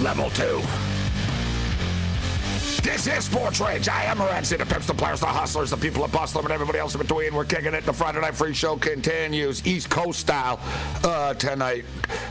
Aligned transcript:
Level 0.00 0.30
two. 0.30 0.60
This 2.82 3.06
is 3.06 3.24
Sports 3.26 3.60
Rage. 3.60 3.88
I 3.88 4.04
am 4.04 4.18
Morency, 4.18 4.58
the 4.58 4.66
pimps, 4.66 4.86
the 4.86 4.94
players, 4.94 5.20
the 5.20 5.26
hustlers, 5.26 5.70
the 5.70 5.76
people 5.76 6.02
that 6.02 6.10
bust 6.10 6.34
them, 6.34 6.44
and 6.44 6.52
everybody 6.52 6.78
else 6.78 6.94
in 6.94 7.00
between. 7.00 7.34
We're 7.34 7.44
kicking 7.44 7.74
it. 7.74 7.84
The 7.84 7.92
Friday 7.92 8.20
Night 8.20 8.34
Free 8.34 8.54
Show 8.54 8.76
continues 8.76 9.64
East 9.66 9.90
Coast 9.90 10.18
style 10.18 10.58
uh, 11.04 11.34
tonight. 11.34 11.84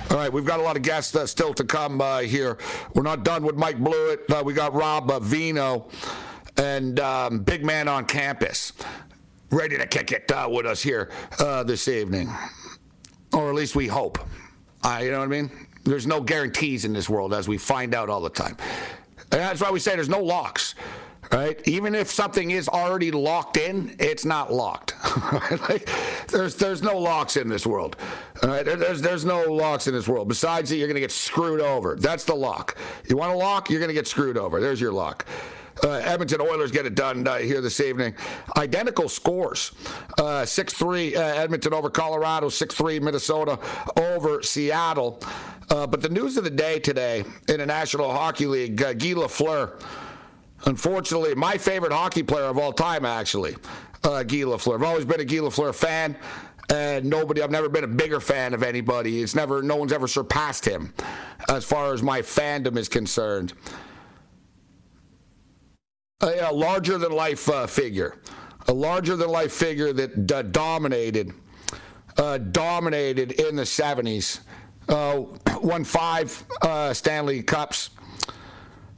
All 0.09 0.17
right, 0.17 0.33
we've 0.33 0.43
got 0.43 0.59
a 0.59 0.63
lot 0.63 0.75
of 0.75 0.81
guests 0.81 1.15
uh, 1.15 1.25
still 1.25 1.53
to 1.53 1.63
come 1.63 2.01
uh, 2.01 2.19
here. 2.19 2.57
We're 2.95 3.03
not 3.03 3.23
done 3.23 3.43
with 3.43 3.55
Mike 3.55 3.77
Blewett. 3.77 4.29
Uh, 4.29 4.41
we 4.43 4.53
got 4.53 4.73
Rob 4.73 5.09
uh, 5.09 5.19
Vino 5.19 5.87
and 6.57 6.99
um, 6.99 7.39
Big 7.39 7.63
Man 7.63 7.87
on 7.87 8.05
campus 8.05 8.73
ready 9.51 9.77
to 9.77 9.85
kick 9.85 10.11
it 10.11 10.29
uh, 10.31 10.49
with 10.51 10.65
us 10.65 10.81
here 10.81 11.09
this 11.65 11.87
evening. 11.87 12.29
Or 13.33 13.49
at 13.49 13.55
least 13.55 13.75
we 13.75 13.87
hope. 13.87 14.17
you 14.99 15.11
know 15.11 15.19
what 15.19 15.25
I 15.25 15.27
mean? 15.27 15.49
There's 15.83 16.07
no 16.07 16.21
guarantees 16.21 16.85
in 16.85 16.93
this 16.93 17.09
world, 17.09 17.33
as 17.33 17.47
we 17.47 17.57
find 17.57 17.93
out 17.95 18.09
all 18.09 18.21
the 18.21 18.29
time. 18.29 18.57
And 19.31 19.39
that's 19.39 19.61
why 19.61 19.71
we 19.71 19.79
say 19.79 19.95
there's 19.95 20.09
no 20.09 20.21
locks. 20.21 20.75
Right? 21.31 21.65
Even 21.65 21.95
if 21.95 22.11
something 22.11 22.51
is 22.51 22.67
already 22.67 23.09
locked 23.09 23.55
in, 23.55 23.95
it's 23.99 24.25
not 24.25 24.51
locked. 24.51 24.95
like, 25.69 25.89
there's 26.27 26.55
there's 26.55 26.83
no 26.83 26.97
locks 26.99 27.37
in 27.37 27.47
this 27.47 27.65
world. 27.65 27.95
All 28.43 28.49
right? 28.49 28.65
There's 28.65 29.01
there's 29.01 29.23
no 29.23 29.45
locks 29.45 29.87
in 29.87 29.93
this 29.93 30.09
world. 30.09 30.27
Besides 30.27 30.69
that, 30.69 30.75
you're 30.75 30.89
gonna 30.89 30.99
get 30.99 31.11
screwed 31.11 31.61
over. 31.61 31.95
That's 31.95 32.25
the 32.25 32.35
lock. 32.35 32.75
You 33.07 33.15
want 33.15 33.31
a 33.31 33.37
lock, 33.37 33.69
you're 33.69 33.79
gonna 33.79 33.93
get 33.93 34.07
screwed 34.07 34.37
over. 34.37 34.59
There's 34.59 34.81
your 34.81 34.91
lock. 34.91 35.25
Uh, 35.83 35.93
Edmonton 36.03 36.41
Oilers 36.41 36.71
get 36.71 36.85
it 36.85 36.95
done 36.95 37.27
uh, 37.27 37.37
here 37.37 37.59
this 37.59 37.79
evening. 37.79 38.13
Identical 38.55 39.09
scores: 39.09 39.71
uh, 40.19 40.45
six 40.45 40.73
three 40.73 41.15
uh, 41.15 41.21
Edmonton 41.21 41.73
over 41.73 41.89
Colorado, 41.89 42.49
six 42.49 42.75
three 42.75 42.99
Minnesota 42.99 43.57
over 43.97 44.43
Seattle. 44.43 45.21
Uh, 45.69 45.87
but 45.87 46.01
the 46.01 46.09
news 46.09 46.37
of 46.37 46.43
the 46.43 46.49
day 46.49 46.79
today 46.79 47.23
in 47.47 47.57
the 47.57 47.65
National 47.65 48.11
Hockey 48.11 48.45
League, 48.45 48.81
uh, 48.81 48.93
Guy 48.93 49.13
Lafleur. 49.13 49.81
Unfortunately, 50.65 51.33
my 51.33 51.57
favorite 51.57 51.91
hockey 51.91 52.21
player 52.21 52.45
of 52.45 52.57
all 52.59 52.73
time, 52.73 53.03
actually, 53.03 53.55
uh, 54.03 54.21
Guy 54.23 54.43
Lafleur. 54.43 54.75
I've 54.75 54.83
always 54.83 55.05
been 55.05 55.19
a 55.19 55.25
Guy 55.25 55.37
Lafleur 55.37 55.73
fan, 55.73 56.15
and 56.69 57.05
nobody. 57.05 57.41
I've 57.41 57.49
never 57.49 57.69
been 57.69 57.83
a 57.83 57.87
bigger 57.87 58.19
fan 58.19 58.53
of 58.53 58.61
anybody. 58.61 59.23
It's 59.23 59.33
never. 59.33 59.63
No 59.63 59.77
one's 59.77 59.93
ever 59.93 60.07
surpassed 60.07 60.65
him, 60.65 60.93
as 61.49 61.63
far 61.63 61.93
as 61.93 62.03
my 62.03 62.21
fandom 62.21 62.77
is 62.77 62.87
concerned. 62.87 63.53
A, 66.21 66.49
a 66.49 66.53
larger 66.53 66.97
than 66.97 67.11
life 67.11 67.49
uh, 67.49 67.67
figure, 67.67 68.19
a 68.67 68.73
larger 68.73 69.15
than 69.15 69.29
life 69.29 69.51
figure 69.51 69.91
that 69.93 70.27
d- 70.27 70.43
dominated, 70.51 71.33
uh, 72.17 72.37
dominated 72.37 73.31
in 73.33 73.55
the 73.55 73.63
'70s 73.63 74.41
uh, 74.89 75.23
won 75.61 75.83
five 75.83 76.43
uh, 76.61 76.93
Stanley 76.93 77.41
Cups. 77.41 77.91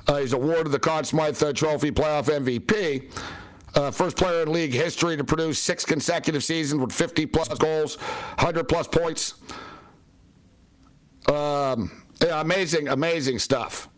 Uh, 0.08 0.18
he's 0.18 0.34
awarded 0.34 0.72
the 0.72 0.80
Conn 0.80 1.04
Smythe 1.04 1.42
uh, 1.42 1.54
Trophy 1.54 1.92
playoff 1.92 2.26
MVP. 2.26 3.12
Uh, 3.76 3.90
first 3.90 4.18
player 4.18 4.44
in 4.44 4.52
league 4.52 4.74
history 4.74 5.18
to 5.18 5.24
produce 5.24 5.60
six 5.60 5.86
consecutive 5.86 6.44
seasons 6.44 6.82
with 6.82 6.92
50 6.92 7.26
plus 7.28 7.48
goals, 7.58 7.96
100 7.96 8.68
plus 8.68 8.88
points. 8.88 9.36
Um, 11.28 12.04
yeah, 12.22 12.42
amazing, 12.42 12.90
amazing 12.90 13.40
stuff. 13.40 13.90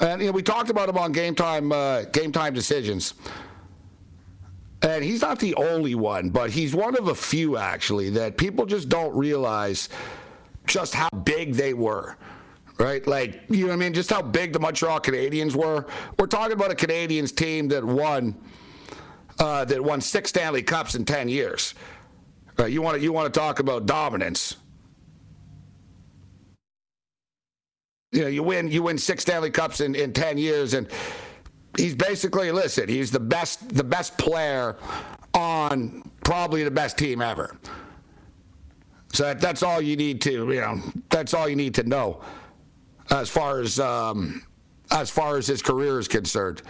And 0.00 0.20
you 0.20 0.26
know, 0.26 0.32
we 0.32 0.42
talked 0.42 0.68
about 0.68 0.88
him 0.88 0.98
on 0.98 1.12
game 1.12 1.34
time, 1.34 1.72
uh, 1.72 2.02
game 2.04 2.32
time 2.32 2.52
decisions. 2.52 3.14
And 4.82 5.02
he's 5.02 5.22
not 5.22 5.38
the 5.38 5.54
only 5.54 5.94
one, 5.94 6.28
but 6.28 6.50
he's 6.50 6.74
one 6.74 6.96
of 6.96 7.08
a 7.08 7.14
few 7.14 7.56
actually 7.56 8.10
that 8.10 8.36
people 8.36 8.66
just 8.66 8.88
don't 8.88 9.16
realize 9.16 9.88
just 10.66 10.94
how 10.94 11.08
big 11.24 11.54
they 11.54 11.72
were. 11.72 12.16
Right? 12.78 13.06
Like, 13.06 13.42
you 13.48 13.62
know 13.62 13.68
what 13.68 13.72
I 13.72 13.76
mean? 13.76 13.94
Just 13.94 14.10
how 14.10 14.20
big 14.20 14.52
the 14.52 14.60
Montreal 14.60 15.00
Canadiens 15.00 15.56
were. 15.56 15.86
We're 16.18 16.26
talking 16.26 16.52
about 16.52 16.70
a 16.70 16.74
Canadiens 16.74 17.34
team 17.34 17.68
that 17.68 17.82
won 17.82 18.36
uh, 19.38 19.64
that 19.64 19.82
won 19.82 20.02
six 20.02 20.28
Stanley 20.28 20.62
Cups 20.62 20.94
in 20.94 21.06
10 21.06 21.30
years. 21.30 21.74
Right? 22.58 22.70
You 22.70 22.82
want 22.82 22.98
to 22.98 23.02
you 23.02 23.14
want 23.14 23.32
to 23.32 23.40
talk 23.40 23.60
about 23.60 23.86
dominance. 23.86 24.56
You 28.16 28.22
know, 28.22 28.28
you 28.28 28.42
win 28.42 28.68
you 28.68 28.82
win 28.82 28.96
six 28.96 29.22
Stanley 29.22 29.50
Cups 29.50 29.82
in, 29.82 29.94
in 29.94 30.14
10 30.14 30.38
years 30.38 30.72
and 30.72 30.88
he's 31.76 31.94
basically 31.94 32.50
listen. 32.50 32.88
He's 32.88 33.10
the 33.10 33.20
best 33.20 33.68
the 33.74 33.84
best 33.84 34.16
player 34.16 34.76
on 35.34 36.10
probably 36.24 36.64
the 36.64 36.70
best 36.70 36.96
team 36.96 37.20
ever. 37.20 37.58
So 39.12 39.24
that, 39.24 39.40
that's 39.40 39.62
all 39.62 39.82
you 39.82 39.96
need 39.96 40.22
to 40.22 40.50
you 40.50 40.60
know. 40.60 40.80
That's 41.10 41.34
all 41.34 41.46
you 41.46 41.56
need 41.56 41.74
to 41.74 41.82
know 41.82 42.22
as 43.10 43.28
far 43.28 43.60
as 43.60 43.78
um, 43.78 44.42
as 44.90 45.10
far 45.10 45.36
as 45.36 45.46
his 45.46 45.60
career 45.60 45.98
is 45.98 46.08
concerned. 46.08 46.62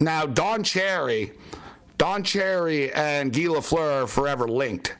Now 0.00 0.26
Don 0.26 0.64
Cherry, 0.64 1.32
Don 1.96 2.24
Cherry 2.24 2.92
and 2.92 3.32
Guy 3.32 3.42
Lafleur 3.42 4.02
are 4.02 4.06
forever 4.08 4.48
linked, 4.48 4.96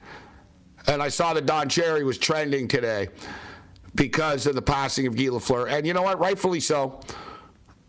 and 0.86 1.02
I 1.02 1.08
saw 1.08 1.34
that 1.34 1.44
Don 1.44 1.68
Cherry 1.68 2.04
was 2.04 2.18
trending 2.18 2.68
today 2.68 3.08
because 3.98 4.46
of 4.46 4.54
the 4.54 4.62
passing 4.62 5.06
of 5.06 5.16
Guy 5.16 5.24
Lafleur. 5.24 5.70
And 5.70 5.86
you 5.86 5.92
know 5.92 6.02
what? 6.02 6.18
Rightfully 6.18 6.60
so. 6.60 7.00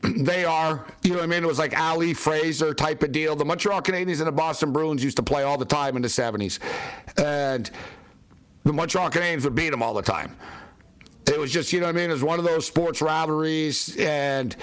They 0.01 0.45
are, 0.45 0.87
you 1.03 1.09
know 1.09 1.17
what 1.17 1.23
I 1.23 1.27
mean? 1.27 1.43
It 1.43 1.47
was 1.47 1.59
like 1.59 1.77
Ali 1.77 2.13
Frazier 2.13 2.73
type 2.73 3.03
of 3.03 3.11
deal. 3.11 3.35
The 3.35 3.43
Montreal 3.43 3.81
Canadiens 3.81 4.19
and 4.19 4.27
the 4.27 4.31
Boston 4.31 4.71
Bruins 4.71 5.03
used 5.03 5.17
to 5.17 5.23
play 5.23 5.43
all 5.43 5.57
the 5.57 5.65
time 5.65 5.97
in 5.97 6.01
the 6.01 6.07
70s. 6.07 6.59
And 7.17 7.69
the 8.63 8.71
Montreal 8.71 9.09
Canadiens 9.09 9.43
would 9.43 9.55
beat 9.55 9.71
them 9.71 9.83
all 9.83 9.93
the 9.93 10.01
time. 10.01 10.37
It 11.27 11.37
was 11.37 11.51
just, 11.51 11.73
you 11.73 11.81
know 11.81 11.87
what 11.87 11.97
I 11.97 11.99
mean? 11.99 12.09
It 12.09 12.13
was 12.13 12.23
one 12.23 12.39
of 12.39 12.45
those 12.45 12.65
sports 12.65 13.01
rivalries. 13.01 13.97
And 13.97 14.55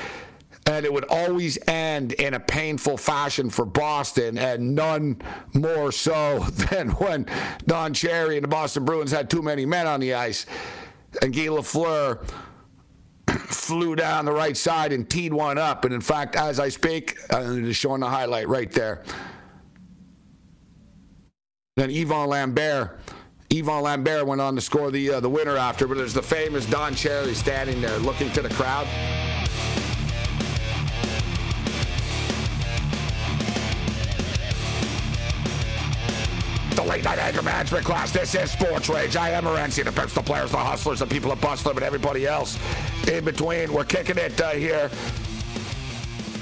and 0.64 0.84
it 0.84 0.92
would 0.92 1.04
always 1.10 1.58
end 1.68 2.12
in 2.14 2.32
a 2.32 2.40
painful 2.40 2.96
fashion 2.96 3.50
for 3.50 3.64
Boston, 3.64 4.36
and 4.36 4.74
none 4.74 5.22
more 5.54 5.92
so 5.92 6.40
than 6.70 6.88
when 6.92 7.26
Don 7.66 7.94
Cherry 7.94 8.36
and 8.36 8.42
the 8.42 8.48
Boston 8.48 8.84
Bruins 8.84 9.12
had 9.12 9.30
too 9.30 9.42
many 9.42 9.64
men 9.64 9.86
on 9.86 10.00
the 10.00 10.14
ice 10.14 10.44
and 11.22 11.34
Guy 11.34 11.46
Lafleur 11.46 12.26
flew 13.28 13.96
down 13.96 14.24
the 14.24 14.32
right 14.32 14.56
side 14.56 14.92
and 14.92 15.08
teed 15.08 15.32
one 15.32 15.58
up. 15.58 15.84
And 15.84 15.92
in 15.92 16.00
fact, 16.00 16.36
as 16.36 16.60
I 16.60 16.68
speak, 16.68 17.18
I'm 17.30 17.64
just 17.64 17.80
showing 17.80 18.00
the 18.00 18.08
highlight 18.08 18.48
right 18.48 18.70
there. 18.70 19.02
Then 21.76 21.90
Yvon 21.90 22.28
Lambert, 22.28 22.98
Yvon 23.50 23.82
Lambert 23.82 24.26
went 24.26 24.40
on 24.40 24.54
to 24.54 24.60
score 24.60 24.90
the 24.90 25.12
uh, 25.12 25.20
the 25.20 25.28
winner 25.28 25.56
after. 25.56 25.86
But 25.86 25.98
there's 25.98 26.14
the 26.14 26.22
famous 26.22 26.64
Don 26.66 26.94
Cherry 26.94 27.34
standing 27.34 27.80
there 27.80 27.98
looking 27.98 28.30
to 28.32 28.42
the 28.42 28.50
crowd. 28.50 28.86
Late 36.96 37.04
night 37.04 37.18
anger 37.18 37.42
management 37.42 37.84
class. 37.84 38.10
This 38.10 38.34
is 38.34 38.50
Sports 38.50 38.88
Rage. 38.88 39.16
I 39.16 39.28
am 39.28 39.44
Morency, 39.44 39.84
the 39.84 39.92
pimps, 39.92 40.14
the 40.14 40.22
players, 40.22 40.50
the 40.50 40.56
hustlers, 40.56 41.00
the 41.00 41.06
people 41.06 41.28
that 41.28 41.42
bust 41.42 41.64
them, 41.64 41.76
and 41.76 41.84
everybody 41.84 42.26
else 42.26 42.58
in 43.06 43.22
between. 43.22 43.70
We're 43.70 43.84
kicking 43.84 44.16
it 44.16 44.40
uh, 44.40 44.52
here. 44.52 44.90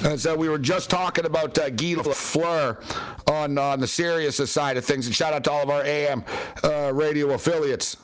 And 0.04 0.20
so 0.20 0.36
we 0.36 0.48
were 0.48 0.60
just 0.60 0.90
talking 0.90 1.24
about 1.24 1.58
uh, 1.58 1.70
Guy 1.70 1.94
Lafleur 1.94 2.78
on, 3.28 3.58
on 3.58 3.80
the 3.80 3.86
serious 3.88 4.36
side 4.48 4.76
of 4.76 4.84
things. 4.84 5.06
And 5.06 5.14
shout 5.14 5.32
out 5.32 5.42
to 5.44 5.50
all 5.50 5.64
of 5.64 5.70
our 5.70 5.82
AM 5.82 6.24
uh, 6.62 6.92
radio 6.94 7.32
affiliates. 7.32 7.96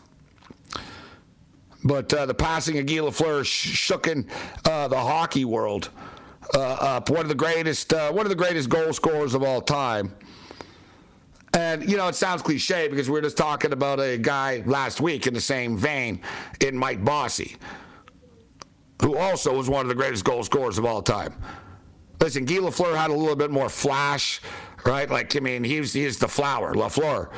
But 1.85 2.13
uh, 2.13 2.27
the 2.27 2.35
passing 2.35 2.79
of 2.79 2.87
Guy 2.87 2.95
Lafleur 2.95 3.45
sh- 3.45 3.89
shooken 3.89 4.29
uh, 4.65 4.89
the 4.89 4.99
hockey 4.99 5.45
world 5.45 5.91
uh, 6.57 6.59
up. 6.59 7.11
One 7.11 7.21
of 7.21 7.29
the 7.29 7.37
greatest, 7.37 7.93
uh, 7.93 8.11
one 8.11 8.27
of 8.27 8.31
the 8.31 8.35
greatest 8.35 8.69
goal 8.71 8.93
scorers 8.93 9.35
of 9.35 9.45
all 9.45 9.61
time. 9.61 10.17
And, 11.53 11.89
you 11.89 11.97
know, 11.97 12.07
it 12.07 12.15
sounds 12.15 12.43
cliche 12.43 12.89
because 12.89 13.09
we 13.09 13.15
were 13.15 13.23
just 13.23 13.37
talking 13.37 13.73
about 13.73 13.99
a 13.99 14.17
guy 14.17 14.63
last 14.67 15.01
week 15.01 15.27
in 15.27 15.35
the 15.35 15.41
same 15.41 15.77
vein 15.77 16.21
in 16.61 16.77
Mike 16.77 17.05
Bossy, 17.05 17.57
who 19.03 19.17
also 19.17 19.57
was 19.57 19.69
one 19.69 19.83
of 19.83 19.89
the 19.89 19.95
greatest 19.95 20.25
goal 20.25 20.45
scorers 20.45 20.79
of 20.79 20.85
all 20.85 21.03
time. 21.03 21.35
Listen, 22.21 22.45
Guy 22.45 22.57
Lafleur 22.57 22.95
had 22.95 23.11
a 23.11 23.15
little 23.15 23.35
bit 23.35 23.51
more 23.51 23.69
flash, 23.69 24.41
right? 24.85 25.11
Like, 25.11 25.35
I 25.35 25.41
mean, 25.41 25.65
he's, 25.65 25.93
he's 25.93 26.19
the 26.19 26.29
flower, 26.29 26.75
Lafleur. 26.75 27.31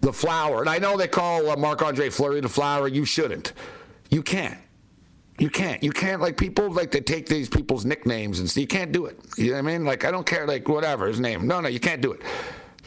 The 0.00 0.12
flower. 0.12 0.60
And 0.60 0.68
I 0.68 0.78
know 0.78 0.96
they 0.96 1.08
call 1.08 1.48
uh, 1.50 1.56
Marc 1.56 1.82
Andre 1.82 2.10
Fleury 2.10 2.40
the 2.40 2.48
flower. 2.48 2.88
You 2.88 3.04
shouldn't. 3.04 3.52
You 4.10 4.22
can't. 4.22 4.58
You 5.38 5.50
can't. 5.50 5.82
You 5.82 5.90
can't 5.90 6.22
like 6.22 6.36
people 6.36 6.70
like 6.70 6.90
to 6.92 7.00
take 7.00 7.26
these 7.26 7.48
people's 7.48 7.84
nicknames 7.84 8.40
and 8.40 8.54
you 8.56 8.66
can't 8.66 8.90
do 8.90 9.06
it. 9.06 9.18
You 9.36 9.48
know 9.48 9.52
what 9.52 9.58
I 9.58 9.62
mean? 9.62 9.84
Like 9.84 10.04
I 10.04 10.10
don't 10.10 10.26
care 10.26 10.46
like 10.46 10.68
whatever 10.68 11.06
his 11.06 11.20
name. 11.20 11.46
No, 11.46 11.60
no, 11.60 11.68
you 11.68 11.80
can't 11.80 12.00
do 12.00 12.12
it. 12.12 12.22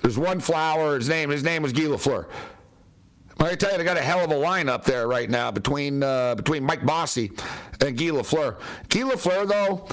There's 0.01 0.17
one 0.17 0.39
flower. 0.39 0.95
His 0.95 1.09
name. 1.09 1.29
His 1.29 1.43
name 1.43 1.63
was 1.63 1.73
Guy 1.73 1.83
Lafleur. 1.83 2.27
I 3.41 3.55
tell 3.55 3.71
you, 3.71 3.77
they 3.77 3.85
got 3.85 3.95
a 3.95 4.01
hell 4.01 4.23
of 4.23 4.31
a 4.31 4.35
lineup 4.35 4.83
there 4.83 5.07
right 5.07 5.29
now 5.29 5.49
between 5.49 6.03
uh, 6.03 6.35
between 6.35 6.63
Mike 6.63 6.85
Bossy 6.85 7.31
and 7.79 7.97
Guy 7.97 8.05
Lafleur. 8.05 8.57
Guy 8.89 8.99
Lafleur, 9.01 9.47
though, 9.47 9.87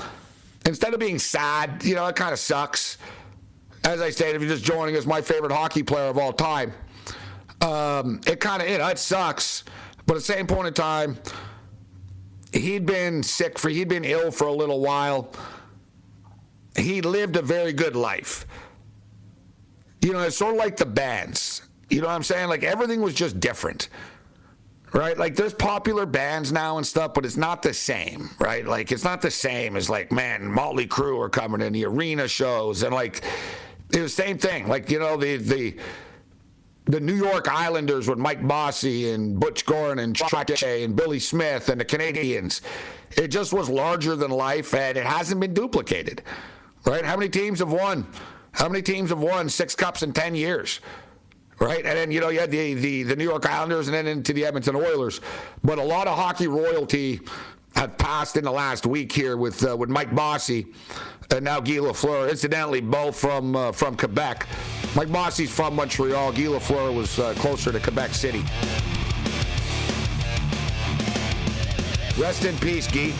instead 0.66 0.94
of 0.94 1.00
being 1.00 1.18
sad, 1.18 1.84
you 1.84 1.94
know, 1.94 2.06
it 2.06 2.16
kind 2.16 2.32
of 2.32 2.38
sucks. 2.38 2.98
As 3.84 4.00
I 4.00 4.10
stated, 4.10 4.36
if 4.36 4.42
you're 4.42 4.50
just 4.50 4.64
joining 4.64 4.96
us, 4.96 5.06
my 5.06 5.20
favorite 5.20 5.52
hockey 5.52 5.84
player 5.84 6.08
of 6.08 6.18
all 6.18 6.32
time. 6.32 6.72
Um, 7.60 8.20
it 8.26 8.40
kind 8.40 8.60
of, 8.60 8.68
you 8.68 8.78
know, 8.78 8.88
it 8.88 8.98
sucks. 8.98 9.62
But 10.06 10.14
at 10.14 10.18
the 10.18 10.24
same 10.24 10.46
point 10.48 10.66
in 10.66 10.74
time, 10.74 11.18
he'd 12.52 12.84
been 12.84 13.22
sick 13.22 13.58
for, 13.58 13.68
he'd 13.68 13.88
been 13.88 14.04
ill 14.04 14.32
for 14.32 14.48
a 14.48 14.52
little 14.52 14.80
while. 14.80 15.30
He 16.76 17.00
lived 17.00 17.36
a 17.36 17.42
very 17.42 17.72
good 17.72 17.94
life. 17.94 18.46
You 20.06 20.12
know, 20.12 20.20
it's 20.20 20.36
sort 20.36 20.54
of 20.54 20.58
like 20.58 20.76
the 20.76 20.86
bands. 20.86 21.62
You 21.90 22.00
know 22.00 22.06
what 22.06 22.14
I'm 22.14 22.22
saying? 22.22 22.48
Like 22.48 22.62
everything 22.62 23.00
was 23.00 23.12
just 23.12 23.40
different. 23.40 23.88
Right? 24.92 25.18
Like 25.18 25.34
there's 25.34 25.52
popular 25.52 26.06
bands 26.06 26.52
now 26.52 26.76
and 26.76 26.86
stuff, 26.86 27.12
but 27.12 27.26
it's 27.26 27.36
not 27.36 27.60
the 27.60 27.74
same, 27.74 28.30
right? 28.38 28.64
Like 28.64 28.92
it's 28.92 29.02
not 29.02 29.20
the 29.20 29.32
same 29.32 29.74
as 29.74 29.90
like, 29.90 30.12
man, 30.12 30.46
Motley 30.46 30.86
Crue 30.86 31.18
are 31.18 31.28
coming 31.28 31.60
in 31.60 31.72
the 31.72 31.84
arena 31.86 32.28
shows 32.28 32.84
and 32.84 32.94
like 32.94 33.24
it 33.92 34.00
was 34.00 34.14
the 34.14 34.22
same 34.22 34.38
thing. 34.38 34.68
Like, 34.68 34.92
you 34.92 35.00
know, 35.00 35.16
the 35.16 35.38
the 35.38 35.76
the 36.84 37.00
New 37.00 37.16
York 37.16 37.48
Islanders 37.50 38.08
with 38.08 38.18
Mike 38.18 38.46
Bossy 38.46 39.10
and 39.10 39.40
Butch 39.40 39.66
Goring 39.66 39.98
and 39.98 40.14
Chuck 40.14 40.62
and 40.62 40.94
Billy 40.94 41.18
Smith 41.18 41.68
and 41.68 41.80
the 41.80 41.84
Canadiens. 41.84 42.60
It 43.16 43.28
just 43.28 43.52
was 43.52 43.68
larger 43.68 44.14
than 44.14 44.30
life 44.30 44.72
and 44.72 44.96
it 44.96 45.04
hasn't 45.04 45.40
been 45.40 45.52
duplicated. 45.52 46.22
Right? 46.84 47.04
How 47.04 47.16
many 47.16 47.28
teams 47.28 47.58
have 47.58 47.72
won? 47.72 48.06
How 48.56 48.68
many 48.70 48.80
teams 48.80 49.10
have 49.10 49.20
won 49.20 49.50
six 49.50 49.74
cups 49.74 50.02
in 50.02 50.12
10 50.12 50.34
years? 50.34 50.80
Right? 51.60 51.84
And 51.84 51.96
then, 51.96 52.10
you 52.10 52.20
know, 52.20 52.30
you 52.30 52.40
had 52.40 52.50
the, 52.50 52.74
the, 52.74 53.02
the 53.02 53.16
New 53.16 53.24
York 53.24 53.46
Islanders 53.46 53.86
and 53.86 53.94
then 53.94 54.06
into 54.06 54.32
the 54.32 54.44
Edmonton 54.46 54.76
Oilers. 54.76 55.20
But 55.62 55.78
a 55.78 55.82
lot 55.82 56.06
of 56.06 56.16
hockey 56.16 56.48
royalty 56.48 57.20
have 57.74 57.98
passed 57.98 58.38
in 58.38 58.44
the 58.44 58.50
last 58.50 58.86
week 58.86 59.12
here 59.12 59.36
with 59.36 59.62
uh, 59.66 59.76
with 59.76 59.90
Mike 59.90 60.14
Bossy 60.14 60.66
and 61.30 61.44
now 61.44 61.60
Guy 61.60 61.74
Lafleur. 61.74 62.30
Incidentally, 62.30 62.80
both 62.80 63.16
from 63.16 63.54
uh, 63.54 63.72
from 63.72 63.96
Quebec. 63.96 64.46
Mike 64.94 65.12
Bossy's 65.12 65.54
from 65.54 65.76
Montreal. 65.76 66.32
Guy 66.32 66.44
Lafleur 66.44 66.94
was 66.94 67.18
uh, 67.18 67.34
closer 67.34 67.72
to 67.72 67.80
Quebec 67.80 68.14
City. 68.14 68.42
Rest 72.18 72.46
in 72.46 72.56
peace, 72.58 72.86
Guy. 72.90 73.12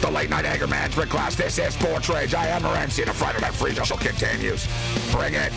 The 0.00 0.10
late 0.10 0.30
night 0.30 0.44
anger 0.44 0.66
management 0.66 1.10
class. 1.10 1.36
This 1.36 1.58
is 1.58 1.74
Sports 1.74 2.08
Rage. 2.08 2.34
I 2.34 2.46
am 2.48 2.62
Morency. 2.62 3.04
The 3.04 3.12
Friday 3.12 3.40
Night 3.40 3.54
Free 3.54 3.74
Show 3.74 3.96
continues. 3.96 4.66
Bring 5.12 5.34
it. 5.34 5.52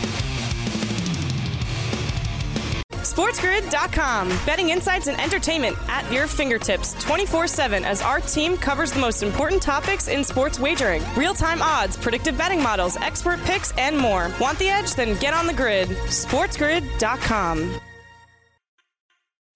SportsGrid.com. 3.04 4.28
Betting 4.46 4.70
insights 4.70 5.06
and 5.06 5.20
entertainment 5.20 5.76
at 5.88 6.10
your 6.10 6.26
fingertips 6.26 6.94
24 7.04 7.46
7 7.46 7.84
as 7.84 8.02
our 8.02 8.20
team 8.20 8.56
covers 8.56 8.92
the 8.92 9.00
most 9.00 9.22
important 9.22 9.62
topics 9.62 10.08
in 10.08 10.24
sports 10.24 10.58
wagering 10.58 11.02
real 11.16 11.34
time 11.34 11.62
odds, 11.62 11.96
predictive 11.96 12.36
betting 12.36 12.62
models, 12.62 12.96
expert 12.96 13.40
picks, 13.44 13.72
and 13.78 13.96
more. 13.96 14.30
Want 14.40 14.58
the 14.58 14.68
edge? 14.68 14.94
Then 14.94 15.18
get 15.20 15.34
on 15.34 15.46
the 15.46 15.54
grid. 15.54 15.88
SportsGrid.com. 15.88 17.80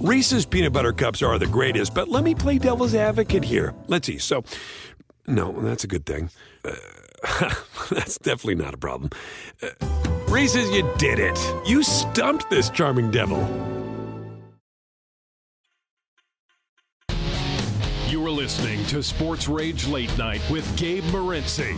Reese's 0.00 0.46
peanut 0.46 0.72
butter 0.72 0.94
cups 0.94 1.20
are 1.20 1.38
the 1.38 1.46
greatest, 1.46 1.94
but 1.94 2.08
let 2.08 2.24
me 2.24 2.34
play 2.34 2.58
devil's 2.58 2.94
advocate 2.94 3.44
here. 3.44 3.74
Let's 3.86 4.06
see. 4.06 4.16
So, 4.16 4.44
no, 5.26 5.52
that's 5.52 5.84
a 5.84 5.86
good 5.86 6.06
thing. 6.06 6.30
Uh, 6.64 6.74
that's 7.90 8.16
definitely 8.16 8.54
not 8.54 8.72
a 8.72 8.78
problem. 8.78 9.10
Uh, 9.62 9.68
Reese's, 10.28 10.70
you 10.70 10.90
did 10.96 11.18
it. 11.18 11.38
You 11.66 11.82
stumped 11.82 12.48
this 12.48 12.70
charming 12.70 13.10
devil. 13.10 13.40
You 18.08 18.24
are 18.26 18.30
listening 18.30 18.84
to 18.86 19.02
Sports 19.02 19.48
Rage 19.48 19.86
Late 19.86 20.16
Night 20.16 20.40
with 20.50 20.76
Gabe 20.78 21.04
Morency. 21.04 21.76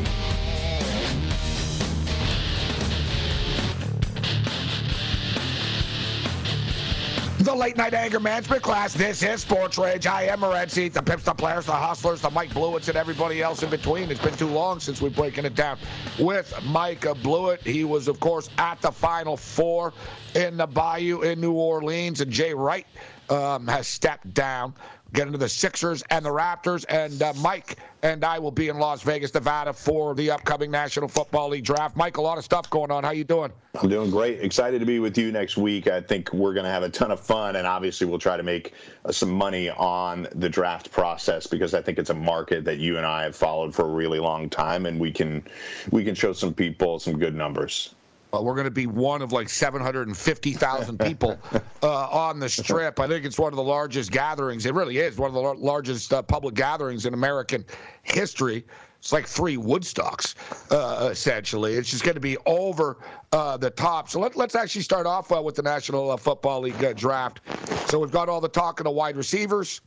The 7.42 7.52
late 7.52 7.76
night 7.76 7.92
anger 7.92 8.20
management 8.20 8.62
class. 8.62 8.94
This 8.94 9.20
is 9.25 9.42
Sports 9.42 9.76
Rage. 9.76 10.06
I 10.06 10.26
am 10.26 10.42
Morency. 10.42 10.92
The 10.92 11.02
Pips, 11.02 11.25
the 11.25 11.34
Players, 11.34 11.66
the 11.66 11.72
Hustlers, 11.72 12.20
the 12.20 12.30
Mike 12.30 12.54
Blewitts, 12.54 12.87
and 12.87 12.96
everybody 12.96 13.42
else 13.42 13.64
in 13.64 13.68
between. 13.68 14.12
It's 14.12 14.20
been 14.20 14.37
too 14.37 14.46
long 14.46 14.78
since 14.78 15.02
we've 15.02 15.14
breaking 15.14 15.44
it 15.44 15.56
down 15.56 15.76
with 16.20 16.54
Mike 16.62 17.04
Blewett. 17.20 17.61
He 17.62 17.82
was, 17.82 18.06
of 18.06 18.20
course, 18.20 18.49
at 18.58 18.80
the 18.80 18.92
Final 18.92 19.37
Four 19.37 19.92
in 20.37 20.56
the 20.56 20.68
Bayou 20.68 21.22
in 21.22 21.40
New 21.40 21.54
Orleans, 21.54 22.20
and 22.20 22.30
Jay 22.30 22.54
Wright 22.54 22.87
um, 23.31 23.67
has 23.67 23.87
stepped 23.87 24.33
down 24.35 24.75
get 25.12 25.26
into 25.26 25.38
the 25.38 25.49
Sixers 25.49 26.02
and 26.11 26.25
the 26.25 26.31
Raptors. 26.31 26.85
And 26.88 27.23
uh, 27.23 27.33
Mike 27.38 27.76
and 28.02 28.25
I 28.25 28.38
will 28.38 28.50
be 28.50 28.69
in 28.69 28.79
Las 28.79 29.02
Vegas, 29.02 29.33
Nevada 29.35 29.73
for 29.73 30.14
the 30.14 30.31
upcoming 30.31 30.71
National 30.71 31.09
Football 31.09 31.50
League 31.50 31.64
draft. 31.64 31.97
Mike, 31.97 32.17
a 32.17 32.23
lot 32.23 32.38
of 32.38 32.45
stuff 32.45 32.69
going 32.71 32.91
on. 32.91 33.05
How 33.05 33.11
you 33.11 33.25
doing? 33.25 33.52
I'm 33.81 33.88
doing 33.88 34.11
great. 34.11 34.41
Excited 34.41 34.79
to 34.81 34.87
be 34.87 34.99
with 34.99 35.17
you 35.17 35.33
next 35.33 35.57
week. 35.57 35.87
I 35.87 36.00
think 36.00 36.33
we're 36.33 36.55
going 36.55 36.64
to 36.64 36.71
have 36.71 36.83
a 36.83 36.88
ton 36.88 37.11
of 37.11 37.21
fun, 37.21 37.57
and 37.57 37.67
obviously 37.67 38.07
we'll 38.07 38.19
try 38.19 38.37
to 38.37 38.43
make 38.43 38.75
uh, 39.05 39.12
some 39.12 39.31
money 39.31 39.71
on 39.71 40.29
the 40.35 40.49
draft 40.49 40.91
process 40.91 41.47
because 41.47 41.75
I 41.75 41.83
think 41.83 41.99
it's 41.99 42.11
a 42.11 42.14
market 42.14 42.64
that 42.64 42.79
you 42.79 42.97
and 42.97 43.07
I 43.07 43.23
have 43.25 43.37
followed 43.37 43.75
for 43.75 43.85
a 43.85 43.93
really 43.93 44.19
long 44.19 44.49
time, 44.50 44.87
and 44.87 44.99
we 44.99 45.12
can 45.12 45.47
we 45.91 46.05
can 46.05 46.14
show 46.14 46.33
some 46.33 46.52
people 46.52 46.99
some 46.99 47.19
good 47.19 47.35
numbers. 47.35 47.95
Well, 48.33 48.45
we're 48.45 48.55
going 48.55 48.65
to 48.65 48.71
be 48.71 48.87
one 48.87 49.21
of 49.21 49.31
like 49.33 49.51
750,000 49.51 50.99
people 51.07 51.39
uh, 51.83 52.09
on 52.09 52.41
the 52.41 52.49
strip. 52.49 52.99
I 52.99 53.07
think 53.07 53.27
it's 53.27 53.39
one 53.39 53.53
of 53.53 53.57
the 53.57 53.62
largest 53.62 54.11
gatherings. 54.11 54.65
It 54.65 54.73
really 54.73 54.99
is 54.99 55.19
one 55.19 55.29
of 55.29 55.35
the 55.35 55.41
lar- 55.41 55.55
largest 55.55 56.15
uh, 56.15 56.23
public 56.23 56.55
gatherings 56.55 57.05
in 57.05 57.12
American 57.12 57.62
history. 58.05 58.65
It's 58.99 59.12
like 59.12 59.27
three 59.27 59.57
Woodstocks, 59.57 60.35
uh, 60.71 61.11
essentially. 61.11 61.75
It's 61.75 61.91
just 61.91 62.05
going 62.05 62.15
to 62.15 62.21
be 62.21 62.39
over 62.47 62.97
uh, 63.33 63.59
the 63.59 63.69
top. 63.69 64.09
So 64.09 64.21
let, 64.21 64.35
us 64.35 64.55
actually 64.55 64.83
start 64.83 65.07
off 65.07 65.31
uh, 65.31 65.43
with 65.43 65.57
the 65.57 65.62
National 65.62 66.12
uh, 66.12 66.17
Football 66.17 66.61
League 66.61 66.97
draft. 66.97 67.41
So 67.89 67.99
we've 67.99 68.12
got 68.12 68.31
all 68.31 68.41
the 68.41 68.49
talk 68.49 68.81
of 68.81 68.85
the 68.85 68.91
wide 68.91 69.17
receivers 69.17 69.83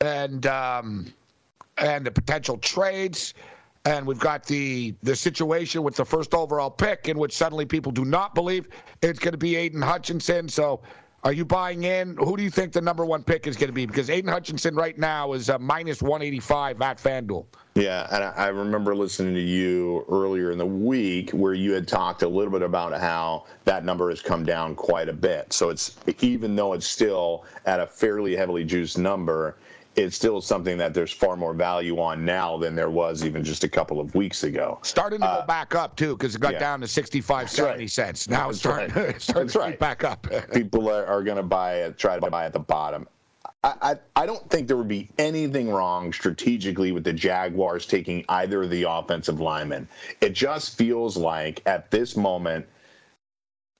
and 0.00 0.46
um, 0.46 1.12
and 1.76 2.06
the 2.06 2.10
potential 2.10 2.56
trades 2.58 3.34
and 3.84 4.06
we've 4.06 4.18
got 4.18 4.44
the 4.44 4.94
the 5.02 5.14
situation 5.14 5.82
with 5.82 5.96
the 5.96 6.04
first 6.04 6.34
overall 6.34 6.70
pick 6.70 7.08
in 7.08 7.18
which 7.18 7.36
suddenly 7.36 7.66
people 7.66 7.92
do 7.92 8.04
not 8.04 8.34
believe 8.34 8.68
it's 9.02 9.18
going 9.18 9.32
to 9.32 9.38
be 9.38 9.56
Aidan 9.56 9.82
Hutchinson. 9.82 10.48
So, 10.48 10.80
are 11.22 11.32
you 11.32 11.44
buying 11.44 11.84
in? 11.84 12.16
Who 12.18 12.36
do 12.36 12.42
you 12.42 12.50
think 12.50 12.72
the 12.72 12.82
number 12.82 13.06
one 13.06 13.22
pick 13.22 13.46
is 13.46 13.56
going 13.56 13.68
to 13.68 13.72
be? 13.72 13.86
Because 13.86 14.10
Aidan 14.10 14.30
Hutchinson 14.30 14.74
right 14.74 14.98
now 14.98 15.32
is 15.32 15.50
minus 15.58 16.02
185 16.02 16.82
at 16.82 16.98
FanDuel. 16.98 17.46
Yeah, 17.76 18.06
and 18.12 18.24
I 18.24 18.48
remember 18.48 18.94
listening 18.94 19.32
to 19.34 19.40
you 19.40 20.04
earlier 20.10 20.50
in 20.50 20.58
the 20.58 20.66
week 20.66 21.30
where 21.30 21.54
you 21.54 21.72
had 21.72 21.88
talked 21.88 22.22
a 22.22 22.28
little 22.28 22.52
bit 22.52 22.60
about 22.60 22.92
how 23.00 23.46
that 23.64 23.86
number 23.86 24.10
has 24.10 24.20
come 24.20 24.44
down 24.44 24.74
quite 24.74 25.08
a 25.08 25.14
bit. 25.14 25.52
So 25.54 25.70
it's 25.70 25.96
even 26.20 26.56
though 26.56 26.74
it's 26.74 26.86
still 26.86 27.46
at 27.64 27.80
a 27.80 27.86
fairly 27.86 28.36
heavily 28.36 28.64
juiced 28.64 28.98
number, 28.98 29.56
it's 29.96 30.16
still 30.16 30.40
something 30.40 30.76
that 30.78 30.94
there's 30.94 31.12
far 31.12 31.36
more 31.36 31.54
value 31.54 32.00
on 32.00 32.24
now 32.24 32.56
than 32.56 32.74
there 32.74 32.90
was 32.90 33.24
even 33.24 33.44
just 33.44 33.64
a 33.64 33.68
couple 33.68 34.00
of 34.00 34.14
weeks 34.14 34.44
ago. 34.44 34.78
Starting 34.82 35.20
to 35.20 35.26
uh, 35.26 35.40
go 35.40 35.46
back 35.46 35.74
up 35.74 35.96
too, 35.96 36.16
because 36.16 36.34
it 36.34 36.40
got 36.40 36.54
yeah. 36.54 36.58
down 36.58 36.80
to 36.80 36.88
65, 36.88 37.50
70 37.50 37.78
right. 37.78 37.90
cents. 37.90 38.28
Now 38.28 38.50
it's 38.50 38.58
starting, 38.58 38.94
right. 38.94 39.20
starting 39.20 39.48
to 39.50 39.58
right. 39.58 39.78
back 39.78 40.04
up. 40.04 40.26
People 40.52 40.90
are, 40.90 41.06
are 41.06 41.22
going 41.22 41.36
to 41.36 41.42
buy 41.42 41.76
it, 41.76 41.98
try 41.98 42.18
to 42.18 42.30
buy 42.30 42.44
at 42.44 42.52
the 42.52 42.58
bottom. 42.58 43.06
I, 43.62 43.74
I, 43.82 44.22
I 44.22 44.26
don't 44.26 44.48
think 44.50 44.68
there 44.68 44.76
would 44.76 44.88
be 44.88 45.08
anything 45.18 45.70
wrong 45.70 46.12
strategically 46.12 46.92
with 46.92 47.04
the 47.04 47.12
Jaguars 47.12 47.86
taking 47.86 48.24
either 48.28 48.64
of 48.64 48.70
the 48.70 48.82
offensive 48.82 49.40
linemen. 49.40 49.88
It 50.20 50.34
just 50.34 50.76
feels 50.76 51.16
like 51.16 51.62
at 51.66 51.90
this 51.90 52.16
moment 52.16 52.66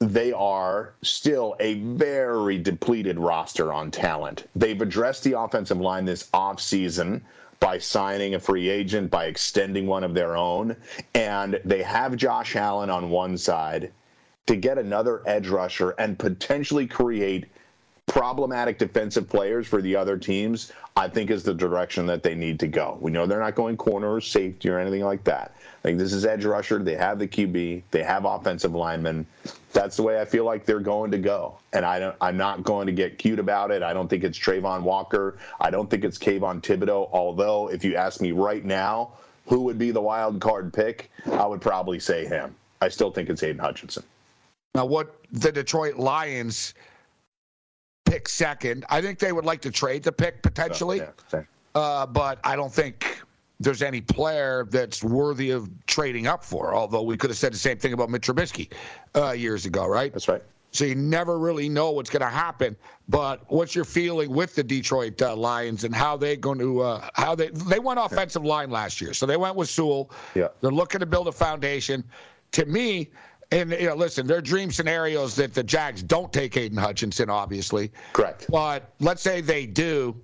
they 0.01 0.33
are 0.33 0.95
still 1.03 1.57
a 1.61 1.75
very 1.75 2.59
depleted 2.59 3.19
roster 3.19 3.73
on 3.73 3.91
talent. 3.91 4.49
They've 4.55 4.81
addressed 4.81 5.25
the 5.25 5.39
offensive 5.39 5.81
line 5.81 6.05
this 6.05 6.29
offseason 6.35 7.21
by 7.61 7.79
signing 7.79 8.35
a 8.35 8.41
free 8.41 8.69
agent, 8.69 9.11
by 9.11 9.27
extending 9.27 9.87
one 9.87 10.05
of 10.05 10.15
their 10.15 10.37
own, 10.37 10.77
and 11.15 11.61
they 11.65 11.83
have 11.83 12.17
Josh 12.17 12.57
Allen 12.57 12.91
on 12.91 13.11
one 13.11 13.39
side 13.39 13.93
to 14.47 14.57
get 14.57 14.77
another 14.77 15.23
edge 15.27 15.49
rusher 15.49 15.91
and 15.99 16.19
potentially 16.19 16.87
create 16.87 17.47
problematic 18.07 18.79
defensive 18.79 19.29
players 19.29 19.67
for 19.67 19.81
the 19.81 19.97
other 19.97 20.19
teams, 20.19 20.73
I 20.97 21.09
think 21.09 21.31
is 21.31 21.43
the 21.43 21.55
direction 21.55 22.05
that 22.07 22.23
they 22.23 22.35
need 22.35 22.61
to 22.61 22.69
go. 22.69 22.99
We 23.01 23.11
know 23.11 23.27
they're 23.27 23.41
not 23.41 23.55
going 23.55 23.79
corner 23.79 24.13
or 24.13 24.21
safety 24.21 24.69
or 24.69 24.79
anything 24.79 25.03
like 25.03 25.25
that. 25.25 25.57
Think 25.83 25.99
this 25.99 26.13
is 26.13 26.27
edge 26.27 26.45
rusher. 26.45 26.79
They 26.79 26.97
have 26.97 27.19
the 27.19 27.27
QB. 27.27 27.83
They 27.91 28.03
have 28.03 28.27
offensive 28.27 28.75
linemen. 28.75 29.27
That's 29.75 29.97
the 29.97 30.03
way 30.03 30.21
I 30.21 30.25
feel 30.25 30.45
like 30.45 30.65
they're 30.65 30.81
going 30.81 31.11
to 31.11 31.19
go. 31.19 31.59
And 31.75 31.85
I 31.85 31.99
don't, 31.99 32.17
I'm 32.21 32.39
not 32.39 32.63
going 32.63 32.87
to 32.87 32.93
get 32.93 33.19
cute 33.19 33.39
about 33.39 33.71
it. 33.71 33.83
I 33.83 33.93
don't 33.93 34.09
think 34.09 34.25
it's 34.25 34.39
Travon 34.39 34.83
Walker. 34.83 35.37
I 35.61 35.71
don't 35.71 35.91
think 35.91 36.05
it's 36.05 36.17
Kayvon 36.17 36.63
Thibodeaux. 36.63 37.11
Although, 37.13 37.69
if 37.69 37.85
you 37.85 37.97
ask 37.97 38.23
me 38.23 38.33
right 38.33 38.65
now, 38.65 39.11
who 39.47 39.61
would 39.65 39.79
be 39.79 39.91
the 39.91 40.01
wild 40.01 40.41
card 40.41 40.73
pick, 40.73 41.11
I 41.33 41.45
would 41.45 41.61
probably 41.61 42.01
say 42.01 42.25
him. 42.25 42.55
I 42.81 42.89
still 42.89 43.11
think 43.11 43.29
it's 43.29 43.43
Aidan 43.43 43.59
Hutchinson. 43.59 44.05
Now, 44.75 44.87
what 44.87 45.17
the 45.33 45.53
Detroit 45.53 45.97
Lions 45.97 46.73
pick 48.05 48.29
second. 48.29 48.85
I 48.89 49.01
think 49.01 49.19
they 49.19 49.33
would 49.33 49.45
like 49.45 49.61
to 49.63 49.71
trade 49.71 50.03
the 50.03 50.13
pick 50.13 50.43
potentially, 50.43 51.01
oh, 51.01 51.09
yeah, 51.33 51.43
uh, 51.75 52.07
but 52.07 52.39
I 52.45 52.55
don't 52.55 52.73
think 52.73 53.14
there's 53.61 53.83
any 53.83 54.01
player 54.01 54.67
that's 54.71 55.03
worthy 55.03 55.51
of 55.51 55.69
trading 55.87 56.27
up 56.27 56.45
for. 56.45 56.75
Although 56.75 57.03
we 57.03 57.17
could 57.17 57.31
have 57.31 57.37
said 57.37 57.53
the 57.53 57.59
same 57.59 57.79
thing 57.79 57.93
about 57.93 58.11
Mitch 58.11 58.27
Trubisky 58.27 58.71
uh, 59.15 59.33
years 59.33 59.67
ago, 59.67 59.87
right? 59.87 60.13
That's 60.13 60.29
right. 60.29 60.43
So 60.73 60.85
you 60.85 60.97
never 60.97 61.39
really 61.39 61.69
know 61.69 61.93
what's 61.93 62.11
going 62.11 62.23
to 62.23 62.27
happen. 62.29 62.77
But 63.09 63.43
what's 63.49 63.77
your 63.77 63.85
feeling 63.85 64.31
with 64.31 64.57
the 64.57 64.65
Detroit 64.65 65.23
uh, 65.23 65.37
Lions 65.37 65.85
and 65.85 65.95
how 65.95 66.17
they're 66.17 66.35
going 66.35 66.59
to 66.59 66.81
uh, 66.81 67.09
how 67.15 67.35
they 67.37 67.51
they 67.51 67.79
went 67.79 68.01
offensive 68.01 68.43
yeah. 68.45 68.51
line 68.51 68.71
last 68.71 69.01
year? 69.01 69.15
So 69.15 69.25
they 69.25 69.37
went 69.37 69.55
with 69.55 69.69
Sewell. 69.69 70.11
Yeah. 70.35 70.49
They're 70.61 70.73
looking 70.73 71.01
to 71.01 71.07
build 71.07 71.29
a 71.29 71.33
foundation. 71.33 72.03
To 72.53 72.67
me, 72.67 73.11
and 73.53 73.71
you 73.71 73.87
know, 73.87 73.95
listen, 73.95 74.27
their 74.27 74.41
dream 74.41 74.73
scenarios 74.73 75.37
that 75.37 75.55
the 75.55 75.63
Jags 75.63 76.03
don't 76.03 76.33
take 76.33 76.57
Aidan 76.57 76.79
Hutchinson, 76.79 77.31
obviously. 77.31 77.93
Correct. 78.13 78.47
But 78.49 78.91
let's 78.99 79.23
say 79.23 79.41
they 79.41 79.67
do. 79.67 80.17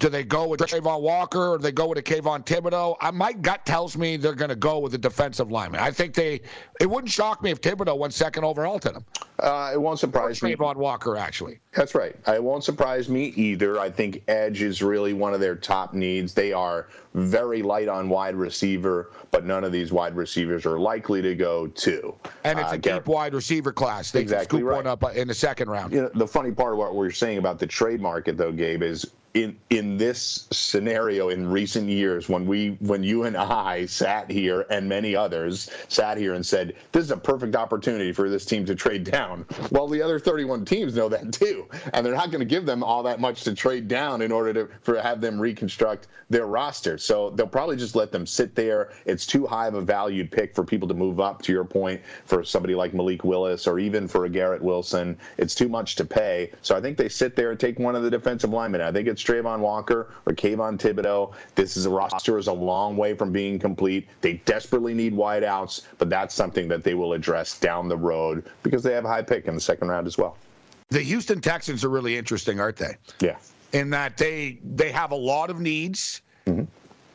Do 0.00 0.08
they 0.08 0.22
go 0.22 0.46
with 0.46 0.60
Travon 0.60 1.00
Walker 1.00 1.54
or 1.54 1.58
do 1.58 1.62
they 1.64 1.72
go 1.72 1.88
with 1.88 1.98
a 1.98 2.02
Kayvon 2.02 2.46
Thibodeaux? 2.46 2.96
I, 3.00 3.10
my 3.10 3.32
gut 3.32 3.66
tells 3.66 3.96
me 3.96 4.16
they're 4.16 4.32
going 4.32 4.48
to 4.48 4.54
go 4.54 4.78
with 4.78 4.94
a 4.94 4.98
defensive 4.98 5.50
lineman. 5.50 5.80
I 5.80 5.90
think 5.90 6.14
they. 6.14 6.40
It 6.80 6.88
wouldn't 6.88 7.10
shock 7.10 7.42
me 7.42 7.50
if 7.50 7.60
Thibodeaux 7.60 7.98
went 7.98 8.14
second 8.14 8.44
overall 8.44 8.78
to 8.78 8.90
them. 8.90 9.04
Uh, 9.40 9.72
it 9.74 9.80
won't 9.80 9.98
surprise 9.98 10.40
or 10.40 10.46
me. 10.46 10.54
Travon 10.54 10.76
Walker, 10.76 11.16
actually. 11.16 11.58
That's 11.72 11.96
right. 11.96 12.14
It 12.28 12.42
won't 12.42 12.62
surprise 12.62 13.08
me 13.08 13.32
either. 13.34 13.80
I 13.80 13.90
think 13.90 14.22
edge 14.28 14.62
is 14.62 14.82
really 14.82 15.14
one 15.14 15.34
of 15.34 15.40
their 15.40 15.56
top 15.56 15.94
needs. 15.94 16.32
They 16.32 16.52
are 16.52 16.86
very 17.14 17.62
light 17.62 17.88
on 17.88 18.08
wide 18.08 18.36
receiver, 18.36 19.10
but 19.32 19.46
none 19.46 19.64
of 19.64 19.72
these 19.72 19.90
wide 19.90 20.14
receivers 20.14 20.64
are 20.64 20.78
likely 20.78 21.22
to 21.22 21.34
go 21.34 21.66
two. 21.66 22.14
And 22.44 22.60
it's 22.60 22.70
uh, 22.70 22.76
a 22.76 22.78
deep 22.78 23.06
wide 23.06 23.34
receiver 23.34 23.72
class. 23.72 24.12
They 24.12 24.20
exactly 24.20 24.46
can 24.46 24.58
scoop 24.58 24.70
right. 24.70 24.76
one 24.76 24.86
up 24.86 25.16
in 25.16 25.26
the 25.26 25.34
second 25.34 25.68
round. 25.70 25.92
You 25.92 26.02
know, 26.02 26.10
the 26.14 26.28
funny 26.28 26.52
part 26.52 26.74
of 26.74 26.78
what 26.78 26.94
we're 26.94 27.10
saying 27.10 27.38
about 27.38 27.58
the 27.58 27.66
trade 27.66 28.00
market, 28.00 28.36
though, 28.36 28.52
Gabe, 28.52 28.84
is 28.84 29.04
in 29.38 29.56
in 29.70 29.96
this 29.96 30.48
scenario 30.50 31.28
in 31.28 31.46
recent 31.46 31.88
years 31.88 32.28
when 32.28 32.46
we 32.46 32.76
when 32.80 33.02
you 33.02 33.24
and 33.24 33.36
I 33.36 33.86
sat 33.86 34.30
here 34.30 34.66
and 34.70 34.88
many 34.88 35.14
others 35.14 35.70
sat 35.88 36.18
here 36.18 36.34
and 36.34 36.44
said 36.44 36.74
this 36.92 37.04
is 37.04 37.10
a 37.10 37.16
perfect 37.16 37.54
opportunity 37.54 38.12
for 38.12 38.28
this 38.28 38.44
team 38.44 38.64
to 38.66 38.74
trade 38.74 39.04
down. 39.04 39.46
Well, 39.70 39.86
the 39.86 40.02
other 40.02 40.18
31 40.18 40.64
teams 40.64 40.96
know 40.96 41.08
that 41.08 41.32
too, 41.32 41.68
and 41.92 42.04
they're 42.04 42.14
not 42.14 42.30
going 42.30 42.40
to 42.40 42.46
give 42.46 42.66
them 42.66 42.82
all 42.82 43.02
that 43.04 43.20
much 43.20 43.44
to 43.44 43.54
trade 43.54 43.86
down 43.86 44.22
in 44.22 44.32
order 44.32 44.52
to 44.54 44.68
for 44.82 45.00
have 45.00 45.20
them 45.20 45.40
reconstruct 45.40 46.08
their 46.30 46.46
roster. 46.46 46.98
So 46.98 47.30
they'll 47.30 47.46
probably 47.46 47.76
just 47.76 47.94
let 47.94 48.10
them 48.10 48.26
sit 48.26 48.54
there. 48.54 48.92
It's 49.06 49.26
too 49.26 49.46
high 49.46 49.68
of 49.68 49.74
a 49.74 49.82
valued 49.82 50.30
pick 50.30 50.54
for 50.54 50.64
people 50.64 50.88
to 50.88 50.94
move 50.94 51.20
up. 51.20 51.42
To 51.42 51.52
your 51.52 51.64
point, 51.64 52.00
for 52.24 52.42
somebody 52.42 52.74
like 52.74 52.92
Malik 52.92 53.22
Willis 53.22 53.66
or 53.66 53.78
even 53.78 54.08
for 54.08 54.24
a 54.24 54.28
Garrett 54.28 54.62
Wilson, 54.62 55.16
it's 55.36 55.54
too 55.54 55.68
much 55.68 55.94
to 55.96 56.04
pay. 56.04 56.50
So 56.62 56.76
I 56.76 56.80
think 56.80 56.96
they 56.96 57.08
sit 57.08 57.36
there 57.36 57.50
and 57.50 57.60
take 57.60 57.78
one 57.78 57.94
of 57.94 58.02
the 58.02 58.10
defensive 58.10 58.50
linemen. 58.50 58.80
I 58.80 58.90
think 58.90 59.06
it's 59.06 59.22
Travon 59.28 59.58
Walker 59.60 60.08
or 60.26 60.32
Kayvon 60.32 60.78
Thibodeaux. 60.78 61.34
This 61.54 61.76
is 61.76 61.84
a 61.84 61.90
roster 61.90 62.38
is 62.38 62.46
a 62.46 62.52
long 62.52 62.96
way 62.96 63.14
from 63.14 63.30
being 63.30 63.58
complete. 63.58 64.08
They 64.22 64.34
desperately 64.44 64.94
need 64.94 65.12
wideouts, 65.12 65.82
but 65.98 66.08
that's 66.08 66.34
something 66.34 66.66
that 66.68 66.82
they 66.82 66.94
will 66.94 67.12
address 67.12 67.58
down 67.58 67.88
the 67.88 67.96
road 67.96 68.46
because 68.62 68.82
they 68.82 68.94
have 68.94 69.04
a 69.04 69.08
high 69.08 69.22
pick 69.22 69.46
in 69.46 69.54
the 69.54 69.60
second 69.60 69.88
round 69.88 70.06
as 70.06 70.16
well. 70.16 70.36
The 70.88 71.00
Houston 71.00 71.42
Texans 71.42 71.84
are 71.84 71.90
really 71.90 72.16
interesting, 72.16 72.58
aren't 72.58 72.78
they? 72.78 72.96
Yeah. 73.20 73.36
In 73.74 73.90
that 73.90 74.16
they 74.16 74.58
they 74.64 74.90
have 74.90 75.10
a 75.10 75.16
lot 75.16 75.50
of 75.50 75.60
needs. 75.60 76.22
Mm-hmm. 76.46 76.64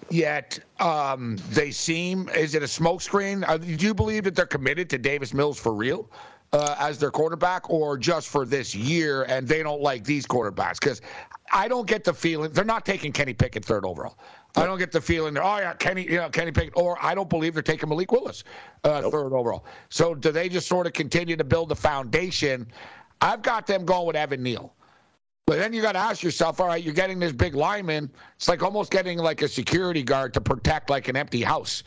Yet 0.10 0.60
um, 0.80 1.38
they 1.50 1.72
seem, 1.72 2.30
is 2.30 2.54
it 2.54 2.62
a 2.62 2.68
smokescreen? 2.68 3.44
Uh, 3.48 3.58
do 3.58 3.88
you 3.88 3.96
believe 3.96 4.26
that 4.26 4.36
they're 4.36 4.46
committed 4.46 4.88
to 4.92 5.00
Davis 5.00 5.34
Mills 5.34 5.58
for 5.58 5.74
real? 5.74 6.08
Uh, 6.54 6.76
as 6.80 6.98
their 6.98 7.12
quarterback 7.12 7.70
or 7.70 7.98
just 7.98 8.30
for 8.30 8.46
this 8.46 8.74
year 8.74 9.24
and 9.24 9.48
they 9.48 9.62
don't 9.64 9.82
like 9.82 10.04
these 10.04 10.26
quarterbacks? 10.26 10.80
Because 10.80 11.02
I 11.52 11.68
don't 11.68 11.88
get 11.88 12.04
the 12.04 12.14
feeling 12.14 12.52
they're 12.52 12.64
not 12.64 12.86
taking 12.86 13.12
Kenny 13.12 13.34
Pickett 13.34 13.66
third 13.66 13.86
overall. 13.86 14.18
I 14.56 14.66
don't 14.66 14.78
get 14.78 14.92
the 14.92 15.02
feeling 15.02 15.34
that 15.34 15.44
oh 15.44 15.58
yeah 15.58 15.74
Kenny 15.74 16.04
you 16.04 16.18
know 16.18 16.30
Kenny 16.30 16.52
Pickett 16.52 16.74
or 16.76 16.98
I 17.02 17.16
don't 17.16 17.30
believe 17.30 17.54
they're 17.54 17.64
taking 17.64 17.90
Malik 17.90 18.12
Willis 18.12 18.44
uh, 18.84 19.02
nope. 19.02 19.12
third 19.12 19.34
overall. 19.34 19.66
So 19.90 20.16
do 20.16 20.32
they 20.32 20.48
just 20.48 20.68
sort 20.68 20.88
of 20.88 20.94
continue 20.94 21.36
to 21.36 21.44
build 21.44 21.70
the 21.70 21.76
foundation? 21.76 22.68
I've 23.22 23.42
got 23.42 23.68
them 23.68 23.86
going 23.86 24.08
with 24.08 24.16
Evan 24.16 24.44
Neal. 24.44 24.74
But 25.46 25.58
then 25.58 25.74
you 25.74 25.82
got 25.82 25.94
to 25.94 26.00
ask 26.00 26.24
yourself, 26.24 26.62
all 26.62 26.68
right, 26.68 26.82
you're 26.82 26.94
getting 26.94 27.20
this 27.20 27.34
big 27.34 27.54
lineman. 27.54 28.10
It's 28.38 28.48
like 28.48 28.64
almost 28.64 28.92
getting 28.92 29.18
like 29.18 29.42
a 29.42 29.48
security 29.48 30.02
guard 30.02 30.34
to 30.36 30.42
protect 30.42 30.90
like 30.90 31.10
an 31.10 31.18
empty 31.18 31.42
house. 31.42 31.84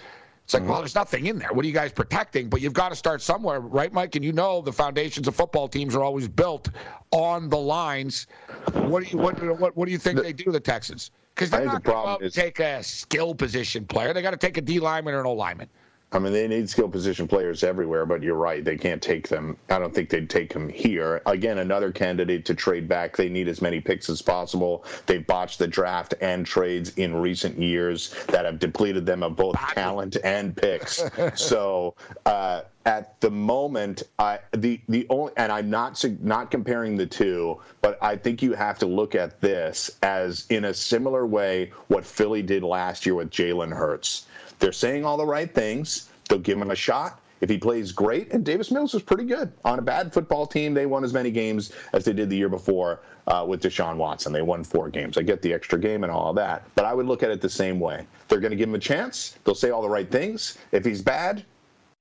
It's 0.46 0.54
like, 0.54 0.64
well, 0.64 0.78
there's 0.78 0.94
nothing 0.94 1.26
in 1.26 1.40
there. 1.40 1.52
What 1.52 1.64
are 1.64 1.66
you 1.66 1.74
guys 1.74 1.90
protecting? 1.90 2.48
But 2.48 2.60
you've 2.60 2.72
got 2.72 2.90
to 2.90 2.94
start 2.94 3.20
somewhere, 3.20 3.58
right, 3.58 3.92
Mike? 3.92 4.14
And 4.14 4.24
you 4.24 4.32
know 4.32 4.60
the 4.60 4.72
foundations 4.72 5.26
of 5.26 5.34
football 5.34 5.66
teams 5.66 5.96
are 5.96 6.04
always 6.04 6.28
built 6.28 6.68
on 7.10 7.48
the 7.48 7.56
lines. 7.56 8.28
What 8.72 9.02
do 9.02 9.10
you 9.10 9.18
what 9.18 9.42
what, 9.58 9.76
what 9.76 9.86
do 9.86 9.90
you 9.90 9.98
think 9.98 10.18
the, 10.18 10.22
they 10.22 10.32
do, 10.32 10.52
the 10.52 10.60
Texans? 10.60 11.10
Because 11.34 11.50
they're 11.50 11.64
not 11.64 11.82
going 11.82 12.20
to 12.20 12.30
take 12.30 12.60
a 12.60 12.80
skill 12.84 13.34
position 13.34 13.86
player. 13.86 14.12
They 14.12 14.22
got 14.22 14.30
to 14.30 14.36
take 14.36 14.56
a 14.56 14.60
D 14.60 14.78
lineman 14.78 15.14
or 15.14 15.20
an 15.20 15.26
O 15.26 15.32
lineman. 15.32 15.68
I 16.16 16.18
mean, 16.18 16.32
they 16.32 16.48
need 16.48 16.70
skill 16.70 16.88
position 16.88 17.28
players 17.28 17.62
everywhere, 17.62 18.06
but 18.06 18.22
you're 18.22 18.36
right. 18.36 18.64
They 18.64 18.78
can't 18.78 19.02
take 19.02 19.28
them. 19.28 19.54
I 19.68 19.78
don't 19.78 19.94
think 19.94 20.08
they'd 20.08 20.30
take 20.30 20.50
them 20.50 20.66
here. 20.66 21.20
Again, 21.26 21.58
another 21.58 21.92
candidate 21.92 22.46
to 22.46 22.54
trade 22.54 22.88
back. 22.88 23.14
They 23.14 23.28
need 23.28 23.48
as 23.48 23.60
many 23.60 23.82
picks 23.82 24.08
as 24.08 24.22
possible. 24.22 24.86
They've 25.04 25.26
botched 25.26 25.58
the 25.58 25.68
draft 25.68 26.14
and 26.22 26.46
trades 26.46 26.94
in 26.96 27.14
recent 27.14 27.58
years 27.58 28.14
that 28.28 28.46
have 28.46 28.58
depleted 28.58 29.04
them 29.04 29.22
of 29.22 29.36
both 29.36 29.56
talent 29.74 30.16
and 30.24 30.56
picks. 30.56 31.02
so, 31.34 31.94
uh, 32.24 32.62
at 32.86 33.20
the 33.20 33.30
moment, 33.30 34.04
I, 34.18 34.38
the 34.52 34.80
the 34.88 35.06
only 35.10 35.32
and 35.36 35.50
I'm 35.50 35.68
not 35.68 36.02
not 36.22 36.52
comparing 36.52 36.96
the 36.96 37.04
two, 37.04 37.60
but 37.82 37.98
I 38.00 38.16
think 38.16 38.42
you 38.42 38.54
have 38.54 38.78
to 38.78 38.86
look 38.86 39.16
at 39.16 39.40
this 39.40 39.90
as 40.02 40.46
in 40.50 40.66
a 40.66 40.72
similar 40.72 41.26
way 41.26 41.72
what 41.88 42.06
Philly 42.06 42.42
did 42.42 42.62
last 42.62 43.04
year 43.04 43.16
with 43.16 43.30
Jalen 43.30 43.76
Hurts. 43.76 44.26
They're 44.58 44.72
saying 44.72 45.04
all 45.04 45.16
the 45.16 45.26
right 45.26 45.52
things. 45.52 46.08
They'll 46.28 46.38
give 46.38 46.58
him 46.60 46.70
a 46.70 46.76
shot. 46.76 47.20
If 47.40 47.50
he 47.50 47.58
plays 47.58 47.92
great, 47.92 48.32
and 48.32 48.44
Davis 48.44 48.70
Mills 48.70 48.94
was 48.94 49.02
pretty 49.02 49.24
good 49.24 49.52
on 49.64 49.78
a 49.78 49.82
bad 49.82 50.12
football 50.12 50.46
team, 50.46 50.72
they 50.72 50.86
won 50.86 51.04
as 51.04 51.12
many 51.12 51.30
games 51.30 51.72
as 51.92 52.04
they 52.04 52.14
did 52.14 52.30
the 52.30 52.36
year 52.36 52.48
before 52.48 53.00
uh, 53.26 53.44
with 53.46 53.62
Deshaun 53.62 53.96
Watson. 53.96 54.32
They 54.32 54.40
won 54.40 54.64
four 54.64 54.88
games. 54.88 55.18
I 55.18 55.22
get 55.22 55.42
the 55.42 55.52
extra 55.52 55.78
game 55.78 56.02
and 56.02 56.10
all 56.10 56.32
that, 56.32 56.64
but 56.74 56.86
I 56.86 56.94
would 56.94 57.06
look 57.06 57.22
at 57.22 57.30
it 57.30 57.42
the 57.42 57.50
same 57.50 57.78
way. 57.78 58.06
They're 58.28 58.40
going 58.40 58.52
to 58.52 58.56
give 58.56 58.70
him 58.70 58.74
a 58.74 58.78
chance. 58.78 59.36
They'll 59.44 59.54
say 59.54 59.68
all 59.68 59.82
the 59.82 59.88
right 59.88 60.10
things. 60.10 60.56
If 60.72 60.84
he's 60.84 61.02
bad, 61.02 61.44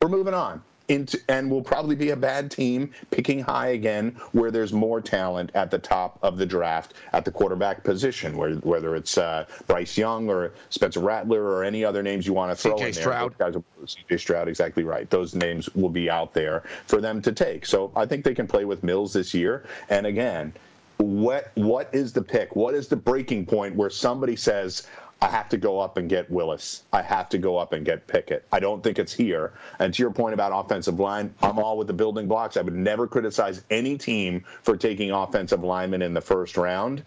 we're 0.01 0.09
moving 0.09 0.33
on 0.33 0.61
into 0.87 1.19
and 1.29 1.49
will 1.49 1.61
probably 1.61 1.95
be 1.95 2.11
a 2.11 2.15
bad 2.15 2.51
team 2.51 2.91
picking 3.11 3.39
high 3.39 3.69
again 3.69 4.15
where 4.33 4.51
there's 4.51 4.73
more 4.73 5.01
talent 5.01 5.51
at 5.55 5.71
the 5.71 5.79
top 5.79 6.19
of 6.21 6.37
the 6.37 6.45
draft 6.45 6.93
at 7.13 7.25
the 7.25 7.31
quarterback 7.31 7.83
position 7.83 8.37
where, 8.37 8.55
whether 8.55 8.95
it's 8.95 9.17
uh, 9.17 9.45
Bryce 9.67 9.97
Young 9.97 10.29
or 10.29 10.51
Spencer 10.69 10.99
Rattler 10.99 11.43
or 11.43 11.63
any 11.63 11.83
other 11.83 12.03
names 12.03 12.27
you 12.27 12.33
want 12.33 12.51
to 12.51 12.55
throw 12.55 12.75
CJ 12.75 12.77
in 12.77 12.83
there. 12.83 12.93
Stroud. 12.93 13.37
Guys, 13.37 13.55
CJ 13.85 14.19
Stroud, 14.19 14.47
exactly 14.47 14.83
right. 14.83 15.09
Those 15.09 15.33
names 15.33 15.73
will 15.75 15.89
be 15.89 16.09
out 16.09 16.33
there 16.33 16.63
for 16.85 17.01
them 17.01 17.21
to 17.23 17.31
take. 17.31 17.65
So 17.65 17.91
I 17.95 18.05
think 18.05 18.23
they 18.23 18.35
can 18.35 18.47
play 18.47 18.65
with 18.65 18.83
Mills 18.83 19.13
this 19.13 19.33
year. 19.33 19.65
And 19.89 20.05
again, 20.05 20.53
what 20.97 21.51
what 21.55 21.89
is 21.93 22.13
the 22.13 22.21
pick? 22.21 22.55
What 22.55 22.73
is 22.73 22.87
the 22.87 22.95
breaking 22.95 23.45
point 23.45 23.75
where 23.75 23.89
somebody 23.89 24.35
says, 24.35 24.87
I 25.25 25.29
have 25.29 25.49
to 25.49 25.57
go 25.57 25.79
up 25.79 25.97
and 25.97 26.07
get 26.07 26.29
Willis. 26.29 26.83
I 26.93 27.01
have 27.01 27.29
to 27.29 27.39
go 27.39 27.57
up 27.57 27.73
and 27.73 27.83
get 27.83 28.05
Pickett. 28.05 28.45
I 28.51 28.59
don't 28.59 28.83
think 28.83 28.99
it's 28.99 29.11
here. 29.11 29.53
And 29.79 29.91
to 29.91 30.03
your 30.03 30.11
point 30.11 30.35
about 30.35 30.51
offensive 30.53 30.99
line, 30.99 31.33
I'm 31.41 31.57
all 31.57 31.79
with 31.79 31.87
the 31.87 31.93
building 31.93 32.27
blocks. 32.27 32.57
I 32.57 32.61
would 32.61 32.75
never 32.75 33.07
criticize 33.07 33.63
any 33.71 33.97
team 33.97 34.45
for 34.61 34.77
taking 34.77 35.09
offensive 35.09 35.63
linemen 35.63 36.03
in 36.03 36.13
the 36.13 36.21
first 36.21 36.57
round. 36.57 37.03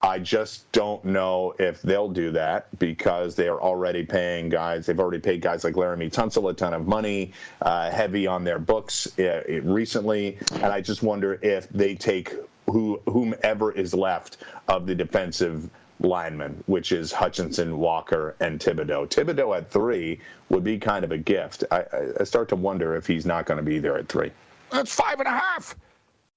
I 0.00 0.20
just 0.20 0.70
don't 0.70 1.04
know 1.04 1.56
if 1.58 1.82
they'll 1.82 2.08
do 2.08 2.30
that 2.30 2.68
because 2.78 3.34
they 3.34 3.48
are 3.48 3.60
already 3.60 4.04
paying 4.04 4.48
guys. 4.48 4.86
They've 4.86 5.00
already 5.00 5.18
paid 5.18 5.40
guys 5.40 5.64
like 5.64 5.74
Laremy 5.74 6.12
Tunsil 6.12 6.48
a 6.48 6.54
ton 6.54 6.72
of 6.72 6.86
money, 6.86 7.32
uh, 7.62 7.90
heavy 7.90 8.28
on 8.28 8.44
their 8.44 8.60
books 8.60 9.18
uh, 9.18 9.42
recently, 9.64 10.38
and 10.52 10.66
I 10.66 10.80
just 10.80 11.02
wonder 11.02 11.40
if 11.42 11.68
they 11.70 11.96
take 11.96 12.32
who 12.66 13.00
whomever 13.06 13.72
is 13.72 13.92
left 13.92 14.36
of 14.68 14.86
the 14.86 14.94
defensive 14.94 15.68
linemen, 16.00 16.62
which 16.66 16.92
is 16.92 17.12
Hutchinson, 17.12 17.78
Walker, 17.78 18.36
and 18.40 18.60
Thibodeaux. 18.60 19.08
Thibodeaux 19.08 19.56
at 19.56 19.70
three 19.70 20.20
would 20.48 20.64
be 20.64 20.78
kind 20.78 21.04
of 21.04 21.12
a 21.12 21.18
gift. 21.18 21.64
I, 21.70 21.84
I 22.20 22.24
start 22.24 22.48
to 22.50 22.56
wonder 22.56 22.94
if 22.96 23.06
he's 23.06 23.26
not 23.26 23.46
going 23.46 23.58
to 23.58 23.62
be 23.62 23.78
there 23.78 23.96
at 23.96 24.08
three. 24.08 24.30
That's 24.70 24.94
five 24.94 25.18
and 25.18 25.28
a 25.28 25.32
half. 25.32 25.76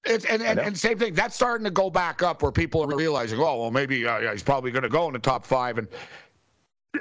It's, 0.04 0.24
and, 0.24 0.42
and, 0.42 0.58
and, 0.58 0.78
same 0.78 0.98
thing. 0.98 1.12
That's 1.12 1.34
starting 1.34 1.64
to 1.64 1.70
go 1.70 1.90
back 1.90 2.22
up 2.22 2.42
where 2.42 2.52
people 2.52 2.82
are 2.82 2.96
realizing, 2.96 3.38
oh, 3.38 3.60
well, 3.60 3.70
maybe 3.70 4.06
uh, 4.06 4.18
yeah, 4.18 4.32
he's 4.32 4.42
probably 4.42 4.70
going 4.70 4.82
to 4.82 4.88
go 4.88 5.06
in 5.08 5.12
the 5.12 5.18
top 5.18 5.44
five. 5.44 5.76
And, 5.76 5.88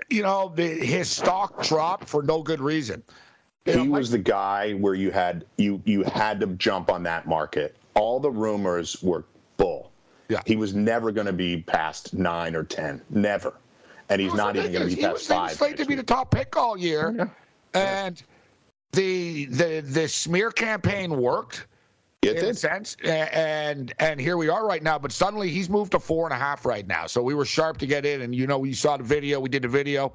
you 0.09 0.21
know, 0.21 0.51
the, 0.53 0.67
his 0.67 1.09
stock 1.09 1.63
dropped 1.63 2.09
for 2.09 2.21
no 2.23 2.43
good 2.43 2.59
reason. 2.59 3.01
You 3.65 3.73
he 3.73 3.85
know, 3.85 3.91
was 3.91 4.11
the 4.11 4.17
guy 4.17 4.73
where 4.73 4.95
you 4.95 5.11
had 5.11 5.45
you 5.57 5.81
you 5.85 6.03
had 6.03 6.39
to 6.39 6.47
jump 6.47 6.89
on 6.89 7.03
that 7.03 7.27
market. 7.27 7.75
All 7.93 8.19
the 8.19 8.31
rumors 8.31 9.01
were. 9.01 9.25
Yeah. 10.29 10.41
He 10.45 10.55
was 10.55 10.73
never 10.73 11.11
going 11.11 11.27
to 11.27 11.33
be 11.33 11.61
past 11.61 12.13
nine 12.13 12.55
or 12.55 12.63
10. 12.63 13.01
Never. 13.09 13.53
And 14.09 14.21
he's 14.21 14.33
not 14.33 14.55
even 14.55 14.71
going 14.71 14.87
to 14.87 14.95
be 14.95 15.01
past 15.01 15.27
five. 15.27 15.37
He 15.37 15.43
was 15.43 15.57
slated 15.57 15.77
to 15.79 15.85
be 15.85 15.95
the 15.95 16.03
top 16.03 16.31
pick 16.31 16.55
all 16.55 16.77
year. 16.77 17.13
Yeah. 17.75 18.05
And 18.05 18.23
the, 18.93 19.45
the, 19.45 19.81
the 19.81 20.07
smear 20.07 20.51
campaign 20.51 21.19
worked. 21.19 21.65
It 22.21 22.35
in 22.35 22.35
did. 22.35 22.49
a 22.49 22.53
sense, 22.53 22.97
and 23.05 23.93
and 23.99 24.19
here 24.19 24.35
we 24.35 24.49
are 24.49 24.67
right 24.67 24.83
now. 24.83 24.99
But 24.99 25.13
suddenly 25.13 25.49
he's 25.49 25.69
moved 25.69 25.93
to 25.93 25.99
four 26.01 26.25
and 26.25 26.33
a 26.33 26.37
half 26.37 26.65
right 26.65 26.85
now. 26.85 27.07
So 27.07 27.23
we 27.23 27.33
were 27.33 27.45
sharp 27.45 27.77
to 27.77 27.87
get 27.87 28.05
in, 28.05 28.23
and 28.23 28.35
you 28.35 28.45
know 28.45 28.59
we 28.59 28.73
saw 28.73 28.97
the 28.97 29.05
video. 29.05 29.39
We 29.39 29.47
did 29.47 29.61
the 29.61 29.69
video 29.69 30.11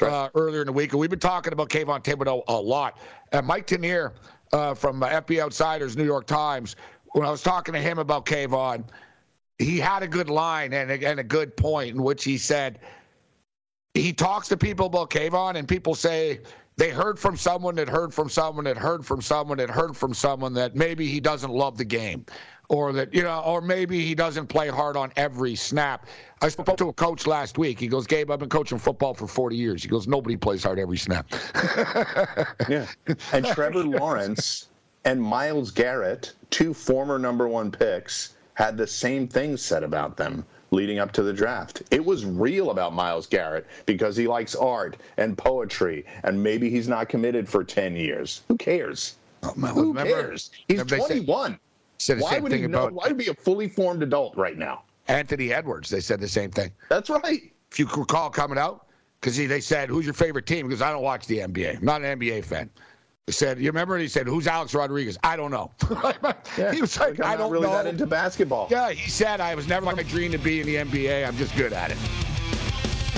right. 0.00 0.12
uh, 0.12 0.28
earlier 0.36 0.60
in 0.60 0.66
the 0.66 0.72
week, 0.72 0.92
and 0.92 1.00
we've 1.00 1.10
been 1.10 1.18
talking 1.18 1.52
about 1.52 1.68
Kayvon 1.68 2.04
Thibodeaux 2.04 2.44
a 2.46 2.54
lot. 2.54 2.98
And 3.32 3.44
Mike 3.44 3.66
Tanier 3.66 4.12
uh, 4.52 4.74
from 4.74 5.02
uh, 5.02 5.08
FB 5.08 5.40
Outsiders, 5.40 5.96
New 5.96 6.04
York 6.04 6.26
Times, 6.28 6.76
when 7.14 7.26
I 7.26 7.30
was 7.32 7.42
talking 7.42 7.74
to 7.74 7.80
him 7.80 7.98
about 7.98 8.26
Kayvon, 8.26 8.84
he 9.60 9.78
had 9.78 10.02
a 10.02 10.08
good 10.08 10.30
line 10.30 10.72
and 10.72 10.90
a, 10.90 11.06
and 11.06 11.20
a 11.20 11.24
good 11.24 11.56
point 11.56 11.94
in 11.94 12.02
which 12.02 12.24
he 12.24 12.38
said 12.38 12.80
he 13.94 14.12
talks 14.12 14.48
to 14.48 14.56
people 14.56 14.86
about 14.86 15.10
Kayvon, 15.10 15.56
and 15.56 15.66
people 15.66 15.94
say 15.94 16.40
they 16.76 16.90
heard 16.90 17.18
from 17.18 17.36
someone 17.36 17.74
that 17.74 17.88
heard 17.88 18.14
from 18.14 18.28
someone 18.28 18.64
that 18.64 18.78
heard 18.78 19.04
from 19.04 19.20
someone 19.20 19.58
that 19.58 19.68
heard 19.68 19.96
from 19.96 20.14
someone 20.14 20.54
that 20.54 20.76
maybe 20.76 21.06
he 21.06 21.20
doesn't 21.20 21.50
love 21.50 21.76
the 21.76 21.84
game 21.84 22.24
or 22.68 22.92
that 22.92 23.12
you 23.12 23.22
know 23.22 23.40
or 23.40 23.60
maybe 23.60 24.00
he 24.00 24.14
doesn't 24.14 24.46
play 24.46 24.68
hard 24.68 24.96
on 24.96 25.12
every 25.16 25.54
snap. 25.54 26.06
I 26.40 26.48
spoke 26.48 26.76
to 26.78 26.88
a 26.88 26.92
coach 26.92 27.26
last 27.26 27.58
week. 27.58 27.78
He 27.78 27.88
goes 27.88 28.06
gabe 28.06 28.30
i've 28.30 28.38
been 28.38 28.48
coaching 28.48 28.78
football 28.78 29.12
for 29.12 29.26
40 29.26 29.56
years. 29.56 29.82
He 29.82 29.88
goes 29.88 30.06
nobody 30.06 30.36
plays 30.36 30.62
hard 30.62 30.78
every 30.78 30.98
snap. 30.98 31.30
Yeah. 32.68 32.86
And 33.32 33.44
trevor 33.44 33.82
lawrence 33.84 34.68
and 35.04 35.20
Myles 35.20 35.70
garrett 35.70 36.34
two 36.50 36.72
former 36.72 37.18
number 37.18 37.48
one 37.48 37.70
picks 37.72 38.34
had 38.60 38.76
the 38.76 38.86
same 38.86 39.26
things 39.26 39.62
said 39.62 39.82
about 39.82 40.18
them 40.18 40.44
leading 40.70 40.98
up 40.98 41.12
to 41.12 41.22
the 41.22 41.32
draft. 41.32 41.82
It 41.90 42.04
was 42.04 42.26
real 42.26 42.70
about 42.70 42.92
Myles 42.92 43.26
Garrett 43.26 43.66
because 43.86 44.18
he 44.18 44.28
likes 44.28 44.54
art 44.54 44.98
and 45.16 45.36
poetry, 45.36 46.04
and 46.24 46.40
maybe 46.40 46.68
he's 46.68 46.86
not 46.86 47.08
committed 47.08 47.48
for 47.48 47.64
10 47.64 47.96
years. 47.96 48.42
Who 48.48 48.58
cares? 48.58 49.16
Oh, 49.42 49.52
Who 49.52 49.88
remember, 49.88 50.12
cares? 50.12 50.50
He's 50.68 50.82
21. 50.84 51.58
Said, 51.96 52.20
why 52.20 52.38
would 52.38 52.52
he 52.52 52.66
know? 52.66 52.82
About, 52.82 52.92
why 52.92 53.04
would 53.08 53.18
he 53.18 53.24
be 53.26 53.30
a 53.30 53.34
fully 53.34 53.66
formed 53.66 54.02
adult 54.02 54.36
right 54.36 54.58
now? 54.58 54.82
Anthony 55.08 55.54
Edwards. 55.54 55.88
They 55.88 56.00
said 56.00 56.20
the 56.20 56.28
same 56.28 56.50
thing. 56.50 56.70
That's 56.90 57.08
right. 57.08 57.50
If 57.72 57.78
you 57.78 57.86
recall 57.96 58.28
coming 58.28 58.58
out, 58.58 58.88
because 59.20 59.36
they 59.36 59.60
said, 59.60 59.88
"Who's 59.88 60.04
your 60.04 60.14
favorite 60.14 60.46
team?" 60.46 60.68
Because 60.68 60.82
I 60.82 60.92
don't 60.92 61.02
watch 61.02 61.26
the 61.26 61.38
NBA. 61.38 61.78
I'm 61.78 61.84
not 61.84 62.02
an 62.02 62.18
NBA 62.18 62.44
fan. 62.44 62.70
He 63.30 63.32
said, 63.32 63.60
"You 63.60 63.68
remember?" 63.68 63.96
He 63.96 64.08
said, 64.08 64.26
"Who's 64.26 64.48
Alex 64.48 64.74
Rodriguez?" 64.74 65.16
I 65.22 65.36
don't 65.36 65.52
know. 65.52 65.70
yeah, 66.58 66.72
he 66.72 66.80
was 66.80 66.98
like, 66.98 67.18
like 67.18 67.28
"I 67.28 67.36
don't 67.36 67.52
really 67.52 67.68
know." 67.68 67.74
That 67.74 67.86
into 67.86 68.04
basketball. 68.04 68.66
Yeah, 68.70 68.90
he 68.90 69.08
said, 69.08 69.40
"I 69.40 69.54
was 69.54 69.68
never 69.68 69.86
my 69.86 70.02
dream 70.02 70.32
to 70.32 70.38
be 70.38 70.60
in 70.60 70.66
the 70.66 70.74
NBA. 70.74 71.24
I'm 71.24 71.36
just 71.36 71.54
good 71.54 71.72
at 71.72 71.92
it." 71.92 71.98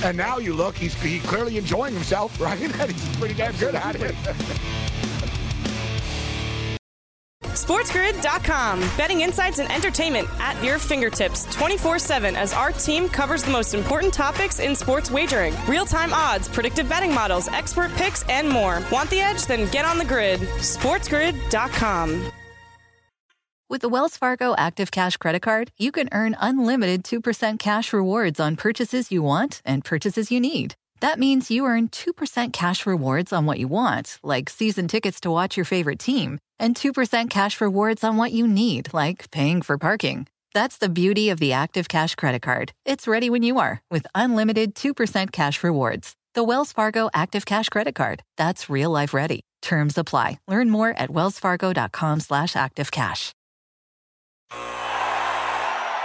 And 0.04 0.14
now 0.14 0.36
you 0.36 0.52
look, 0.52 0.76
he's 0.76 0.92
he 1.00 1.20
clearly 1.20 1.56
enjoying 1.56 1.94
himself, 1.94 2.38
right? 2.42 2.58
he's 2.58 3.16
pretty 3.16 3.34
damn 3.34 3.56
good 3.56 3.74
at 3.74 3.96
it. 3.96 4.81
SportsGrid.com. 7.52 8.80
Betting 8.96 9.20
insights 9.22 9.58
and 9.58 9.70
entertainment 9.70 10.28
at 10.38 10.62
your 10.62 10.78
fingertips 10.78 11.44
24 11.54 11.98
7 11.98 12.36
as 12.36 12.52
our 12.52 12.72
team 12.72 13.08
covers 13.08 13.42
the 13.42 13.50
most 13.50 13.74
important 13.74 14.12
topics 14.12 14.60
in 14.60 14.74
sports 14.74 15.10
wagering 15.10 15.54
real 15.66 15.86
time 15.86 16.12
odds, 16.12 16.48
predictive 16.48 16.88
betting 16.88 17.14
models, 17.14 17.48
expert 17.48 17.90
picks, 17.92 18.22
and 18.28 18.48
more. 18.48 18.82
Want 18.90 19.08
the 19.10 19.20
edge? 19.20 19.46
Then 19.46 19.70
get 19.70 19.84
on 19.84 19.98
the 19.98 20.04
grid. 20.04 20.40
SportsGrid.com. 20.40 22.30
With 23.72 23.80
the 23.80 23.88
Wells 23.88 24.18
Fargo 24.18 24.54
Active 24.58 24.90
Cash 24.90 25.16
Credit 25.16 25.40
Card, 25.40 25.70
you 25.78 25.92
can 25.92 26.10
earn 26.12 26.36
unlimited 26.38 27.04
2% 27.04 27.58
cash 27.58 27.94
rewards 27.94 28.38
on 28.38 28.54
purchases 28.54 29.10
you 29.10 29.22
want 29.22 29.62
and 29.64 29.82
purchases 29.82 30.30
you 30.30 30.40
need. 30.40 30.74
That 31.00 31.18
means 31.18 31.50
you 31.50 31.64
earn 31.64 31.88
2% 31.88 32.52
cash 32.52 32.84
rewards 32.84 33.32
on 33.32 33.46
what 33.46 33.58
you 33.58 33.68
want, 33.68 34.18
like 34.22 34.50
season 34.50 34.88
tickets 34.88 35.20
to 35.22 35.30
watch 35.30 35.56
your 35.56 35.64
favorite 35.64 35.98
team, 35.98 36.38
and 36.62 36.74
2% 36.74 37.28
cash 37.28 37.60
rewards 37.60 38.02
on 38.02 38.16
what 38.16 38.32
you 38.32 38.46
need, 38.46 38.94
like 38.94 39.30
paying 39.30 39.60
for 39.60 39.76
parking. 39.76 40.26
That's 40.54 40.78
the 40.78 40.88
beauty 40.88 41.28
of 41.30 41.40
the 41.40 41.52
Active 41.52 41.88
Cash 41.88 42.14
Credit 42.14 42.40
Card. 42.40 42.72
It's 42.86 43.06
ready 43.08 43.28
when 43.28 43.42
you 43.42 43.58
are 43.58 43.82
with 43.90 44.06
unlimited 44.14 44.74
2% 44.74 45.32
cash 45.32 45.62
rewards. 45.62 46.14
The 46.34 46.44
Wells 46.44 46.72
Fargo 46.72 47.10
Active 47.12 47.44
Cash 47.44 47.68
Credit 47.68 47.94
Card. 47.94 48.22
That's 48.38 48.70
real 48.70 48.90
life 48.90 49.12
ready. 49.12 49.42
Terms 49.60 49.98
apply. 49.98 50.38
Learn 50.48 50.70
more 50.70 50.90
at 50.90 51.10
wellsfargo.com 51.10 52.20
slash 52.20 52.54
activecash. 52.54 53.32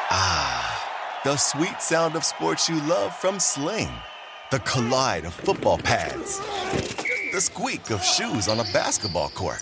Ah, 0.09 1.19
the 1.23 1.37
sweet 1.37 1.81
sound 1.81 2.15
of 2.15 2.25
sports 2.25 2.67
you 2.67 2.81
love 2.87 3.15
from 3.15 3.39
Sling. 3.39 3.89
The 4.51 4.59
collide 4.59 5.25
of 5.25 5.33
football 5.33 5.77
pads 5.77 6.41
the 7.37 7.41
squeak 7.41 7.91
of 7.91 8.03
shoes 8.03 8.47
on 8.47 8.59
a 8.59 8.63
basketball 8.73 9.29
court, 9.29 9.61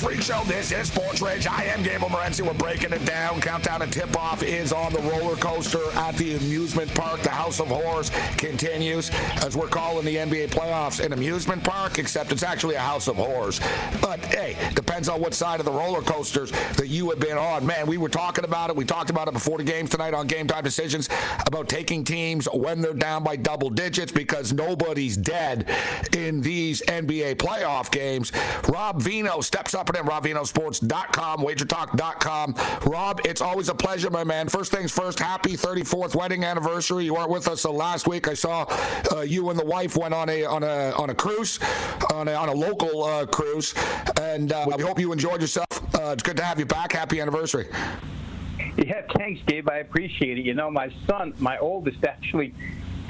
Freak 0.00 0.22
Show. 0.22 0.42
This 0.46 0.72
is 0.72 0.88
Sports 0.88 1.20
Rage. 1.20 1.46
I 1.46 1.64
am 1.64 1.82
Gabe 1.82 2.00
Morency. 2.00 2.40
We're 2.40 2.54
breaking 2.54 2.94
it 2.94 3.04
down. 3.04 3.38
Countdown 3.38 3.82
and 3.82 3.92
tip 3.92 4.16
off 4.16 4.42
is 4.42 4.72
on 4.72 4.94
the 4.94 4.98
roller 5.00 5.36
coaster 5.36 5.90
at 5.92 6.16
the 6.16 6.36
amusement 6.36 6.94
park. 6.94 7.20
The 7.20 7.28
House 7.28 7.60
of 7.60 7.66
Horrors 7.66 8.10
continues 8.38 9.10
as 9.44 9.58
we're 9.58 9.68
calling 9.68 10.06
the 10.06 10.16
NBA 10.16 10.48
playoffs 10.48 11.04
an 11.04 11.12
amusement 11.12 11.62
park, 11.64 11.98
except 11.98 12.32
it's 12.32 12.42
actually 12.42 12.76
a 12.76 12.80
House 12.80 13.08
of 13.08 13.16
Horrors. 13.16 13.60
But 14.00 14.24
hey, 14.24 14.56
depends 14.74 15.10
on 15.10 15.20
what 15.20 15.34
side 15.34 15.60
of 15.60 15.66
the 15.66 15.72
roller 15.72 16.00
coasters 16.00 16.50
that 16.76 16.88
you 16.88 17.10
have 17.10 17.20
been 17.20 17.36
on. 17.36 17.66
Man, 17.66 17.86
we 17.86 17.98
were 17.98 18.08
talking 18.08 18.44
about 18.44 18.70
it. 18.70 18.76
We 18.76 18.86
talked 18.86 19.10
about 19.10 19.28
it 19.28 19.34
before 19.34 19.58
the 19.58 19.64
games 19.64 19.90
tonight 19.90 20.14
on 20.14 20.26
Game 20.26 20.46
Time 20.46 20.64
Decisions 20.64 21.10
about 21.46 21.68
taking 21.68 22.04
teams 22.04 22.48
when 22.54 22.80
they're 22.80 22.94
down 22.94 23.22
by 23.22 23.36
double 23.36 23.68
digits 23.68 24.12
because 24.12 24.50
nobody's 24.50 25.18
dead 25.18 25.68
in 26.16 26.40
these 26.40 26.80
NBA 26.86 27.34
playoff 27.34 27.90
games. 27.90 28.32
Rob 28.66 29.02
Vino 29.02 29.42
steps 29.42 29.74
up 29.74 29.89
in 29.96 30.04
RobVinoSports.com, 30.04 31.40
WagerTalk.com. 31.40 32.54
Rob, 32.90 33.20
it's 33.24 33.40
always 33.40 33.68
a 33.68 33.74
pleasure, 33.74 34.10
my 34.10 34.24
man. 34.24 34.48
First 34.48 34.72
things 34.72 34.92
first, 34.92 35.18
happy 35.18 35.56
34th 35.56 36.14
wedding 36.14 36.44
anniversary. 36.44 37.04
You 37.04 37.14
weren't 37.14 37.30
with 37.30 37.48
us 37.48 37.62
so 37.62 37.72
last 37.72 38.06
week. 38.06 38.28
I 38.28 38.34
saw 38.34 38.66
uh, 39.12 39.20
you 39.20 39.50
and 39.50 39.58
the 39.58 39.64
wife 39.64 39.96
went 39.96 40.14
on 40.14 40.28
a 40.28 40.44
on 40.44 40.62
a 40.62 40.92
on 40.92 41.10
a 41.10 41.14
cruise, 41.14 41.58
on 42.12 42.28
a, 42.28 42.34
on 42.34 42.48
a 42.48 42.54
local 42.54 43.04
uh, 43.04 43.26
cruise, 43.26 43.74
and 44.20 44.52
uh, 44.52 44.66
we 44.76 44.82
hope 44.82 44.98
you 44.98 45.12
enjoyed 45.12 45.40
yourself. 45.40 45.66
Uh, 45.94 46.10
it's 46.12 46.22
good 46.22 46.36
to 46.36 46.44
have 46.44 46.58
you 46.58 46.66
back. 46.66 46.92
Happy 46.92 47.20
anniversary. 47.20 47.66
Yeah, 48.76 49.02
thanks, 49.16 49.40
Gabe. 49.46 49.68
I 49.68 49.78
appreciate 49.78 50.38
it. 50.38 50.44
You 50.44 50.54
know, 50.54 50.70
my 50.70 50.92
son, 51.06 51.34
my 51.38 51.58
oldest, 51.58 52.04
actually 52.04 52.54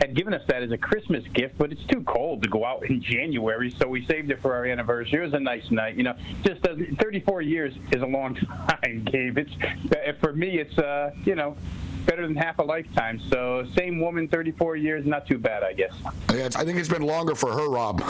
had 0.01 0.15
given 0.17 0.33
us 0.33 0.43
that 0.49 0.63
as 0.63 0.71
a 0.71 0.79
Christmas 0.79 1.25
gift, 1.35 1.59
but 1.59 1.71
it's 1.71 1.85
too 1.85 2.03
cold 2.05 2.43
to 2.43 2.49
go 2.49 2.65
out 2.65 2.85
in 2.89 3.03
January, 3.03 3.71
so 3.79 3.87
we 3.87 4.05
saved 4.07 4.31
it 4.31 4.41
for 4.41 4.55
our 4.55 4.65
anniversary. 4.65 5.19
It 5.19 5.25
was 5.25 5.35
a 5.35 5.41
nice 5.41 5.71
night. 5.71 5.97
You 5.97 6.05
know, 6.05 6.15
just 6.43 6.67
uh, 6.67 6.75
34 7.01 7.43
years 7.43 7.75
is 7.93 8.01
a 8.03 8.07
long 8.07 8.35
time, 8.83 9.05
Gabe. 9.05 9.39
It's 9.39 9.53
uh, 9.93 10.13
for 10.21 10.33
me, 10.33 10.59
it's 10.59 10.77
uh, 10.79 11.11
you 11.25 11.35
know 11.35 11.57
better 12.01 12.27
than 12.27 12.37
half 12.37 12.59
a 12.59 12.63
lifetime. 12.63 13.21
So 13.31 13.67
same 13.77 14.01
woman, 14.01 14.29
34 14.29 14.77
years, 14.77 15.07
not 15.07 15.27
too 15.27 15.39
bad, 15.39 15.63
I 15.63 15.73
guess. 15.73 15.93
Yeah, 16.33 16.49
I 16.57 16.65
think 16.65 16.79
it's 16.79 16.89
been 16.89 17.03
longer 17.03 17.35
for 17.35 17.53
her, 17.53 17.69
Rob. 17.69 18.01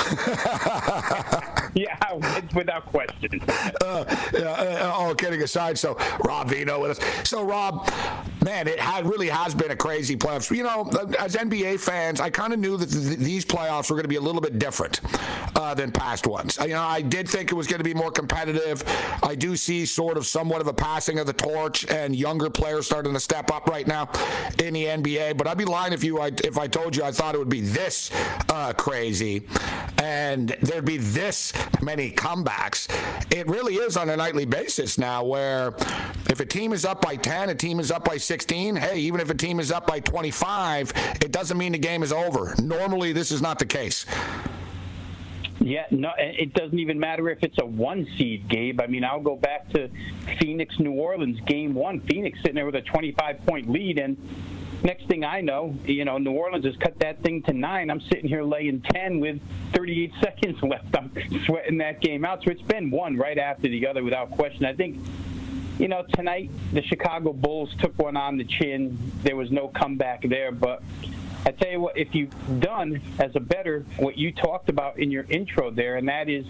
yeah, 1.74 1.96
it's 2.12 2.54
without 2.54 2.86
question. 2.86 3.40
uh, 3.80 4.04
yeah, 4.32 4.80
uh, 4.82 4.92
all 4.94 5.14
kidding 5.14 5.42
aside, 5.42 5.78
so 5.78 5.96
Rob 6.24 6.48
Vino 6.48 6.80
with 6.80 6.98
us. 6.98 7.28
So 7.28 7.44
Rob, 7.44 7.90
man, 8.42 8.68
it 8.68 8.78
had, 8.78 9.06
really 9.06 9.28
has 9.28 9.54
been 9.54 9.70
a 9.70 9.76
crazy 9.76 10.16
playoffs. 10.16 10.54
You 10.54 10.64
know, 10.64 10.90
as 11.18 11.36
NBA 11.36 11.80
fans, 11.80 12.20
I 12.20 12.30
kind 12.30 12.52
of 12.52 12.58
knew 12.58 12.76
that 12.76 12.90
th- 12.90 13.18
these 13.18 13.44
playoffs 13.44 13.90
were 13.90 13.96
going 13.96 14.04
to 14.04 14.08
be 14.08 14.16
a 14.16 14.20
little 14.20 14.40
bit 14.40 14.58
different 14.58 15.00
uh, 15.56 15.74
than 15.74 15.92
past 15.92 16.26
ones. 16.26 16.58
You 16.60 16.68
know, 16.68 16.82
I 16.82 17.02
did 17.02 17.28
think 17.28 17.52
it 17.52 17.54
was 17.54 17.66
going 17.66 17.78
to 17.78 17.84
be 17.84 17.94
more 17.94 18.10
competitive. 18.10 18.82
I 19.22 19.34
do 19.34 19.56
see 19.56 19.86
sort 19.86 20.16
of 20.16 20.26
somewhat 20.26 20.60
of 20.60 20.66
a 20.66 20.72
passing 20.72 21.18
of 21.18 21.26
the 21.26 21.32
torch 21.32 21.86
and 21.90 22.14
younger 22.14 22.50
players 22.50 22.86
starting 22.86 23.12
to 23.12 23.20
step 23.20 23.50
up 23.50 23.66
right 23.68 23.79
now 23.86 24.10
in 24.58 24.74
the 24.74 24.84
NBA. 24.84 25.36
But 25.36 25.46
I'd 25.46 25.58
be 25.58 25.64
lying 25.64 25.92
if 25.92 26.04
you 26.04 26.20
I, 26.20 26.30
if 26.44 26.58
I 26.58 26.66
told 26.66 26.96
you 26.96 27.04
I 27.04 27.12
thought 27.12 27.34
it 27.34 27.38
would 27.38 27.48
be 27.48 27.60
this 27.60 28.10
uh, 28.48 28.72
crazy 28.72 29.46
and 30.02 30.56
there'd 30.62 30.84
be 30.84 30.96
this 30.96 31.52
many 31.82 32.10
comebacks. 32.10 32.88
It 33.34 33.46
really 33.46 33.74
is 33.74 33.96
on 33.96 34.08
a 34.08 34.16
nightly 34.16 34.46
basis 34.46 34.98
now, 34.98 35.24
where 35.24 35.74
if 36.28 36.40
a 36.40 36.46
team 36.46 36.72
is 36.72 36.84
up 36.84 37.00
by 37.00 37.16
10, 37.16 37.50
a 37.50 37.54
team 37.54 37.80
is 37.80 37.90
up 37.90 38.04
by 38.04 38.16
16. 38.16 38.76
Hey, 38.76 38.98
even 38.98 39.20
if 39.20 39.30
a 39.30 39.34
team 39.34 39.60
is 39.60 39.70
up 39.70 39.86
by 39.86 40.00
25, 40.00 40.92
it 41.22 41.32
doesn't 41.32 41.58
mean 41.58 41.72
the 41.72 41.78
game 41.78 42.02
is 42.02 42.12
over. 42.12 42.54
Normally, 42.62 43.12
this 43.12 43.30
is 43.30 43.42
not 43.42 43.58
the 43.58 43.66
case. 43.66 44.06
Yeah, 45.60 45.84
no, 45.90 46.12
it 46.16 46.54
doesn't 46.54 46.78
even 46.78 46.98
matter 46.98 47.28
if 47.28 47.42
it's 47.42 47.58
a 47.60 47.66
one 47.66 48.06
seed, 48.16 48.48
Gabe. 48.48 48.80
I 48.80 48.86
mean, 48.86 49.04
I'll 49.04 49.20
go 49.20 49.36
back 49.36 49.68
to 49.70 49.90
Phoenix, 50.40 50.78
New 50.78 50.92
Orleans, 50.92 51.38
game 51.40 51.74
one. 51.74 52.00
Phoenix 52.00 52.38
sitting 52.40 52.54
there 52.54 52.64
with 52.64 52.76
a 52.76 52.80
25 52.80 53.44
point 53.44 53.68
lead, 53.68 53.98
and 53.98 54.16
next 54.82 55.06
thing 55.06 55.22
I 55.22 55.42
know, 55.42 55.74
you 55.84 56.06
know, 56.06 56.16
New 56.16 56.32
Orleans 56.32 56.64
has 56.64 56.76
cut 56.76 56.98
that 57.00 57.22
thing 57.22 57.42
to 57.42 57.52
nine. 57.52 57.90
I'm 57.90 58.00
sitting 58.00 58.26
here 58.26 58.42
laying 58.42 58.80
10 58.80 59.20
with 59.20 59.38
38 59.74 60.12
seconds 60.22 60.62
left. 60.62 60.96
I'm 60.96 61.12
sweating 61.44 61.76
that 61.78 62.00
game 62.00 62.24
out. 62.24 62.42
So 62.42 62.50
it's 62.50 62.62
been 62.62 62.90
one 62.90 63.18
right 63.18 63.38
after 63.38 63.68
the 63.68 63.86
other 63.86 64.02
without 64.02 64.30
question. 64.30 64.64
I 64.64 64.72
think, 64.72 64.98
you 65.78 65.88
know, 65.88 66.04
tonight 66.14 66.50
the 66.72 66.82
Chicago 66.82 67.34
Bulls 67.34 67.74
took 67.80 67.98
one 67.98 68.16
on 68.16 68.38
the 68.38 68.44
chin. 68.44 68.98
There 69.22 69.36
was 69.36 69.50
no 69.50 69.68
comeback 69.68 70.22
there, 70.22 70.52
but 70.52 70.82
I 71.46 71.52
tell 71.52 71.70
you 71.70 71.80
what, 71.80 71.96
if 71.96 72.14
you've 72.14 72.60
done 72.60 73.00
as 73.18 73.34
a 73.34 73.40
better 73.40 73.84
what 73.96 74.18
you 74.18 74.30
talked 74.30 74.68
about 74.68 74.98
in 74.98 75.10
your 75.10 75.24
intro 75.24 75.70
there, 75.70 75.96
and 75.96 76.08
that 76.08 76.28
is 76.28 76.44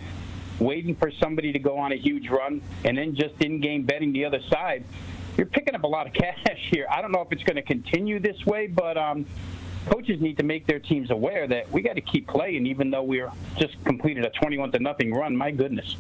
waiting 0.59 0.96
for 0.96 1.11
somebody 1.12 1.53
to 1.53 1.59
go 1.59 1.79
on 1.79 1.92
a 1.92 1.96
huge 1.96 2.29
run 2.29 2.61
and 2.85 2.98
then 2.98 3.14
just 3.14 3.35
in-game 3.40 3.85
betting 3.85 4.12
the 4.12 4.24
other 4.24 4.40
side, 4.50 4.85
you're 5.37 5.46
picking 5.46 5.74
up 5.74 5.85
a 5.85 5.87
lot 5.87 6.07
of 6.07 6.12
cash 6.14 6.68
here. 6.70 6.87
I 6.90 7.00
don't 7.00 7.12
know 7.12 7.22
if 7.22 7.31
it's 7.31 7.44
going 7.44 7.57
to 7.57 7.62
continue 7.62 8.18
this 8.18 8.44
way, 8.44 8.66
but 8.66 8.98
um, 8.98 9.26
coaches 9.86 10.20
need 10.20 10.36
to 10.38 10.42
make 10.42 10.66
their 10.66 10.78
teams 10.78 11.10
aware 11.10 11.46
that 11.48 11.70
we 11.70 11.82
got 11.82 11.94
to 11.94 12.00
keep 12.00 12.26
playing, 12.26 12.66
even 12.66 12.90
though 12.90 13.02
we're 13.02 13.30
just 13.56 13.82
completed 13.84 14.24
a 14.24 14.30
21 14.30 14.72
to 14.72 14.78
nothing 14.78 15.12
run. 15.12 15.36
My 15.36 15.50
goodness. 15.50 15.96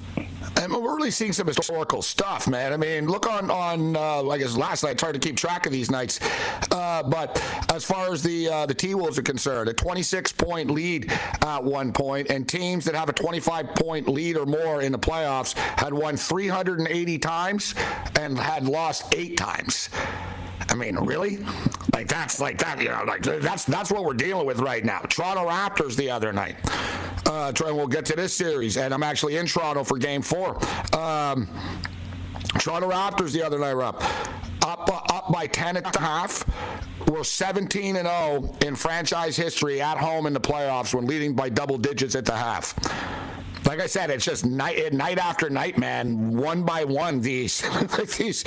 And 0.56 0.72
we're 0.72 0.96
really 0.96 1.10
seeing 1.10 1.32
some 1.32 1.46
historical 1.46 2.02
stuff, 2.02 2.46
man. 2.48 2.72
I 2.72 2.76
mean, 2.76 3.06
look 3.06 3.26
on 3.26 3.50
on 3.50 3.96
uh, 3.96 4.28
I 4.28 4.38
guess 4.38 4.56
last 4.56 4.84
night. 4.84 4.98
Tried 4.98 5.12
to 5.12 5.18
keep 5.18 5.36
track 5.36 5.66
of 5.66 5.72
these 5.72 5.90
nights, 5.90 6.20
uh, 6.70 7.02
but 7.02 7.42
as 7.72 7.84
far 7.84 8.12
as 8.12 8.22
the 8.22 8.48
uh, 8.48 8.66
the 8.66 8.74
T 8.74 8.94
Wolves 8.94 9.18
are 9.18 9.22
concerned, 9.22 9.68
a 9.68 9.72
26 9.72 10.32
point 10.32 10.70
lead 10.70 11.12
at 11.42 11.62
one 11.62 11.92
point, 11.92 12.30
and 12.30 12.48
teams 12.48 12.84
that 12.84 12.94
have 12.94 13.08
a 13.08 13.12
25 13.12 13.74
point 13.74 14.08
lead 14.08 14.36
or 14.36 14.46
more 14.46 14.82
in 14.82 14.92
the 14.92 14.98
playoffs 14.98 15.54
had 15.54 15.94
won 15.94 16.16
380 16.16 17.18
times 17.18 17.74
and 18.18 18.38
had 18.38 18.66
lost 18.66 19.14
eight 19.14 19.36
times. 19.36 19.88
I 20.68 20.74
mean, 20.74 20.96
really? 20.96 21.38
Like 21.92 22.08
that's 22.08 22.40
like 22.40 22.58
that, 22.58 22.80
you 22.80 22.88
know, 22.88 23.04
like 23.06 23.22
that's 23.22 23.64
that's 23.64 23.90
what 23.90 24.04
we're 24.04 24.14
dealing 24.14 24.46
with 24.46 24.60
right 24.60 24.84
now. 24.84 25.00
Toronto 25.00 25.48
Raptors 25.48 25.96
the 25.96 26.10
other 26.10 26.32
night. 26.32 26.56
Uh, 27.26 27.52
we'll 27.60 27.86
get 27.86 28.04
to 28.06 28.16
this 28.16 28.34
series, 28.34 28.76
and 28.76 28.92
I'm 28.92 29.02
actually 29.02 29.36
in 29.36 29.46
Toronto 29.46 29.84
for 29.84 29.98
Game 29.98 30.22
Four. 30.22 30.56
Um, 30.96 31.48
Toronto 32.58 32.90
Raptors 32.90 33.32
the 33.32 33.42
other 33.42 33.58
night 33.58 33.74
were 33.74 33.84
up, 33.84 34.02
up, 34.64 35.12
up 35.14 35.32
by 35.32 35.46
10 35.46 35.76
and 35.76 35.96
half. 35.96 36.44
We're 37.08 37.24
17 37.24 37.96
and 37.96 38.06
0 38.06 38.56
in 38.66 38.74
franchise 38.74 39.36
history 39.36 39.80
at 39.80 39.96
home 39.96 40.26
in 40.26 40.32
the 40.32 40.40
playoffs 40.40 40.94
when 40.94 41.06
leading 41.06 41.34
by 41.34 41.48
double 41.48 41.78
digits 41.78 42.14
at 42.14 42.24
the 42.24 42.36
half 42.36 42.74
like 43.64 43.80
I 43.80 43.86
said, 43.86 44.10
it's 44.10 44.24
just 44.24 44.44
night 44.44 44.92
night 44.92 45.18
after 45.18 45.50
night, 45.50 45.78
man. 45.78 46.36
One 46.36 46.62
by 46.64 46.84
one, 46.84 47.20
these 47.20 47.60
these 48.18 48.44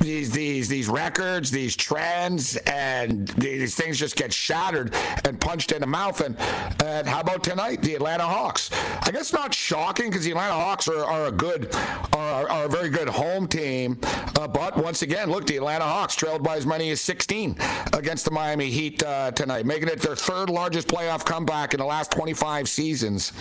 these 0.00 0.30
these 0.30 0.68
these 0.68 0.88
records, 0.88 1.50
these 1.50 1.76
trends, 1.76 2.56
and 2.56 3.28
these 3.28 3.74
things 3.74 3.98
just 3.98 4.16
get 4.16 4.32
shattered 4.32 4.94
and 5.24 5.40
punched 5.40 5.72
in 5.72 5.80
the 5.80 5.86
mouth. 5.86 6.20
And 6.20 6.36
and 6.82 7.06
how 7.06 7.20
about 7.20 7.44
tonight, 7.44 7.82
the 7.82 7.94
Atlanta 7.94 8.24
Hawks? 8.24 8.70
I 9.02 9.10
guess 9.10 9.32
not 9.32 9.54
shocking 9.54 10.10
because 10.10 10.24
the 10.24 10.30
Atlanta 10.30 10.54
Hawks 10.54 10.88
are, 10.88 11.04
are 11.04 11.26
a 11.26 11.32
good 11.32 11.74
are, 12.12 12.48
are 12.50 12.64
a 12.64 12.68
very 12.68 12.90
good 12.90 13.08
home 13.08 13.48
team. 13.48 13.98
Uh, 14.02 14.46
but 14.46 14.76
once 14.76 15.02
again, 15.02 15.30
look, 15.30 15.46
the 15.46 15.56
Atlanta 15.56 15.84
Hawks 15.84 16.14
trailed 16.14 16.42
by 16.42 16.56
as 16.56 16.66
many 16.66 16.90
as 16.90 17.00
16 17.00 17.56
against 17.92 18.24
the 18.24 18.30
Miami 18.30 18.70
Heat 18.70 19.02
uh, 19.02 19.30
tonight, 19.32 19.66
making 19.66 19.88
it 19.88 20.00
their 20.00 20.16
third 20.16 20.50
largest 20.50 20.88
playoff 20.88 21.24
comeback 21.24 21.74
in 21.74 21.80
the 21.80 21.86
last 21.86 22.10
25 22.12 22.68
seasons. 22.68 23.32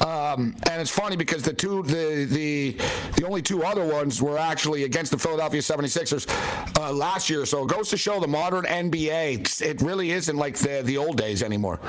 Um, 0.00 0.56
and 0.70 0.80
it's 0.80 0.90
funny 0.90 1.16
because 1.16 1.42
the 1.42 1.52
two 1.52 1.82
the 1.84 2.26
the 2.28 2.76
the 3.16 3.24
only 3.24 3.42
two 3.42 3.62
other 3.62 3.84
ones 3.84 4.20
were 4.20 4.38
actually 4.38 4.84
against 4.84 5.12
the 5.12 5.18
Philadelphia 5.18 5.60
76ers 5.60 6.26
uh, 6.78 6.92
last 6.92 7.30
year. 7.30 7.46
So 7.46 7.64
it 7.64 7.68
goes 7.68 7.90
to 7.90 7.96
show 7.96 8.18
the 8.18 8.26
modern 8.26 8.64
NBA 8.64 9.62
it 9.62 9.80
really 9.82 10.10
isn't 10.10 10.36
like 10.36 10.56
the 10.56 10.82
the 10.82 10.96
old 10.98 11.16
days 11.16 11.42
anymore. 11.42 11.80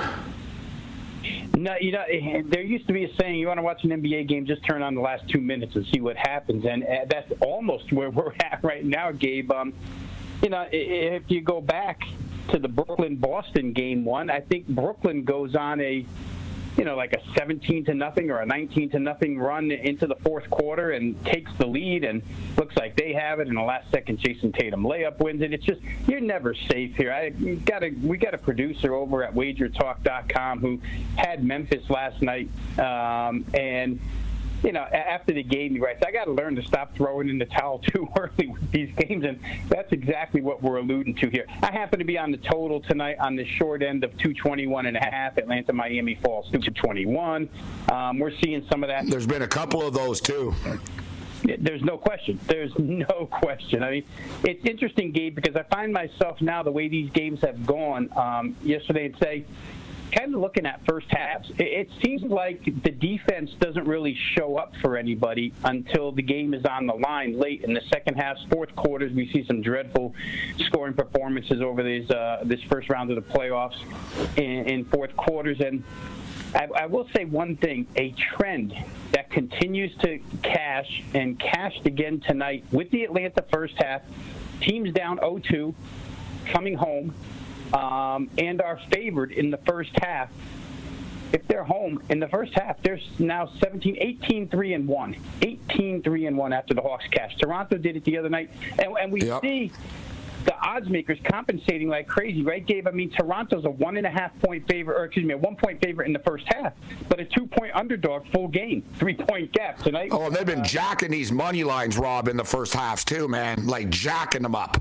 No, 1.56 1.74
you 1.80 1.94
know, 1.94 2.04
eh, 2.10 2.42
there 2.46 2.62
used 2.62 2.86
to 2.88 2.94
be 2.94 3.06
a 3.06 3.16
saying: 3.16 3.40
you 3.40 3.48
want 3.48 3.58
to 3.58 3.64
watch 3.64 3.84
an 3.84 3.90
NBA 3.90 4.28
game, 4.28 4.46
just 4.46 4.64
turn 4.66 4.82
on 4.82 4.94
the 4.94 5.02
last 5.02 5.28
two 5.30 5.40
minutes 5.40 5.76
and 5.76 5.86
see 5.94 6.02
what 6.02 6.18
happens. 6.18 6.66
And 6.66 6.84
uh, 6.84 7.06
that's 7.10 7.32
almost 7.40 7.92
where 7.92 8.10
we're 8.10 8.34
at 8.40 8.60
right 8.64 8.86
now, 8.86 9.12
Gabe. 9.12 9.52
Um, 9.52 9.74
you 10.44 10.50
know, 10.50 10.68
if 10.72 11.24
you 11.30 11.42
go 11.42 11.62
back 11.62 12.02
to 12.50 12.60
the 12.60 12.68
Brooklyn 12.68 13.16
Boston 13.16 13.74
game 13.74 14.06
one, 14.06 14.30
I 14.30 14.42
think 14.42 14.68
Brooklyn 14.68 15.24
goes 15.24 15.56
on 15.56 15.80
a 15.82 16.06
you 16.78 16.84
know, 16.84 16.96
like 16.96 17.14
a 17.14 17.22
17 17.38 17.86
to 17.86 17.94
nothing 17.94 18.30
or 18.30 18.40
a 18.40 18.46
19 18.46 18.90
to 18.92 19.00
nothing 19.00 19.40
run 19.40 19.72
into 19.72 20.08
the 20.08 20.16
fourth 20.16 20.50
quarter 20.50 20.92
and 20.92 21.24
takes 21.26 21.52
the 21.58 21.66
lead 21.66 22.04
and 22.04 22.22
looks 22.58 22.76
like 22.76 22.96
they 22.96 23.14
have 23.14 23.40
it. 23.40 23.48
In 23.48 23.56
the 23.56 23.62
last 23.62 23.90
second, 23.92 24.20
Jayson 24.20 24.52
Tatum 24.52 24.84
layup 24.84 25.20
wins 25.20 25.42
it. 25.42 25.54
It's 25.54 25.64
just 25.64 25.82
you're 26.08 26.20
never 26.20 26.54
safe 26.54 26.96
here. 26.96 27.14
I 27.14 27.30
got 27.30 27.84
a 27.84 27.90
we 28.04 28.18
got 28.18 28.34
a 28.34 28.38
producer 28.38 28.94
over 28.94 29.24
at 29.24 29.34
WagerTalk.com 29.34 30.60
who 30.60 30.82
had 31.16 31.44
Memphis 31.44 31.90
last 31.90 32.22
night, 32.22 32.50
um, 32.78 33.46
and 33.54 34.00
you 34.64 34.72
know, 34.72 34.82
after 34.82 35.34
the 35.34 35.44
game, 35.44 35.74
he 35.74 35.80
writes, 35.80 36.02
I 36.06 36.12
got 36.12 36.26
to 36.26 36.32
learn 36.32 36.56
to 36.56 36.64
stop 36.64 36.96
throwing 36.96 37.30
in 37.30 37.38
the 37.38 37.46
towel 37.46 37.80
too 37.88 38.08
early 38.18 38.48
with 38.48 38.72
these 38.72 38.94
games. 38.96 39.26
And 39.26 39.40
that's 39.70 39.92
exactly 39.92 40.42
what 40.42 40.62
we're 40.62 40.78
alluding 40.78 41.16
to 41.16 41.30
here. 41.30 41.46
I 41.62 41.72
happen 41.72 42.00
to 42.00 42.06
be 42.06 42.18
on 42.18 42.32
the 42.32 42.38
total 42.38 42.82
tonight 42.82 43.18
on 43.20 43.36
the 43.36 43.46
short 43.46 43.84
end 43.84 44.04
of 44.04 44.12
221 44.12 44.86
and 44.86 44.98
a 44.98 45.00
half. 45.00 45.38
Atlanta, 45.38 45.74
Miami 45.74 46.16
falls 46.16 46.50
to 46.52 46.60
21. 46.60 47.50
Um, 47.92 48.20
we're 48.20 48.36
seeing 48.42 48.66
some 48.72 48.84
of 48.84 48.90
that. 48.90 49.08
There's 49.08 49.28
been 49.28 49.44
a 49.44 49.48
couple 49.48 49.82
of 49.82 49.94
those 49.94 50.22
too. 50.22 50.54
There's 51.44 51.84
no 51.84 51.98
question. 51.98 52.40
There's 52.48 52.72
no 52.80 53.28
question. 53.32 53.84
I 53.84 53.92
mean, 53.92 54.04
it's 54.44 54.66
interesting, 54.66 55.12
Gabe, 55.12 55.36
because 55.36 55.56
I 55.56 55.64
find 55.64 55.94
myself 55.94 56.42
now 56.42 56.64
the 56.64 56.72
way 56.72 56.88
these 56.88 57.10
games 57.12 57.42
have 57.42 57.66
gone 57.66 58.10
um, 58.18 58.56
yesterday 58.64 59.06
and 59.06 59.18
say, 59.22 59.46
kind 60.12 60.34
of 60.34 60.42
looking 60.42 60.66
at 60.66 60.86
first 60.86 61.08
halves, 61.10 61.52
it, 61.58 61.90
seems 62.04 62.22
like 62.24 62.64
the 62.84 62.92
defense 62.92 63.52
doesn't 63.60 63.86
really 63.86 64.18
show 64.36 64.58
up 64.58 64.74
for 64.82 64.98
anybody 64.98 65.54
until 65.64 66.12
the 66.12 66.22
game 66.22 66.54
is 66.54 66.66
on 66.66 66.86
the 66.86 66.94
line 66.94 67.38
late 67.38 67.64
in 67.64 67.74
the 67.74 67.82
second 67.92 68.16
half, 68.16 68.38
fourth 68.52 68.76
quarters. 68.76 69.12
We 69.14 69.32
see 69.32 69.46
some 69.46 69.62
dreadful 69.62 70.14
scoring 70.68 70.94
performances 70.94 71.62
over 71.62 71.84
these 71.84 72.10
uh, 72.10 72.42
this 72.46 72.62
first 72.64 72.90
round 72.90 73.12
of 73.12 73.16
the 73.16 73.34
playoffs 73.34 73.78
in, 74.38 74.68
in 74.68 74.86
fourth 74.86 75.16
quarters, 75.16 75.60
and 75.60 75.84
I, 76.54 76.68
I 76.76 76.86
will 76.86 77.08
say 77.16 77.26
one 77.26 77.56
thing: 77.58 77.88
a 77.96 78.12
trend 78.12 78.74
that 79.12 79.30
continues 79.32 79.96
to 79.98 80.20
cash 80.44 81.04
and 81.14 81.40
cashed 81.40 81.86
again 81.86 82.22
tonight 82.22 82.66
with 82.72 82.90
the 82.92 83.04
Atlanta 83.04 83.44
first 83.52 83.76
half. 83.78 84.02
Teams 84.62 84.94
down 84.94 85.18
0-2, 85.18 85.74
coming 86.46 86.76
home 86.76 87.14
um, 87.76 88.30
and 88.38 88.62
are 88.62 88.80
favored 88.92 89.32
in 89.32 89.52
the 89.52 89.58
first 89.58 89.92
half. 90.02 90.30
If 91.34 91.46
they're 91.48 91.66
home 91.66 92.02
in 92.10 92.20
the 92.20 92.30
first 92.30 92.54
half, 92.54 92.82
they're 92.82 93.00
now 93.20 93.50
17, 93.60 93.98
18, 94.00 94.48
3 94.48 94.74
and 94.74 94.88
1. 94.88 95.16
18, 95.42 96.02
3 96.02 96.26
and 96.28 96.38
1 96.38 96.54
after 96.54 96.74
the 96.74 96.82
Hawks 96.82 97.06
cash. 97.12 97.36
Toronto 97.38 97.78
did 97.78 97.98
it 97.98 98.06
the 98.06 98.18
other 98.18 98.30
night. 98.30 98.52
And, 98.80 98.96
and 98.98 99.12
we 99.12 99.24
yep. 99.24 99.42
see 99.42 99.72
the 100.46 100.56
odds 100.58 100.88
makers 100.88 101.18
compensating 101.26 101.90
like 101.90 102.08
crazy, 102.08 102.44
right, 102.44 102.66
Gabe? 102.66 102.88
I 102.88 102.92
mean, 102.92 103.10
Toronto's 103.10 103.66
a 103.66 103.70
one 103.70 103.98
and 103.98 104.06
a 104.06 104.10
half 104.10 104.38
point 104.40 104.66
favorite, 104.68 104.96
or 104.96 105.06
excuse 105.06 105.26
me, 105.26 105.34
a 105.34 105.38
one 105.38 105.56
point 105.56 105.82
favorite 105.82 106.06
in 106.06 106.14
the 106.14 106.20
first 106.20 106.46
half, 106.48 106.74
but 107.10 107.20
a 107.20 107.26
two 107.26 107.48
point 107.48 107.76
underdog 107.76 108.28
full 108.32 108.48
game, 108.48 108.84
three 108.98 109.16
point 109.16 109.52
gap 109.52 109.80
tonight. 109.80 110.10
Oh, 110.12 110.30
they've 110.30 110.46
been 110.46 110.64
jacking 110.64 111.12
these 111.12 111.32
money 111.32 111.64
lines, 111.64 111.98
Rob, 111.98 112.28
in 112.28 112.38
the 112.38 112.46
first 112.46 112.74
halves 112.74 113.04
too, 113.04 113.28
man. 113.28 113.66
Like 113.66 113.90
jacking 113.90 114.44
them 114.44 114.56
up. 114.56 114.78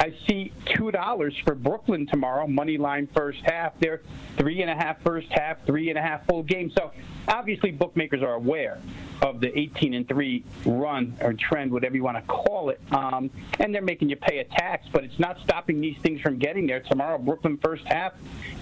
I 0.00 0.14
see 0.28 0.52
two 0.66 0.90
dollars 0.90 1.36
for 1.44 1.54
Brooklyn 1.54 2.06
tomorrow, 2.06 2.46
money 2.46 2.78
line 2.78 3.08
first 3.14 3.40
half. 3.44 3.72
They're 3.80 4.02
three 4.36 4.62
and 4.62 4.70
a 4.70 4.74
half 4.74 5.02
first 5.02 5.26
half, 5.30 5.64
three 5.66 5.88
and 5.88 5.98
a 5.98 6.02
half 6.02 6.24
full 6.26 6.44
game. 6.44 6.70
So 6.70 6.92
obviously, 7.26 7.72
bookmakers 7.72 8.22
are 8.22 8.34
aware 8.34 8.78
of 9.22 9.40
the 9.40 9.56
18 9.58 9.94
and 9.94 10.06
three 10.06 10.44
run 10.64 11.16
or 11.20 11.32
trend, 11.32 11.72
whatever 11.72 11.96
you 11.96 12.04
want 12.04 12.16
to 12.16 12.22
call 12.32 12.70
it, 12.70 12.80
um, 12.92 13.30
and 13.58 13.74
they're 13.74 13.82
making 13.82 14.08
you 14.08 14.16
pay 14.16 14.38
a 14.38 14.44
tax. 14.44 14.86
But 14.92 15.02
it's 15.02 15.18
not 15.18 15.38
stopping 15.42 15.80
these 15.80 15.96
things 15.98 16.20
from 16.20 16.38
getting 16.38 16.66
there 16.66 16.80
tomorrow. 16.80 17.18
Brooklyn 17.18 17.58
first 17.58 17.84
half. 17.86 18.12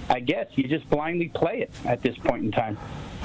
I 0.09 0.21
guess 0.21 0.47
you 0.55 0.67
just 0.69 0.89
blindly 0.89 1.29
play 1.29 1.61
it 1.61 1.71
at 1.85 2.01
this 2.01 2.17
point 2.17 2.45
in 2.45 2.53
time. 2.53 2.79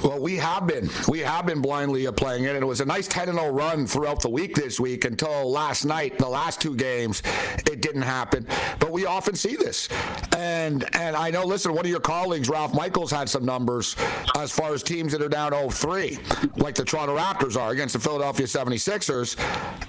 Well, 0.03 0.19
we 0.19 0.37
have 0.37 0.65
been. 0.65 0.89
We 1.07 1.19
have 1.19 1.45
been 1.45 1.61
blindly 1.61 2.11
playing 2.11 2.45
it, 2.45 2.55
and 2.55 2.63
it 2.63 2.65
was 2.65 2.81
a 2.81 2.85
nice 2.85 3.07
10 3.07 3.27
0 3.27 3.49
run 3.49 3.85
throughout 3.85 4.21
the 4.21 4.29
week 4.29 4.55
this 4.55 4.79
week 4.79 5.05
until 5.05 5.49
last 5.51 5.85
night. 5.85 6.17
The 6.17 6.27
last 6.27 6.59
two 6.59 6.75
games, 6.75 7.21
it 7.67 7.81
didn't 7.81 8.01
happen. 8.01 8.47
But 8.79 8.91
we 8.91 9.05
often 9.05 9.35
see 9.35 9.55
this. 9.55 9.89
And 10.35 10.83
and 10.95 11.15
I 11.15 11.29
know, 11.29 11.45
listen, 11.45 11.73
one 11.73 11.85
of 11.85 11.91
your 11.91 11.99
colleagues, 11.99 12.49
Ralph 12.49 12.73
Michaels, 12.73 13.11
had 13.11 13.29
some 13.29 13.45
numbers 13.45 13.95
as 14.35 14.51
far 14.51 14.73
as 14.73 14.81
teams 14.81 15.11
that 15.11 15.21
are 15.21 15.29
down 15.29 15.51
0 15.51 15.69
3, 15.69 16.17
like 16.57 16.75
the 16.75 16.83
Toronto 16.83 17.15
Raptors 17.15 17.55
are 17.55 17.71
against 17.71 17.93
the 17.93 17.99
Philadelphia 17.99 18.47
76ers. 18.47 19.37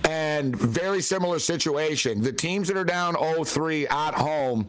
And 0.08 0.54
very 0.54 1.00
similar 1.00 1.38
situation. 1.38 2.20
The 2.20 2.32
teams 2.32 2.68
that 2.68 2.76
are 2.76 2.84
down 2.84 3.14
0 3.14 3.44
3 3.44 3.88
at 3.88 4.14
home 4.14 4.68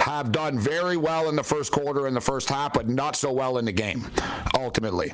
have 0.00 0.32
done 0.32 0.58
very 0.58 0.98
well 0.98 1.30
in 1.30 1.36
the 1.36 1.42
first 1.42 1.72
quarter 1.72 2.06
and 2.06 2.14
the 2.14 2.20
first 2.20 2.50
half, 2.50 2.74
but 2.74 2.86
not 2.86 3.16
so 3.16 3.32
well 3.32 3.56
in 3.56 3.64
the 3.64 3.72
game 3.72 4.10
ultimately 4.64 5.12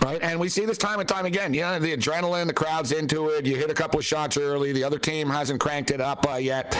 right? 0.00 0.20
And 0.22 0.38
we 0.38 0.48
see 0.48 0.64
this 0.64 0.78
time 0.78 1.00
and 1.00 1.08
time 1.08 1.26
again. 1.26 1.52
You 1.54 1.62
know, 1.62 1.78
the 1.78 1.96
adrenaline, 1.96 2.46
the 2.46 2.52
crowd's 2.52 2.92
into 2.92 3.28
it. 3.28 3.46
You 3.46 3.56
hit 3.56 3.70
a 3.70 3.74
couple 3.74 3.98
of 3.98 4.04
shots 4.04 4.36
early. 4.36 4.72
The 4.72 4.84
other 4.84 4.98
team 4.98 5.28
hasn't 5.28 5.60
cranked 5.60 5.90
it 5.90 6.00
up 6.00 6.26
uh, 6.28 6.36
yet, 6.36 6.76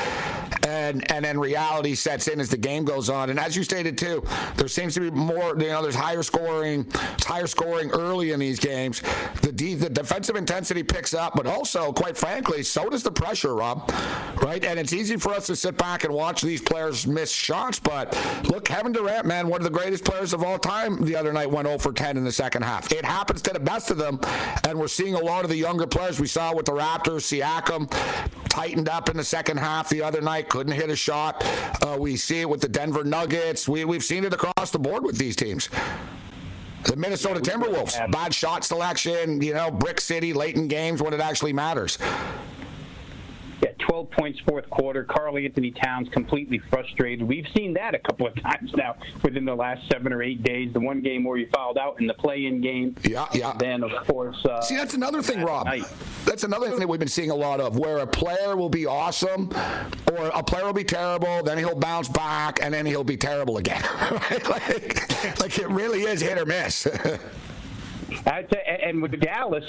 and 0.67 1.11
and 1.11 1.25
then 1.25 1.39
reality 1.39 1.95
sets 1.95 2.29
in 2.29 2.41
as 2.41 2.49
the 2.49 2.57
game 2.57 2.85
goes 2.85 3.09
on. 3.11 3.31
And 3.31 3.39
as 3.39 3.57
you 3.57 3.63
stated 3.65 3.99
too, 3.99 4.23
there 4.57 4.69
seems 4.69 4.95
to 4.95 5.01
be 5.01 5.11
more. 5.11 5.59
You 5.59 5.69
know, 5.69 5.83
there's 5.83 5.95
higher 5.95 6.23
scoring, 6.23 6.87
It's 7.15 7.25
higher 7.25 7.47
scoring 7.47 7.91
early 7.91 8.33
in 8.33 8.41
these 8.41 8.59
games. 8.59 9.03
The 9.43 9.53
de- 9.53 9.75
the 9.75 9.91
defensive 9.91 10.37
intensity 10.37 10.83
picks 10.83 11.15
up, 11.15 11.35
but 11.35 11.47
also, 11.47 11.93
quite 11.93 12.17
frankly, 12.17 12.63
so 12.63 12.89
does 12.89 13.03
the 13.03 13.13
pressure, 13.13 13.55
Rob. 13.55 13.91
Right? 14.43 14.65
And 14.65 14.79
it's 14.79 14.93
easy 14.93 15.17
for 15.17 15.33
us 15.33 15.47
to 15.47 15.57
sit 15.57 15.77
back 15.77 16.05
and 16.05 16.13
watch 16.13 16.43
these 16.43 16.61
players 16.61 17.07
miss 17.07 17.31
shots, 17.31 17.79
but 17.79 18.13
look, 18.49 18.65
Kevin 18.65 18.93
Durant, 18.93 19.25
man, 19.25 19.49
one 19.49 19.61
of 19.61 19.65
the 19.65 19.71
greatest 19.71 20.05
players 20.05 20.33
of 20.33 20.43
all 20.43 20.59
time, 20.59 21.05
the 21.05 21.15
other 21.15 21.33
night 21.33 21.51
went 21.51 21.67
0 21.67 21.79
for 21.79 21.93
10 21.93 22.17
in 22.17 22.25
the 22.25 22.33
second 22.33 22.63
half. 22.63 22.91
It 22.93 23.02
happens 23.05 23.43
to 23.43 23.53
the 23.53 23.61
best 23.61 23.91
of 23.91 23.99
them. 23.99 24.21
And 24.67 24.79
we're 24.79 24.89
seeing 24.89 25.15
a 25.15 25.21
lot 25.21 25.45
of 25.45 25.51
the 25.51 25.57
younger 25.57 25.87
players. 25.87 26.21
We 26.21 26.27
saw 26.27 26.55
with 26.55 26.67
the 26.67 26.73
Raptors, 26.73 27.41
Siakam 27.41 27.91
tightened 28.49 28.89
up 28.89 29.09
in 29.09 29.17
the 29.17 29.25
second 29.25 29.59
half 29.59 29.89
the 29.89 30.03
other 30.03 30.21
night, 30.21 30.49
couldn't 30.49 30.73
hit 30.73 30.91
a 30.91 30.97
shot. 30.97 31.45
Uh, 31.83 31.97
we 31.99 32.17
see 32.17 32.41
it 32.41 32.49
with 32.49 32.61
the 32.61 32.69
Denver 32.69 33.05
Nuggets. 33.05 33.69
We, 33.69 33.85
we've 33.85 34.05
seen 34.05 34.25
it 34.25 34.33
across 34.33 34.71
the 34.71 34.79
board 34.79 35.05
with 35.05 35.19
these 35.19 35.37
teams. 35.37 35.69
The 36.85 36.97
Minnesota 36.97 37.41
Timberwolves, 37.41 38.11
bad 38.11 38.35
shot 38.35 38.65
selection, 38.65 39.41
you 39.41 39.55
know, 39.55 39.71
brick 39.71 40.01
city 40.01 40.33
late 40.33 40.57
in 40.57 40.67
games 40.67 41.01
when 41.01 41.15
it 41.15 41.21
actually 41.21 41.53
matters. 41.53 41.97
Yeah, 43.63 43.71
12 43.79 44.11
points 44.11 44.41
fourth 44.41 44.69
quarter. 44.71 45.05
Karl-Anthony 45.05 45.71
Towns 45.71 46.09
completely 46.09 46.59
frustrated. 46.71 47.27
We've 47.27 47.47
seen 47.57 47.75
that 47.75 47.95
a 47.95 47.99
couple 48.01 48.27
of 48.27 48.35
times 48.43 48.73
now 48.75 48.97
within 49.23 49.45
the 49.45 49.55
last 49.55 49.89
seven 49.89 50.13
or 50.13 50.21
eight 50.23 50.43
days. 50.43 50.73
The 50.73 50.81
one 50.81 51.01
game 51.01 51.23
where 51.23 51.39
you 51.39 51.49
fouled 51.55 51.79
out 51.79 52.01
in 52.01 52.09
the 52.09 52.15
play-in 52.15 52.61
game. 52.61 52.97
Yeah, 53.05 53.27
yeah. 53.33 53.55
Then 53.59 53.85
of 53.85 54.07
course. 54.07 54.45
Uh, 54.45 54.61
See, 54.63 54.77
that's 54.77 54.95
another 54.95 55.23
thing, 55.23 55.43
Rob. 55.43 55.67
Night. 55.67 55.85
That's 56.25 56.43
another 56.43 56.71
thing 56.71 56.81
that 56.81 56.89
we've 56.89 56.99
been 56.99 57.09
seeing 57.09 57.31
a 57.31 57.37
lot 57.37 57.61
of, 57.61 57.79
where 57.79 57.99
a 57.99 58.07
player 58.07 58.57
will 58.57 58.69
be 58.69 58.87
awesome, 58.87 59.51
or 60.11 60.27
a 60.35 60.43
player 60.43 60.65
will 60.65 60.73
be 60.73 60.85
terrible, 60.85 61.43
then 61.43 61.59
he'll 61.59 61.77
bounce 61.77 62.09
back, 62.09 62.59
and 62.63 62.75
then 62.75 62.85
he'll 62.85 63.05
be 63.05 63.17
terrible 63.17 63.59
again. 63.59 63.83
like, 64.49 65.41
like 65.41 65.59
it 65.59 65.69
really 65.69 66.03
is 66.03 66.21
hit 66.21 66.39
or 66.39 66.47
miss. 66.47 66.87
and 68.27 69.03
with 69.03 69.19
Dallas 69.21 69.65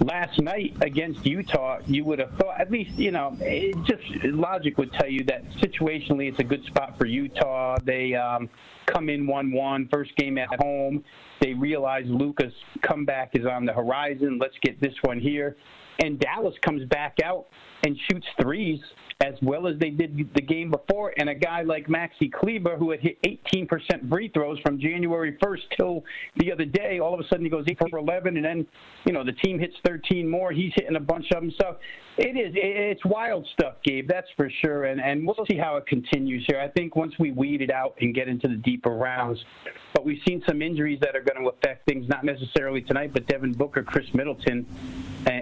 last 0.00 0.40
night 0.40 0.76
against 0.80 1.24
Utah, 1.24 1.78
you 1.86 2.04
would 2.04 2.18
have 2.18 2.32
thought, 2.38 2.60
at 2.60 2.70
least, 2.70 2.98
you 2.98 3.10
know, 3.10 3.36
it 3.40 3.76
just 3.84 4.02
logic 4.24 4.78
would 4.78 4.92
tell 4.92 5.08
you 5.08 5.24
that 5.24 5.44
situationally 5.54 6.28
it's 6.28 6.38
a 6.38 6.44
good 6.44 6.64
spot 6.64 6.96
for 6.98 7.06
Utah. 7.06 7.76
They 7.84 8.14
um, 8.14 8.48
come 8.86 9.08
in 9.08 9.26
1 9.26 9.52
1, 9.52 9.88
first 9.88 10.14
game 10.16 10.38
at 10.38 10.48
home. 10.60 11.04
They 11.40 11.54
realize 11.54 12.04
Luka's 12.06 12.52
comeback 12.82 13.30
is 13.34 13.46
on 13.46 13.64
the 13.64 13.72
horizon. 13.72 14.38
Let's 14.40 14.56
get 14.62 14.80
this 14.80 14.94
one 15.02 15.20
here. 15.20 15.56
And 16.00 16.18
Dallas 16.18 16.54
comes 16.62 16.84
back 16.86 17.18
out 17.22 17.46
and 17.84 17.96
shoots 18.10 18.26
threes 18.40 18.80
as 19.24 19.34
well 19.42 19.66
as 19.66 19.78
they 19.78 19.90
did 19.90 20.16
the 20.34 20.42
game 20.42 20.70
before. 20.70 21.12
And 21.16 21.28
a 21.28 21.34
guy 21.34 21.62
like 21.62 21.86
Maxi 21.86 22.30
Kleber, 22.30 22.76
who 22.76 22.90
had 22.90 23.00
hit 23.00 23.18
18% 23.22 24.08
free 24.08 24.28
throws 24.28 24.58
from 24.60 24.78
January 24.78 25.36
1st 25.42 25.62
till 25.76 26.04
the 26.36 26.52
other 26.52 26.64
day, 26.66 26.98
all 26.98 27.14
of 27.14 27.20
a 27.20 27.28
sudden 27.28 27.44
he 27.44 27.50
goes 27.50 27.64
8 27.68 27.78
for 27.90 27.98
11, 27.98 28.36
and 28.36 28.44
then, 28.44 28.66
you 29.06 29.12
know, 29.12 29.24
the 29.24 29.32
team 29.32 29.58
hits 29.58 29.74
13 29.86 30.28
more. 30.28 30.52
He's 30.52 30.72
hitting 30.76 30.96
a 30.96 31.00
bunch 31.00 31.26
of 31.32 31.40
them. 31.40 31.52
So 31.60 31.76
it 32.16 32.36
is. 32.36 32.52
It's 32.54 33.04
wild 33.04 33.46
stuff, 33.52 33.74
Gabe, 33.84 34.08
that's 34.08 34.28
for 34.36 34.48
sure. 34.62 34.84
And, 34.84 35.00
and 35.00 35.26
we'll 35.26 35.46
see 35.46 35.56
how 35.56 35.76
it 35.76 35.86
continues 35.86 36.44
here. 36.46 36.60
I 36.60 36.68
think 36.68 36.96
once 36.96 37.14
we 37.18 37.32
weed 37.32 37.62
it 37.62 37.70
out 37.70 37.96
and 38.00 38.14
get 38.14 38.28
into 38.28 38.48
the 38.48 38.56
deeper 38.56 38.90
rounds, 38.90 39.44
but 39.92 40.04
we've 40.04 40.22
seen 40.26 40.42
some 40.46 40.62
injuries 40.62 41.00
that 41.00 41.16
are 41.16 41.20
going 41.20 41.42
to 41.42 41.48
affect 41.48 41.86
things, 41.86 42.08
not 42.08 42.24
necessarily 42.24 42.82
tonight, 42.82 43.12
but 43.12 43.26
Devin 43.26 43.52
Booker, 43.52 43.82
Khris 43.82 44.12
Middleton 44.14 44.66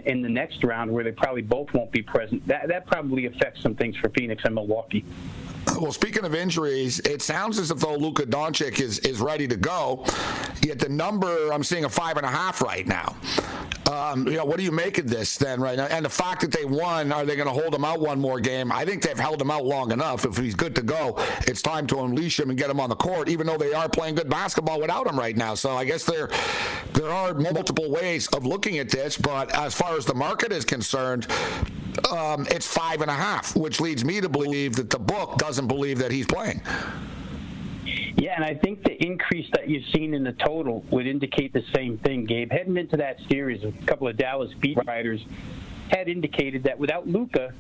in 0.07 0.23
the 0.23 0.29
next 0.29 0.63
round 0.65 0.91
where 0.91 1.05
they 1.05 1.13
probably 1.13 1.43
both 1.43 1.73
won't 1.75 1.91
be 1.91 2.03
present. 2.03 2.47
That, 2.47 2.69
that 2.69 2.87
probably 2.87 3.27
affects 3.27 3.63
some 3.63 3.75
things 3.75 3.97
for 3.97 4.09
Phoenix 4.11 4.45
and 4.45 4.55
Milwaukee. 4.55 5.05
Well, 5.81 5.93
speaking 5.93 6.25
of 6.25 6.35
injuries, 6.35 7.01
it 7.01 7.23
sounds 7.23 7.59
as 7.59 7.71
if 7.71 7.79
though 7.79 7.97
Luka 7.97 8.25
Doncic 8.25 8.81
is, 8.81 8.99
is 9.01 9.21
ready 9.21 9.49
to 9.49 9.57
go. 9.57 10.05
Yet 10.63 10.79
the 10.79 10.89
number 10.89 11.53
I'm 11.53 11.65
seeing 11.65 11.85
a 11.85 11.89
five 11.89 12.17
and 12.17 12.27
a 12.27 12.29
half 12.29 12.63
right 12.63 12.87
now. 12.87 13.17
Um, 13.91 14.27
you 14.27 14.35
know, 14.35 14.45
what 14.45 14.59
do 14.59 14.63
you 14.63 14.71
make 14.71 14.99
of 14.99 15.09
this 15.09 15.37
then 15.37 15.61
right 15.61 15.77
now? 15.77 15.87
And 15.87 16.05
the 16.05 16.11
fact 16.11 16.41
that 16.43 16.53
they 16.53 16.65
won, 16.65 17.13
are 17.13 17.25
they 17.25 17.37
going 17.37 17.49
to 17.49 17.53
hold 17.53 17.75
him 17.75 17.85
out 17.85 18.01
one 18.01 18.21
more 18.21 18.39
game? 18.41 18.71
I 18.71 18.85
think 18.85 19.03
they've 19.03 19.19
held 19.19 19.43
him 19.43 19.51
out 19.51 19.65
long 19.65 19.91
enough. 19.91 20.25
If 20.25 20.37
he's 20.37 20.55
good 20.55 20.75
to 20.77 20.83
go, 20.83 21.17
it's 21.47 21.63
time 21.63 21.87
to 21.89 22.01
unleash 22.01 22.39
him 22.39 22.51
and 22.51 22.59
get 22.59 22.71
him 22.71 22.81
on 22.81 22.89
the 22.89 22.97
court. 22.97 23.29
Even 23.29 23.47
though 23.47 23.59
they 23.59 23.75
are 23.75 23.89
playing 23.89 24.15
good 24.15 24.31
basketball 24.31 24.81
without 24.81 25.07
him 25.07 25.19
right 25.19 25.37
now, 25.37 25.55
so 25.55 25.77
I 25.77 25.85
guess 25.85 26.05
there 26.05 26.31
there 26.93 27.11
are 27.11 27.35
multiple 27.35 27.91
ways 27.91 28.29
of 28.29 28.47
looking 28.47 28.79
at 28.79 28.89
this. 28.89 29.19
But 29.19 29.55
as 29.55 29.75
far 29.75 29.97
as 29.97 30.07
the 30.07 30.15
market 30.15 30.53
is 30.53 30.65
concerned, 30.65 31.27
um, 32.11 32.47
it's 32.51 32.67
five 32.67 33.03
and 33.03 33.11
a 33.11 33.15
half, 33.15 33.57
which 33.57 33.81
leads 33.81 34.05
me 34.05 34.21
to 34.21 34.29
believe 34.29 34.77
that 34.77 34.91
the 34.91 34.99
book 34.99 35.39
doesn't 35.39 35.67
believe 35.67 35.99
that 35.99 36.11
he's 36.11 36.27
playing. 36.27 36.61
Yeah, 38.17 38.35
and 38.37 38.45
I 38.45 38.55
think 38.55 38.85
the 38.85 39.03
increase 39.05 39.49
that 39.53 39.69
you've 39.69 39.87
seen 39.95 40.15
in 40.15 40.23
the 40.23 40.33
total 40.33 40.85
would 40.91 41.07
indicate 41.07 41.53
the 41.53 41.65
same 41.75 41.99
thing, 41.99 42.25
Gabe. 42.25 42.53
Heading 42.53 42.77
into 42.77 42.97
that 42.99 43.19
series, 43.31 43.65
a 43.65 43.73
couple 43.87 44.07
of 44.07 44.17
Dallas 44.17 44.53
beat 44.61 44.79
writers 44.87 45.25
had 45.91 46.09
indicated 46.09 46.65
that 46.65 46.79
without 46.79 47.09
Luka, 47.09 47.53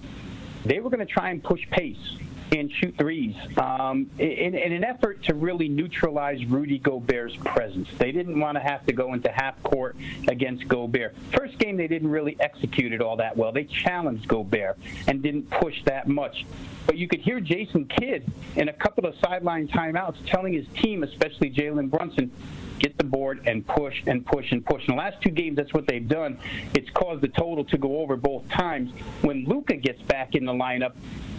they 0.64 0.80
were 0.80 0.90
going 0.90 1.04
to 1.04 1.12
try 1.12 1.30
and 1.30 1.42
push 1.42 1.68
pace 1.70 2.16
and 2.52 2.70
shoot 2.70 2.94
threes 2.98 3.34
um, 3.56 4.10
in, 4.18 4.54
in, 4.54 4.72
an 4.72 4.84
effort 4.84 5.22
to 5.24 5.34
really 5.34 5.68
neutralize 5.68 6.44
Rudy 6.44 6.78
Gobert's 6.78 7.36
presence. 7.36 7.88
They 7.98 8.12
didn't 8.12 8.38
want 8.38 8.56
to 8.56 8.60
have 8.60 8.84
to 8.86 8.92
go 8.92 9.14
into 9.14 9.30
half 9.30 9.60
court 9.62 9.96
against 10.28 10.68
Gobert. 10.68 11.16
First 11.34 11.58
game, 11.58 11.76
they 11.76 11.88
didn't 11.88 12.10
really 12.10 12.36
execute 12.40 12.92
it 12.92 13.00
all 13.00 13.16
that 13.16 13.36
well. 13.36 13.52
They 13.52 13.64
challenged 13.64 14.28
Gobert 14.28 14.78
and 15.06 15.22
didn't 15.22 15.50
push 15.50 15.82
that 15.84 16.08
much. 16.08 16.44
But 16.86 16.98
you 16.98 17.08
could 17.08 17.20
hear 17.20 17.40
Jason 17.40 17.86
Kidd 17.86 18.30
in 18.56 18.68
a 18.68 18.72
couple 18.72 19.06
of 19.06 19.14
sideline 19.24 19.68
timeouts 19.68 20.16
telling 20.26 20.52
his 20.52 20.66
team, 20.74 21.02
especially 21.02 21.50
Jalen 21.50 21.90
Brunson, 21.90 22.30
get 22.78 22.98
the 22.98 23.04
board 23.04 23.42
and 23.46 23.66
push 23.66 24.02
and 24.06 24.26
push 24.26 24.50
and 24.50 24.64
push. 24.66 24.86
In 24.88 24.96
the 24.96 25.00
last 25.00 25.22
two 25.22 25.30
games, 25.30 25.56
that's 25.56 25.72
what 25.72 25.86
they've 25.86 26.06
done. 26.06 26.38
It's 26.74 26.90
caused 26.90 27.22
the 27.22 27.28
total 27.28 27.64
to 27.66 27.78
go 27.78 28.00
over 28.00 28.16
both 28.16 28.48
times. 28.48 28.90
When 29.22 29.44
Luka 29.44 29.76
gets 29.76 30.02
back 30.02 30.34
in 30.34 30.44
the 30.44 30.52
lineup, 30.52 30.92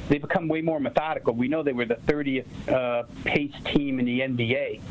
they 0.09 0.17
become 0.17 0.47
way 0.47 0.61
more 0.61 0.79
methodical. 0.79 1.33
We 1.33 1.47
know 1.47 1.63
they 1.63 1.73
were 1.73 1.85
the 1.85 1.95
30th 1.95 2.69
uh, 2.69 3.03
pace 3.23 3.53
team 3.65 3.99
in 3.99 4.05
the 4.05 4.19
NBA. 4.19 4.81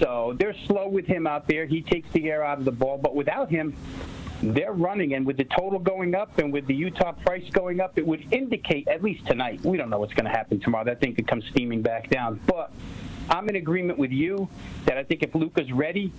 So 0.00 0.34
they're 0.38 0.56
slow 0.66 0.88
with 0.88 1.06
him 1.06 1.26
out 1.26 1.46
there. 1.46 1.66
He 1.66 1.82
takes 1.82 2.10
the 2.12 2.30
air 2.30 2.44
out 2.44 2.58
of 2.58 2.64
the 2.64 2.72
ball. 2.72 2.98
But 2.98 3.14
without 3.14 3.50
him, 3.50 3.76
they're 4.42 4.72
running. 4.72 5.14
And 5.14 5.26
with 5.26 5.36
the 5.36 5.44
total 5.44 5.78
going 5.78 6.14
up 6.14 6.38
and 6.38 6.52
with 6.52 6.66
the 6.66 6.74
Utah 6.74 7.12
price 7.12 7.48
going 7.50 7.80
up, 7.80 7.98
it 7.98 8.06
would 8.06 8.32
indicate, 8.32 8.88
at 8.88 9.02
least 9.02 9.26
tonight, 9.26 9.60
we 9.64 9.76
don't 9.76 9.90
know 9.90 9.98
what's 9.98 10.14
going 10.14 10.26
to 10.26 10.36
happen 10.36 10.60
tomorrow. 10.60 10.84
That 10.84 11.00
thing 11.00 11.14
could 11.14 11.28
come 11.28 11.42
steaming 11.50 11.82
back 11.82 12.10
down. 12.10 12.40
But 12.46 12.72
I'm 13.30 13.48
in 13.48 13.56
agreement 13.56 13.98
with 13.98 14.10
you 14.10 14.48
that 14.86 14.98
I 14.98 15.04
think 15.04 15.22
if 15.22 15.34
Luka's 15.34 15.70
ready, 15.72 16.12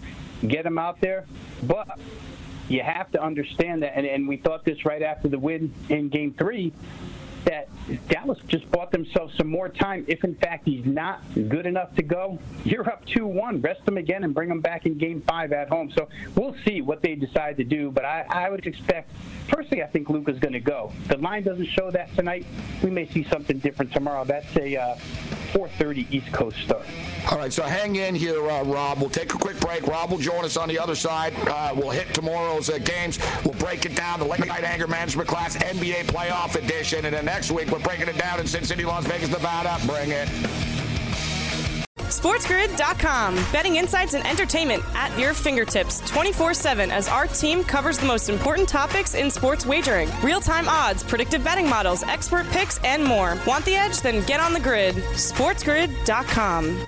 get 0.47 0.65
him 0.65 0.77
out 0.77 1.01
there. 1.01 1.25
But 1.63 1.99
you 2.69 2.81
have 2.81 3.11
to 3.11 3.21
understand 3.21 3.83
that, 3.83 3.95
and, 3.95 4.05
and 4.05 4.27
we 4.27 4.37
thought 4.37 4.65
this 4.65 4.85
right 4.85 5.01
after 5.01 5.27
the 5.27 5.37
win 5.37 5.73
in 5.89 6.09
game 6.09 6.33
three 6.37 6.73
that 7.45 7.69
Dallas 8.07 8.39
just 8.47 8.69
bought 8.71 8.91
themselves 8.91 9.33
some 9.37 9.47
more 9.47 9.69
time. 9.69 10.05
If 10.07 10.23
in 10.23 10.35
fact 10.35 10.67
he's 10.67 10.85
not 10.85 11.21
good 11.33 11.65
enough 11.65 11.95
to 11.95 12.03
go, 12.03 12.39
you're 12.63 12.87
up 12.89 13.05
2 13.05 13.25
1. 13.25 13.61
Rest 13.61 13.87
him 13.87 13.97
again 13.97 14.23
and 14.23 14.33
bring 14.33 14.49
him 14.49 14.61
back 14.61 14.85
in 14.85 14.97
game 14.97 15.21
five 15.27 15.51
at 15.53 15.69
home. 15.69 15.91
So 15.95 16.07
we'll 16.35 16.55
see 16.65 16.81
what 16.81 17.01
they 17.01 17.15
decide 17.15 17.57
to 17.57 17.63
do. 17.63 17.91
But 17.91 18.05
I, 18.05 18.25
I 18.29 18.49
would 18.49 18.65
expect, 18.65 19.11
personally, 19.47 19.83
I 19.83 19.87
think 19.87 20.09
Luka's 20.09 20.39
going 20.39 20.53
to 20.53 20.59
go. 20.59 20.91
The 21.07 21.17
line 21.17 21.43
doesn't 21.43 21.67
show 21.67 21.91
that 21.91 22.13
tonight. 22.15 22.45
We 22.83 22.89
may 22.89 23.07
see 23.09 23.23
something 23.29 23.59
different 23.59 23.93
tomorrow. 23.93 24.25
That's 24.25 24.55
a 24.57 24.75
uh, 24.75 24.95
4:30 25.55 26.05
East 26.11 26.31
Coast 26.33 26.57
start. 26.57 26.85
All 27.31 27.37
right, 27.37 27.51
so 27.51 27.63
hang 27.63 27.95
in 27.95 28.13
here, 28.13 28.49
uh, 28.49 28.63
Rob. 28.63 28.99
We'll 28.99 29.09
take 29.09 29.33
a 29.33 29.37
quick 29.37 29.57
break. 29.61 29.87
Rob 29.87 30.11
will 30.11 30.17
join 30.17 30.43
us 30.43 30.57
on 30.57 30.67
the 30.67 30.77
other 30.77 30.95
side. 30.95 31.33
Uh, 31.47 31.73
we'll 31.73 31.91
hit 31.91 32.13
tomorrow's 32.13 32.69
uh, 32.69 32.77
games. 32.79 33.19
We'll 33.45 33.53
break 33.53 33.85
it 33.85 33.95
down, 33.95 34.19
the 34.19 34.25
late 34.25 34.45
night 34.45 34.65
anger 34.65 34.87
management 34.87 35.29
class, 35.29 35.55
NBA 35.55 36.07
playoff 36.07 36.55
edition, 36.55 37.05
and 37.05 37.15
then 37.15 37.23
next 37.23 37.51
week 37.51 37.71
we're 37.71 37.79
breaking 37.79 38.09
it 38.09 38.17
down 38.17 38.41
in 38.41 38.47
Sin 38.47 38.65
City, 38.65 38.83
Las 38.83 39.05
Vegas, 39.05 39.29
Nevada. 39.29 39.79
Bring 39.87 40.11
it. 40.11 40.84
SportsGrid.com. 42.19 43.35
Betting 43.51 43.75
insights 43.75 44.13
and 44.13 44.25
entertainment 44.25 44.83
at 44.93 45.17
your 45.19 45.33
fingertips 45.33 45.99
24 46.09 46.53
7 46.53 46.91
as 46.91 47.07
our 47.07 47.27
team 47.27 47.63
covers 47.63 47.97
the 47.97 48.05
most 48.05 48.29
important 48.29 48.69
topics 48.69 49.15
in 49.15 49.29
sports 49.29 49.65
wagering 49.65 50.09
real 50.23 50.39
time 50.39 50.69
odds, 50.69 51.03
predictive 51.03 51.43
betting 51.43 51.69
models, 51.69 52.03
expert 52.03 52.47
picks, 52.47 52.77
and 52.83 53.03
more. 53.03 53.37
Want 53.45 53.65
the 53.65 53.75
edge? 53.75 54.01
Then 54.01 54.25
get 54.25 54.39
on 54.39 54.53
the 54.53 54.59
grid. 54.59 54.95
SportsGrid.com. 54.95 56.85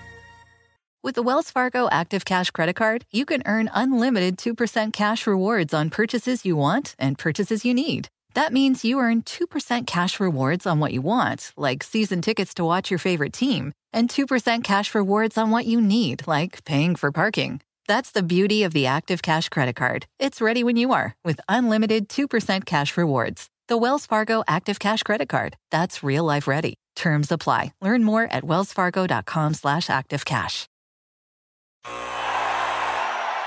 With 1.03 1.15
the 1.15 1.23
Wells 1.23 1.51
Fargo 1.51 1.87
Active 1.89 2.25
Cash 2.25 2.51
Credit 2.51 2.75
Card, 2.75 3.05
you 3.11 3.25
can 3.25 3.43
earn 3.45 3.69
unlimited 3.73 4.37
2% 4.37 4.91
cash 4.91 5.27
rewards 5.27 5.73
on 5.73 5.89
purchases 5.89 6.45
you 6.45 6.55
want 6.55 6.95
and 6.99 7.17
purchases 7.17 7.63
you 7.63 7.73
need. 7.73 8.09
That 8.33 8.51
means 8.51 8.83
you 8.83 8.99
earn 8.99 9.23
2% 9.23 9.87
cash 9.87 10.19
rewards 10.19 10.67
on 10.67 10.79
what 10.79 10.93
you 10.93 11.01
want, 11.01 11.53
like 11.55 11.81
season 11.83 12.21
tickets 12.21 12.53
to 12.55 12.63
watch 12.65 12.91
your 12.91 12.99
favorite 12.99 13.33
team, 13.33 13.73
and 13.97 14.09
2% 14.09 14.63
cash 14.63 14.93
rewards 14.93 15.37
on 15.39 15.49
what 15.49 15.65
you 15.65 15.81
need, 15.81 16.27
like 16.27 16.63
paying 16.65 16.95
for 16.95 17.11
parking. 17.11 17.61
That's 17.87 18.11
the 18.11 18.21
beauty 18.21 18.61
of 18.61 18.71
the 18.73 18.85
Active 18.85 19.23
Cash 19.23 19.49
Credit 19.49 19.75
Card. 19.75 20.05
It's 20.19 20.39
ready 20.39 20.63
when 20.63 20.77
you 20.77 20.93
are 20.93 21.15
with 21.25 21.39
unlimited 21.49 22.07
2% 22.09 22.65
cash 22.65 22.95
rewards. 22.95 23.47
The 23.67 23.77
Wells 23.77 24.05
Fargo 24.05 24.43
Active 24.47 24.77
Cash 24.77 25.01
Credit 25.03 25.27
Card. 25.27 25.57
That's 25.71 26.03
real 26.03 26.23
life 26.23 26.47
ready. 26.47 26.75
Terms 26.95 27.31
apply. 27.31 27.73
Learn 27.81 28.03
more 28.03 28.23
at 28.23 28.43
wellsfargo.com 28.43 29.55
slash 29.55 29.87
activecash. 29.87 30.65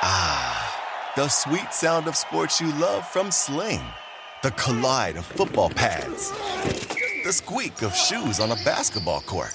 Ah, 0.02 1.12
the 1.16 1.28
sweet 1.28 1.72
sound 1.72 2.08
of 2.08 2.16
sports 2.16 2.60
you 2.60 2.72
love 2.74 3.06
from 3.06 3.30
Sling. 3.30 3.82
The 4.42 4.50
collide 4.52 5.16
of 5.16 5.26
football 5.26 5.70
pads. 5.70 6.32
The 7.24 7.32
squeak 7.32 7.82
of 7.82 7.94
shoes 7.94 8.40
on 8.40 8.50
a 8.50 8.56
basketball 8.64 9.20
court. 9.20 9.54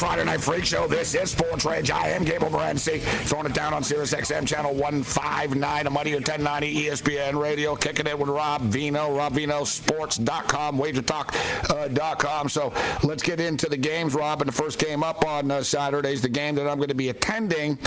Friday 0.00 0.24
Night 0.24 0.40
Freak 0.40 0.64
Show. 0.64 0.88
This 0.88 1.14
is 1.14 1.32
Sports 1.32 1.66
Rage. 1.66 1.90
I 1.90 2.08
am 2.08 2.24
Gable 2.24 2.48
Morency. 2.48 3.02
Throwing 3.26 3.44
it 3.44 3.52
down 3.52 3.74
on 3.74 3.84
Sirius 3.84 4.14
XM 4.14 4.46
channel 4.46 4.72
159, 4.72 5.86
a 5.86 5.90
Money 5.90 6.12
or 6.12 6.20
1090 6.20 6.86
ESPN 6.86 7.38
Radio. 7.38 7.76
Kicking 7.76 8.06
it 8.06 8.18
with 8.18 8.30
Rob 8.30 8.62
Vino, 8.62 9.10
RobVinoSports.com, 9.10 10.78
WagerTalk.com. 10.78 12.48
So 12.48 12.72
let's 13.02 13.22
get 13.22 13.40
into 13.40 13.68
the 13.68 13.76
games, 13.76 14.14
Rob. 14.14 14.40
And 14.40 14.48
the 14.48 14.54
first 14.54 14.78
game 14.78 15.02
up 15.02 15.22
on 15.26 15.50
uh, 15.50 15.56
is 15.58 16.22
the 16.22 16.30
game 16.30 16.54
that 16.54 16.66
I'm 16.66 16.78
going 16.78 16.88
to 16.88 16.94
be 16.94 17.10
attending. 17.10 17.78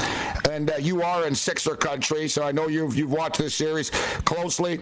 And 0.52 0.70
uh, 0.70 0.76
you 0.76 1.02
are 1.02 1.26
in 1.26 1.34
Sixer 1.34 1.76
country, 1.76 2.28
so 2.28 2.44
I 2.44 2.52
know 2.52 2.68
you've, 2.68 2.96
you've 2.96 3.12
watched 3.12 3.40
this 3.40 3.56
series 3.56 3.90
closely. 3.90 4.78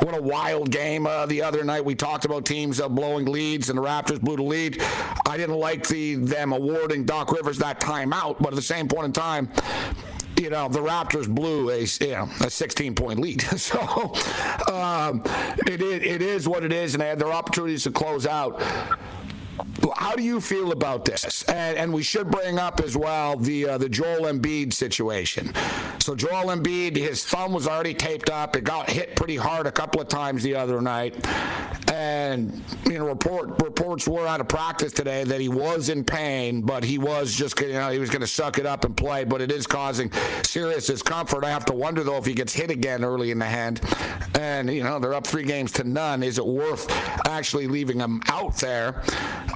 What 0.00 0.18
a 0.18 0.20
wild 0.20 0.72
game 0.72 1.06
uh, 1.06 1.26
the 1.26 1.40
other 1.40 1.62
night. 1.62 1.84
We 1.84 1.94
talked 1.94 2.24
about 2.24 2.44
teams 2.44 2.80
uh, 2.80 2.88
blowing 2.88 3.26
leads, 3.26 3.70
and 3.70 3.78
the 3.78 3.82
Raptors 3.82 4.20
blew 4.20 4.34
the 4.36 4.42
lead. 4.42 4.82
I 5.24 5.36
didn't 5.36 5.56
like 5.56 5.86
the 5.86 6.16
them 6.16 6.52
awarding 6.64 7.04
Doc 7.04 7.32
Rivers 7.32 7.58
that 7.58 7.80
timeout, 7.80 8.38
but 8.38 8.48
at 8.48 8.54
the 8.54 8.62
same 8.62 8.88
point 8.88 9.06
in 9.06 9.12
time, 9.12 9.50
you 10.40 10.50
know, 10.50 10.68
the 10.68 10.80
Raptors 10.80 11.28
blew 11.28 11.70
a, 11.70 11.80
you 12.04 12.12
know, 12.12 12.28
a 12.40 12.50
16 12.50 12.94
point 12.94 13.20
lead. 13.20 13.42
so 13.56 13.80
um, 14.72 15.22
it, 15.66 15.80
is, 15.80 16.02
it 16.02 16.22
is 16.22 16.48
what 16.48 16.64
it 16.64 16.72
is, 16.72 16.94
and 16.94 17.02
they 17.02 17.08
had 17.08 17.18
their 17.18 17.32
opportunities 17.32 17.84
to 17.84 17.90
close 17.90 18.26
out. 18.26 18.60
How 19.96 20.14
do 20.14 20.22
you 20.22 20.40
feel 20.40 20.72
about 20.72 21.04
this? 21.04 21.42
And, 21.44 21.76
and 21.76 21.92
we 21.92 22.02
should 22.02 22.30
bring 22.30 22.58
up 22.58 22.80
as 22.80 22.96
well 22.96 23.36
the 23.36 23.68
uh, 23.68 23.78
the 23.78 23.88
Joel 23.88 24.22
Embiid 24.22 24.72
situation. 24.72 25.52
So 25.98 26.14
Joel 26.14 26.54
Embiid, 26.54 26.96
his 26.96 27.24
thumb 27.24 27.52
was 27.52 27.66
already 27.66 27.94
taped 27.94 28.30
up. 28.30 28.56
It 28.56 28.64
got 28.64 28.90
hit 28.90 29.16
pretty 29.16 29.36
hard 29.36 29.66
a 29.66 29.72
couple 29.72 30.00
of 30.00 30.08
times 30.08 30.42
the 30.42 30.54
other 30.54 30.80
night, 30.80 31.26
and 31.92 32.62
you 32.86 32.98
know 32.98 33.06
report 33.06 33.62
reports 33.62 34.06
were 34.06 34.26
out 34.26 34.40
of 34.40 34.48
practice 34.48 34.92
today 34.92 35.24
that 35.24 35.40
he 35.40 35.48
was 35.48 35.88
in 35.88 36.04
pain, 36.04 36.62
but 36.62 36.84
he 36.84 36.98
was 36.98 37.34
just 37.34 37.58
you 37.60 37.72
know 37.72 37.90
he 37.90 37.98
was 37.98 38.10
going 38.10 38.20
to 38.20 38.26
suck 38.26 38.58
it 38.58 38.66
up 38.66 38.84
and 38.84 38.96
play. 38.96 39.24
But 39.24 39.40
it 39.40 39.52
is 39.52 39.66
causing 39.66 40.10
serious 40.42 40.86
discomfort. 40.86 41.44
I 41.44 41.50
have 41.50 41.64
to 41.66 41.72
wonder 41.72 42.02
though 42.02 42.18
if 42.18 42.26
he 42.26 42.34
gets 42.34 42.52
hit 42.52 42.70
again 42.70 43.04
early 43.04 43.30
in 43.30 43.38
the 43.38 43.46
hand, 43.46 43.80
and 44.38 44.72
you 44.72 44.82
know 44.82 44.98
they're 44.98 45.14
up 45.14 45.26
three 45.26 45.44
games 45.44 45.72
to 45.72 45.84
none. 45.84 46.22
Is 46.22 46.38
it 46.38 46.46
worth 46.46 46.90
actually 47.26 47.66
leaving 47.66 48.00
him 48.00 48.22
out 48.28 48.56
there? 48.56 49.02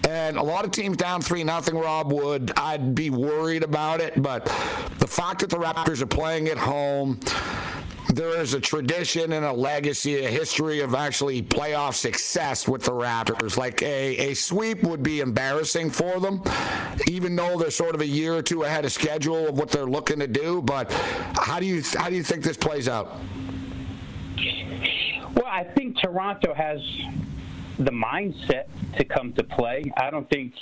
And 0.09 0.36
a 0.36 0.43
lot 0.43 0.64
of 0.64 0.70
teams 0.70 0.97
down 0.97 1.20
three 1.20 1.45
nothing. 1.45 1.76
Rob 1.76 2.12
would. 2.12 2.53
I'd 2.57 2.95
be 2.95 3.11
worried 3.11 3.62
about 3.62 4.01
it, 4.01 4.20
but 4.22 4.45
the 4.99 5.07
fact 5.07 5.41
that 5.41 5.51
the 5.51 5.59
Raptors 5.59 6.03
are 6.03 6.07
playing 6.07 6.49
at 6.49 6.59
home 6.59 7.20
there 8.18 8.41
is 8.41 8.55
a 8.55 8.61
tradition 8.61 9.32
and 9.32 9.45
a 9.45 9.53
legacy, 9.53 10.24
a 10.24 10.28
history 10.28 10.80
of 10.80 10.95
actually 10.95 11.43
playoff 11.43 11.95
success 11.95 12.66
with 12.66 12.82
the 12.82 12.93
Raptors. 12.93 13.57
Like 13.57 13.82
a, 13.82 14.30
a 14.30 14.34
sweep 14.34 14.82
would 14.82 15.03
be 15.03 15.20
embarrassing 15.20 15.91
for 15.91 16.18
them, 16.18 16.43
even 17.07 17.36
though 17.36 17.59
they're 17.59 17.70
sort 17.70 17.95
of 17.95 18.01
a 18.01 18.07
year 18.07 18.34
or 18.34 18.43
two 18.43 18.64
ahead 18.64 18.84
of 18.84 18.93
schedule 18.93 19.49
of 19.49 19.59
what 19.59 19.70
they're 19.70 19.86
looking 19.86 20.18
to 20.20 20.26
do. 20.26 20.62
But 20.62 20.91
how 21.36 21.61
do 21.61 21.66
you 21.66 21.82
how 21.95 22.09
do 22.09 22.16
you 22.16 22.22
think 22.22 22.43
this 22.43 22.57
plays 22.57 22.89
out? 22.89 23.18
Well, 25.34 25.47
I 25.47 25.64
think 25.64 25.99
Toronto 25.99 26.55
has 26.55 26.80
the 27.79 27.93
mindset 27.93 28.64
to 28.97 29.05
come 29.05 29.33
to 29.35 29.45
play. 29.45 29.85
I 29.97 30.11
don't 30.11 30.29
think, 30.31 30.53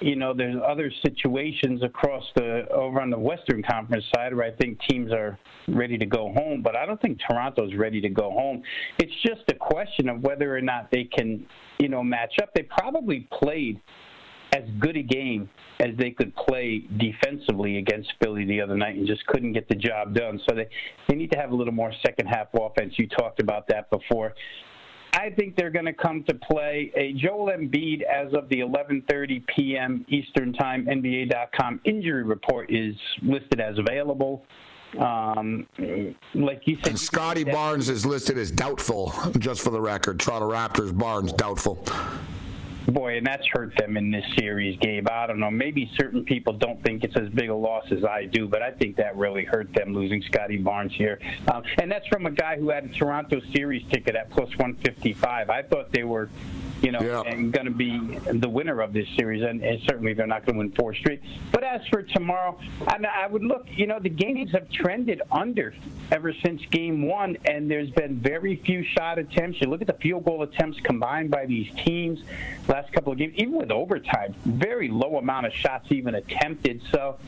you 0.00 0.14
know, 0.14 0.32
there's 0.32 0.56
other 0.66 0.90
situations 1.02 1.82
across 1.82 2.24
the 2.36 2.68
over 2.70 3.00
on 3.00 3.10
the 3.10 3.18
Western 3.18 3.62
Conference 3.62 4.04
side 4.14 4.34
where 4.34 4.46
I 4.46 4.52
think 4.52 4.78
teams 4.88 5.12
are 5.12 5.38
ready 5.68 5.98
to 5.98 6.06
go 6.06 6.32
home, 6.32 6.62
but 6.62 6.76
I 6.76 6.86
don't 6.86 7.00
think 7.02 7.18
Toronto's 7.28 7.74
ready 7.74 8.00
to 8.00 8.08
go 8.08 8.30
home. 8.30 8.62
It's 8.98 9.12
just 9.26 9.42
a 9.48 9.54
question 9.54 10.08
of 10.08 10.22
whether 10.22 10.56
or 10.56 10.60
not 10.60 10.90
they 10.92 11.04
can, 11.04 11.44
you 11.78 11.88
know, 11.88 12.02
match 12.04 12.34
up. 12.40 12.54
They 12.54 12.62
probably 12.62 13.28
played 13.32 13.80
as 14.52 14.64
good 14.78 14.96
a 14.96 15.02
game 15.02 15.48
as 15.80 15.96
they 15.96 16.10
could 16.10 16.34
play 16.34 16.84
defensively 16.98 17.78
against 17.78 18.12
Philly 18.22 18.44
the 18.44 18.60
other 18.60 18.76
night 18.76 18.96
and 18.96 19.06
just 19.06 19.24
couldn't 19.26 19.52
get 19.52 19.68
the 19.68 19.74
job 19.74 20.14
done. 20.14 20.40
So 20.48 20.54
they, 20.54 20.68
they 21.08 21.14
need 21.14 21.30
to 21.32 21.38
have 21.38 21.52
a 21.52 21.54
little 21.54 21.72
more 21.72 21.92
second 22.04 22.26
half 22.26 22.48
offense. 22.54 22.94
You 22.96 23.08
talked 23.08 23.40
about 23.40 23.66
that 23.68 23.90
before. 23.90 24.34
I 25.12 25.30
think 25.30 25.56
they're 25.56 25.70
going 25.70 25.86
to 25.86 25.92
come 25.92 26.24
to 26.24 26.34
play. 26.34 26.92
A 26.94 27.12
Joel 27.14 27.52
Embiid, 27.52 28.02
as 28.02 28.32
of 28.32 28.48
the 28.48 28.60
11:30 28.60 29.46
p.m. 29.48 30.04
Eastern 30.08 30.52
Time, 30.52 30.86
NBA.com 30.86 31.80
injury 31.84 32.22
report 32.22 32.70
is 32.70 32.94
listed 33.22 33.60
as 33.60 33.78
available. 33.78 34.44
Um, 34.98 35.66
like 36.34 36.62
you 36.64 36.76
said, 36.82 36.88
and 36.88 36.98
Scottie 36.98 37.44
Barnes 37.44 37.88
is 37.88 38.04
listed 38.04 38.36
as 38.36 38.50
doubtful. 38.50 39.12
Just 39.38 39.62
for 39.62 39.70
the 39.70 39.80
record, 39.80 40.18
Toronto 40.18 40.50
Raptors 40.50 40.96
Barnes 40.96 41.32
doubtful. 41.32 41.84
Boy, 42.86 43.18
and 43.18 43.26
that's 43.26 43.46
hurt 43.46 43.76
them 43.76 43.96
in 43.96 44.10
this 44.10 44.24
series, 44.38 44.78
Gabe. 44.78 45.08
I 45.08 45.26
don't 45.26 45.38
know. 45.38 45.50
Maybe 45.50 45.90
certain 45.96 46.24
people 46.24 46.54
don't 46.54 46.82
think 46.82 47.04
it's 47.04 47.16
as 47.16 47.28
big 47.28 47.50
a 47.50 47.54
loss 47.54 47.84
as 47.90 48.04
I 48.04 48.24
do, 48.24 48.48
but 48.48 48.62
I 48.62 48.70
think 48.70 48.96
that 48.96 49.16
really 49.16 49.44
hurt 49.44 49.72
them 49.74 49.94
losing 49.94 50.22
Scottie 50.22 50.56
Barnes 50.56 50.92
here. 50.92 51.20
Um, 51.52 51.62
and 51.78 51.90
that's 51.90 52.06
from 52.08 52.26
a 52.26 52.30
guy 52.30 52.56
who 52.58 52.70
had 52.70 52.84
a 52.84 52.88
Toronto 52.88 53.40
series 53.52 53.86
ticket 53.90 54.16
at 54.16 54.30
plus 54.30 54.48
155. 54.50 55.50
I 55.50 55.62
thought 55.62 55.92
they 55.92 56.04
were 56.04 56.30
you 56.82 56.92
know, 56.92 57.00
yeah. 57.00 57.22
and 57.22 57.52
going 57.52 57.66
to 57.66 57.72
be 57.72 57.98
the 58.32 58.48
winner 58.48 58.80
of 58.80 58.92
this 58.92 59.06
series. 59.16 59.42
And, 59.42 59.62
and 59.62 59.80
certainly 59.82 60.14
they're 60.14 60.26
not 60.26 60.46
going 60.46 60.54
to 60.54 60.58
win 60.58 60.72
four 60.72 60.94
straight. 60.94 61.22
But 61.52 61.64
as 61.64 61.86
for 61.88 62.02
tomorrow, 62.02 62.58
I, 62.86 62.98
I 63.24 63.26
would 63.26 63.42
look, 63.42 63.66
you 63.70 63.86
know, 63.86 63.98
the 63.98 64.08
games 64.08 64.52
have 64.52 64.70
trended 64.70 65.22
under 65.30 65.74
ever 66.10 66.32
since 66.44 66.62
game 66.70 67.06
one, 67.06 67.36
and 67.44 67.70
there's 67.70 67.90
been 67.90 68.16
very 68.16 68.56
few 68.56 68.84
shot 68.84 69.18
attempts. 69.18 69.60
You 69.60 69.68
look 69.68 69.80
at 69.80 69.86
the 69.86 69.94
field 69.94 70.24
goal 70.24 70.42
attempts 70.42 70.80
combined 70.80 71.30
by 71.30 71.46
these 71.46 71.70
teams 71.76 72.20
last 72.68 72.92
couple 72.92 73.12
of 73.12 73.18
games, 73.18 73.34
even 73.36 73.54
with 73.54 73.70
overtime, 73.70 74.34
very 74.44 74.88
low 74.88 75.16
amount 75.16 75.46
of 75.46 75.52
shots 75.52 75.90
even 75.90 76.14
attempted. 76.14 76.80
So 76.90 77.18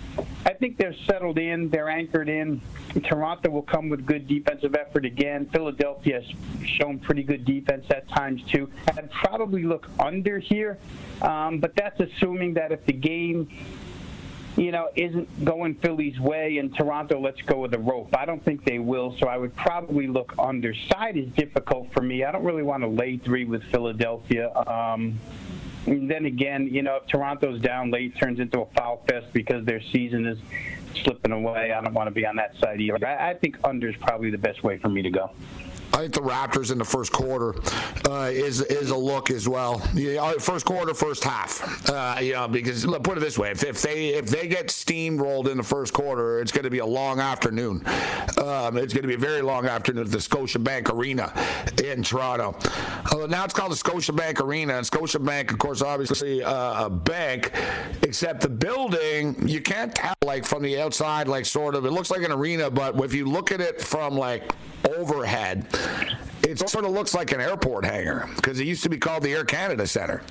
I 0.46 0.52
think 0.54 0.78
they're 0.78 0.94
settled 1.06 1.38
in, 1.38 1.68
they're 1.68 1.88
anchored 1.88 2.28
in. 2.28 2.60
Toronto 3.04 3.50
will 3.50 3.62
come 3.62 3.88
with 3.88 4.06
good 4.06 4.26
defensive 4.28 4.74
effort 4.74 5.04
again. 5.04 5.48
Philadelphia 5.52 6.22
has 6.22 6.68
shown 6.68 6.98
pretty 6.98 7.22
good 7.22 7.44
defense 7.44 7.84
at 7.90 8.08
times 8.08 8.42
too. 8.44 8.70
I'd 8.96 9.10
probably 9.10 9.41
look 9.44 9.88
under 9.98 10.38
here, 10.38 10.78
um, 11.20 11.58
but 11.58 11.74
that's 11.76 11.98
assuming 12.00 12.54
that 12.54 12.72
if 12.72 12.84
the 12.86 12.92
game 12.92 13.48
you 14.56 14.70
know, 14.70 14.88
isn't 14.94 15.44
going 15.44 15.74
Philly's 15.76 16.18
way 16.20 16.58
and 16.58 16.74
Toronto 16.76 17.18
let's 17.18 17.40
go 17.42 17.60
with 17.60 17.70
the 17.70 17.78
rope. 17.78 18.14
I 18.16 18.26
don't 18.26 18.44
think 18.44 18.64
they 18.64 18.78
will, 18.78 19.16
so 19.18 19.28
I 19.28 19.36
would 19.36 19.56
probably 19.56 20.06
look 20.06 20.34
under. 20.38 20.74
Side 20.74 21.16
is 21.16 21.28
difficult 21.30 21.92
for 21.92 22.02
me. 22.02 22.24
I 22.24 22.32
don't 22.32 22.44
really 22.44 22.62
want 22.62 22.82
to 22.82 22.88
lay 22.88 23.16
three 23.16 23.44
with 23.44 23.62
Philadelphia. 23.64 24.52
Um, 24.66 25.18
then 25.86 26.26
again, 26.26 26.68
you 26.70 26.82
know, 26.82 26.96
if 26.96 27.06
Toronto's 27.06 27.60
down 27.60 27.90
late, 27.90 28.16
turns 28.16 28.40
into 28.40 28.60
a 28.60 28.66
foul 28.66 29.02
fest 29.08 29.32
because 29.32 29.64
their 29.64 29.80
season 29.80 30.26
is 30.26 30.38
slipping 31.02 31.32
away. 31.32 31.72
I 31.72 31.80
don't 31.80 31.94
want 31.94 32.08
to 32.08 32.12
be 32.12 32.26
on 32.26 32.36
that 32.36 32.56
side 32.58 32.80
either. 32.80 33.04
I, 33.06 33.30
I 33.30 33.34
think 33.34 33.56
under 33.64 33.88
is 33.88 33.96
probably 33.96 34.30
the 34.30 34.38
best 34.38 34.62
way 34.62 34.78
for 34.78 34.88
me 34.88 35.02
to 35.02 35.10
go. 35.10 35.30
I 35.94 35.98
think 35.98 36.14
the 36.14 36.20
Raptors 36.20 36.72
in 36.72 36.78
the 36.78 36.84
first 36.84 37.12
quarter 37.12 37.54
uh, 38.08 38.30
is 38.32 38.62
is 38.62 38.90
a 38.90 38.96
look 38.96 39.30
as 39.30 39.48
well. 39.48 39.82
Yeah, 39.94 40.22
uh, 40.22 40.32
first 40.38 40.64
quarter, 40.64 40.94
first 40.94 41.22
half. 41.22 41.88
Uh, 41.88 42.18
you 42.20 42.32
know, 42.32 42.48
because 42.48 42.86
look, 42.86 43.02
put 43.02 43.18
it 43.18 43.20
this 43.20 43.38
way: 43.38 43.50
if, 43.50 43.62
if 43.62 43.82
they 43.82 44.08
if 44.08 44.26
they 44.26 44.48
get 44.48 44.68
steamrolled 44.68 45.50
in 45.50 45.58
the 45.58 45.62
first 45.62 45.92
quarter, 45.92 46.40
it's 46.40 46.50
going 46.50 46.64
to 46.64 46.70
be 46.70 46.78
a 46.78 46.86
long 46.86 47.20
afternoon. 47.20 47.84
Um, 48.38 48.78
it's 48.78 48.94
going 48.94 49.02
to 49.02 49.08
be 49.08 49.14
a 49.14 49.18
very 49.18 49.42
long 49.42 49.66
afternoon 49.66 50.06
at 50.06 50.10
the 50.10 50.18
Scotiabank 50.18 50.90
Arena 50.90 51.32
in 51.84 52.02
Toronto. 52.02 52.56
Uh, 53.12 53.26
now 53.26 53.44
it's 53.44 53.54
called 53.54 53.72
the 53.72 53.76
Scotiabank 53.76 54.40
Arena, 54.40 54.74
and 54.74 54.86
Scotiabank, 54.86 55.50
of 55.50 55.58
course, 55.58 55.82
obviously 55.82 56.42
uh, 56.42 56.86
a 56.86 56.90
bank, 56.90 57.52
except 58.02 58.40
the 58.40 58.48
building 58.48 59.36
you 59.46 59.60
can't 59.60 59.94
tell 59.94 60.14
like 60.24 60.44
from 60.46 60.62
the 60.62 60.80
outside, 60.80 61.28
like 61.28 61.44
sort 61.44 61.74
of. 61.74 61.84
It 61.84 61.90
looks 61.90 62.10
like 62.10 62.22
an 62.22 62.32
arena, 62.32 62.70
but 62.70 62.98
if 63.04 63.12
you 63.12 63.26
look 63.26 63.52
at 63.52 63.60
it 63.60 63.80
from 63.80 64.16
like 64.16 64.52
overhead. 64.88 65.66
It 66.42 66.68
sort 66.68 66.84
of 66.84 66.90
looks 66.90 67.14
like 67.14 67.32
an 67.32 67.40
airport 67.40 67.84
hangar 67.84 68.28
because 68.36 68.58
it 68.60 68.66
used 68.66 68.82
to 68.82 68.88
be 68.88 68.98
called 68.98 69.22
the 69.22 69.32
Air 69.32 69.44
Canada 69.44 69.86
Center. 69.86 70.22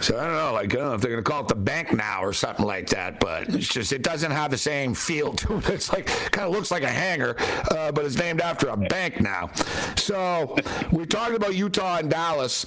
So 0.00 0.18
I 0.18 0.24
don't 0.24 0.34
know, 0.34 0.52
like 0.52 0.74
I 0.74 0.76
don't 0.78 0.88
know 0.88 0.94
if 0.94 1.00
they're 1.00 1.12
going 1.12 1.24
to 1.24 1.30
call 1.30 1.42
it 1.42 1.48
the 1.48 1.54
bank 1.54 1.92
now 1.92 2.22
or 2.22 2.32
something 2.32 2.66
like 2.66 2.88
that, 2.90 3.20
but 3.20 3.48
it's 3.48 3.68
just 3.68 3.92
it 3.92 4.02
doesn't 4.02 4.30
have 4.32 4.50
the 4.50 4.58
same 4.58 4.94
feel 4.94 5.32
to 5.34 5.58
it. 5.58 5.68
It's 5.74 5.92
like 5.92 6.06
kind 6.06 6.46
of 6.46 6.54
looks 6.54 6.70
like 6.70 6.82
a 6.82 6.88
hangar, 6.88 7.36
uh, 7.70 7.90
but 7.90 8.04
it's 8.04 8.16
named 8.16 8.40
after 8.40 8.68
a 8.68 8.76
bank 8.76 9.20
now. 9.20 9.50
So 9.96 10.56
we're 10.92 11.06
talking 11.06 11.36
about 11.36 11.54
Utah 11.54 11.98
and 11.98 12.10
Dallas. 12.10 12.66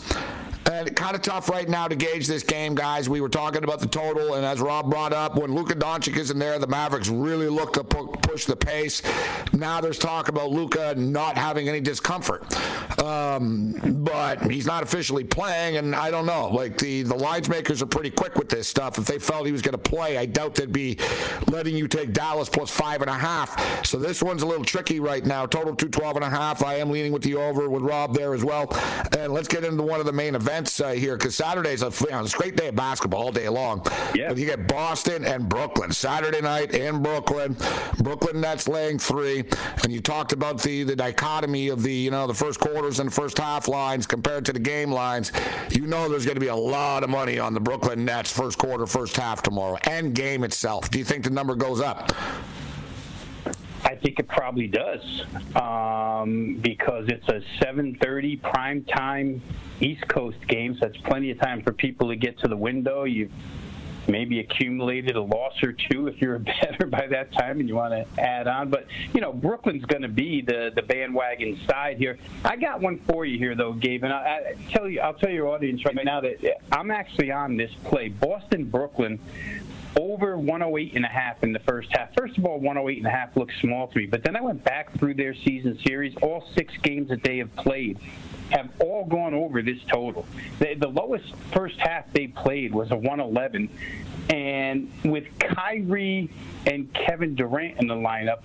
And 0.69 0.93
kind 0.97 1.15
of 1.15 1.21
tough 1.21 1.47
right 1.49 1.67
now 1.69 1.87
to 1.87 1.95
gauge 1.95 2.27
this 2.27 2.43
game, 2.43 2.75
guys. 2.75 3.07
We 3.07 3.21
were 3.21 3.29
talking 3.29 3.63
about 3.63 3.79
the 3.79 3.87
total, 3.87 4.33
and 4.33 4.45
as 4.45 4.59
Rob 4.59 4.89
brought 4.89 5.13
up, 5.13 5.37
when 5.37 5.55
Luka 5.55 5.75
Doncic 5.75 6.17
is 6.17 6.29
in 6.29 6.39
there, 6.39 6.59
the 6.59 6.67
Mavericks 6.67 7.07
really 7.07 7.47
look 7.47 7.71
to 7.73 7.85
pu- 7.85 8.07
push 8.21 8.43
the 8.43 8.57
pace. 8.57 9.01
Now 9.53 9.79
there's 9.79 9.97
talk 9.97 10.27
about 10.27 10.49
Luka 10.49 10.93
not 10.97 11.37
having 11.37 11.69
any 11.69 11.79
discomfort, 11.79 12.43
um, 13.01 13.79
but 14.03 14.41
he's 14.51 14.65
not 14.65 14.83
officially 14.83 15.23
playing, 15.23 15.77
and 15.77 15.95
I 15.95 16.11
don't 16.11 16.25
know. 16.25 16.49
Like 16.49 16.77
the 16.77 17.03
the 17.03 17.15
lines 17.17 17.49
makers 17.49 17.81
are 17.81 17.87
pretty 17.87 18.11
quick 18.11 18.35
with 18.35 18.49
this 18.49 18.67
stuff. 18.67 18.97
If 18.97 19.05
they 19.05 19.19
felt 19.19 19.45
he 19.45 19.51
was 19.51 19.61
going 19.61 19.73
to 19.73 19.77
play, 19.77 20.17
I 20.17 20.25
doubt 20.25 20.55
they'd 20.55 20.71
be 20.71 20.97
letting 21.47 21.75
you 21.75 21.87
take 21.87 22.13
Dallas 22.13 22.49
plus 22.49 22.69
five 22.69 23.01
and 23.01 23.09
a 23.09 23.13
half. 23.13 23.85
So 23.85 23.97
this 23.97 24.21
one's 24.21 24.43
a 24.43 24.45
little 24.45 24.65
tricky 24.65 24.99
right 24.99 25.25
now. 25.25 25.45
Total 25.45 25.75
two 25.75 25.89
twelve 25.89 26.15
and 26.15 26.25
a 26.25 26.29
half. 26.29 26.63
I 26.63 26.75
am 26.75 26.89
leaning 26.89 27.11
with 27.11 27.23
the 27.23 27.35
over 27.35 27.69
with 27.69 27.83
Rob 27.83 28.13
there 28.13 28.33
as 28.33 28.43
well. 28.43 28.67
And 29.17 29.33
let's 29.33 29.47
get 29.47 29.63
into 29.63 29.83
one 29.83 29.99
of 29.99 30.05
the 30.05 30.13
main 30.13 30.35
events 30.35 30.79
uh, 30.79 30.89
here 30.89 31.17
because 31.17 31.35
Saturday's 31.35 31.81
a, 31.83 31.91
you 32.01 32.11
know, 32.11 32.21
it's 32.21 32.33
a 32.33 32.37
great 32.37 32.55
day 32.55 32.67
of 32.67 32.75
basketball 32.75 33.23
all 33.23 33.31
day 33.31 33.49
long. 33.49 33.85
Yeah. 34.13 34.29
But 34.29 34.37
you 34.37 34.45
get 34.45 34.67
Boston 34.67 35.25
and 35.25 35.47
Brooklyn 35.49 35.91
Saturday 35.91 36.41
night 36.41 36.73
in 36.73 37.01
Brooklyn. 37.01 37.55
Brooklyn 37.99 38.41
Nets 38.41 38.67
laying 38.67 38.99
three, 38.99 39.43
and 39.83 39.91
you 39.91 40.01
talked 40.01 40.31
about 40.33 40.61
the 40.61 40.83
the 40.83 40.95
dichotomy 40.95 41.69
of 41.69 41.83
the 41.83 41.93
you 41.93 42.11
know 42.11 42.27
the 42.27 42.33
first 42.33 42.59
quarters 42.59 42.99
and 42.99 43.13
first 43.13 43.37
half 43.37 43.67
lines 43.67 44.05
compared 44.05 44.45
to 44.45 44.53
the 44.53 44.59
game 44.59 44.91
lines. 44.91 45.31
You 45.71 45.87
know 45.87 46.09
there's 46.09 46.25
going 46.25 46.35
to 46.35 46.41
be 46.41 46.47
a 46.47 46.55
lot 46.55 47.03
of 47.03 47.06
money 47.07 47.39
on 47.39 47.53
the 47.53 47.59
Brooklyn 47.59 48.05
Nets 48.05 48.31
first 48.31 48.57
quarter, 48.57 48.85
first 48.85 49.15
half 49.15 49.41
tomorrow, 49.41 49.77
and 49.83 50.13
game 50.13 50.43
itself. 50.43 50.89
Do 50.89 50.99
you 50.99 51.05
think 51.05 51.23
the 51.23 51.29
number 51.29 51.55
goes 51.55 51.81
up? 51.81 52.11
I 53.83 53.95
think 53.95 54.19
it 54.19 54.27
probably 54.27 54.67
does 54.67 55.23
um, 55.55 56.57
because 56.61 57.07
it's 57.07 57.27
a 57.29 57.41
7:30 57.63 58.41
prime 58.41 58.83
time 58.83 59.41
East 59.79 60.07
Coast 60.07 60.37
game, 60.47 60.73
so 60.73 60.87
that's 60.87 60.97
plenty 60.97 61.31
of 61.31 61.39
time 61.39 61.61
for 61.61 61.71
people 61.71 62.09
to 62.09 62.15
get 62.15 62.37
to 62.39 62.47
the 62.47 62.57
window. 62.57 63.05
You 63.05 63.29
maybe 64.07 64.39
accumulated 64.39 65.15
a 65.15 65.21
loss 65.21 65.53
or 65.63 65.73
two 65.73 66.07
if 66.07 66.21
you're 66.21 66.35
a 66.35 66.39
better 66.61 66.85
by 66.87 67.07
that 67.07 67.31
time 67.33 67.59
and 67.59 67.67
you 67.67 67.75
want 67.75 67.93
to 67.93 68.21
add 68.21 68.47
on. 68.47 68.69
But 68.69 68.87
you 69.13 69.21
know, 69.21 69.33
Brooklyn's 69.33 69.85
going 69.85 70.01
to 70.01 70.07
be 70.07 70.41
the 70.41 70.71
the 70.73 70.81
bandwagon 70.81 71.59
side 71.69 71.97
here. 71.97 72.17
I 72.43 72.55
got 72.55 72.81
one 72.81 72.99
for 73.07 73.25
you 73.25 73.37
here 73.37 73.55
though, 73.55 73.73
Gabe, 73.73 74.03
and 74.03 74.13
I, 74.13 74.17
I 74.17 74.71
tell 74.71 74.89
you, 74.89 75.01
I'll 75.01 75.13
tell 75.13 75.31
your 75.31 75.47
audience 75.47 75.83
right 75.85 75.95
now 76.03 76.21
that 76.21 76.61
I'm 76.71 76.91
actually 76.91 77.31
on 77.31 77.57
this 77.57 77.71
play, 77.85 78.09
Boston 78.09 78.65
Brooklyn 78.65 79.19
over 79.99 80.37
108 80.37 80.95
and 80.95 81.05
a 81.05 81.07
half 81.07 81.43
in 81.43 81.51
the 81.51 81.59
first 81.59 81.89
half. 81.91 82.13
First 82.15 82.37
of 82.37 82.45
all, 82.45 82.59
108 82.59 82.97
and 82.97 83.07
a 83.07 83.09
half 83.09 83.35
looks 83.35 83.53
small 83.61 83.87
to 83.87 83.97
me, 83.97 84.05
but 84.05 84.23
then 84.23 84.35
I 84.35 84.41
went 84.41 84.63
back 84.63 84.97
through 84.99 85.15
their 85.15 85.33
season 85.33 85.79
series. 85.85 86.15
All 86.21 86.43
six 86.55 86.73
games 86.83 87.09
that 87.09 87.23
they 87.23 87.37
have 87.39 87.55
played 87.55 87.99
have 88.51 88.69
all 88.79 89.05
gone 89.05 89.33
over 89.33 89.61
this 89.61 89.79
total. 89.87 90.25
The, 90.59 90.75
the 90.75 90.87
lowest 90.87 91.35
first 91.53 91.77
half 91.79 92.11
they 92.13 92.27
played 92.27 92.73
was 92.73 92.91
a 92.91 92.95
111, 92.95 93.69
and 94.29 94.91
with 95.03 95.25
Kyrie 95.39 96.29
and 96.65 96.93
Kevin 96.93 97.35
Durant 97.35 97.79
in 97.79 97.87
the 97.87 97.95
lineup, 97.95 98.43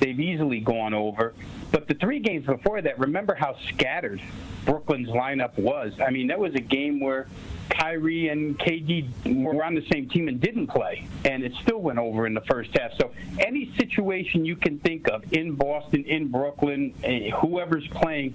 they've 0.00 0.18
easily 0.18 0.60
gone 0.60 0.94
over. 0.94 1.34
But 1.72 1.86
the 1.86 1.94
three 1.94 2.18
games 2.18 2.46
before 2.46 2.82
that, 2.82 2.98
remember 2.98 3.34
how 3.34 3.56
scattered 3.68 4.20
Brooklyn's 4.64 5.08
lineup 5.08 5.56
was. 5.58 5.92
I 6.00 6.10
mean, 6.10 6.26
that 6.28 6.38
was 6.38 6.54
a 6.54 6.60
game 6.60 7.00
where 7.00 7.28
Kyrie 7.68 8.28
and 8.28 8.58
KD 8.58 9.42
were 9.42 9.64
on 9.64 9.74
the 9.74 9.86
same 9.92 10.08
team 10.08 10.28
and 10.28 10.40
didn't 10.40 10.66
play, 10.66 11.06
and 11.24 11.42
it 11.44 11.52
still 11.62 11.78
went 11.78 11.98
over 11.98 12.26
in 12.26 12.34
the 12.34 12.40
first 12.42 12.76
half. 12.76 12.92
So 12.98 13.12
any 13.38 13.72
situation 13.78 14.44
you 14.44 14.56
can 14.56 14.78
think 14.80 15.08
of 15.08 15.32
in 15.32 15.54
Boston, 15.54 16.04
in 16.04 16.28
Brooklyn, 16.28 16.92
eh, 17.04 17.30
whoever's 17.30 17.86
playing, 17.88 18.34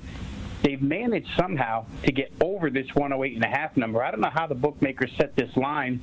they've 0.66 0.82
managed 0.82 1.30
somehow 1.38 1.86
to 2.04 2.12
get 2.12 2.32
over 2.42 2.72
this 2.72 2.88
108 2.96 3.36
and 3.36 3.44
a 3.44 3.48
half 3.48 3.78
number. 3.78 4.04
I 4.04 4.10
don't 4.10 4.22
know 4.22 4.32
how 4.34 4.48
the 4.48 4.56
bookmakers 4.56 5.12
set 5.18 5.36
this 5.36 5.56
line. 5.56 6.02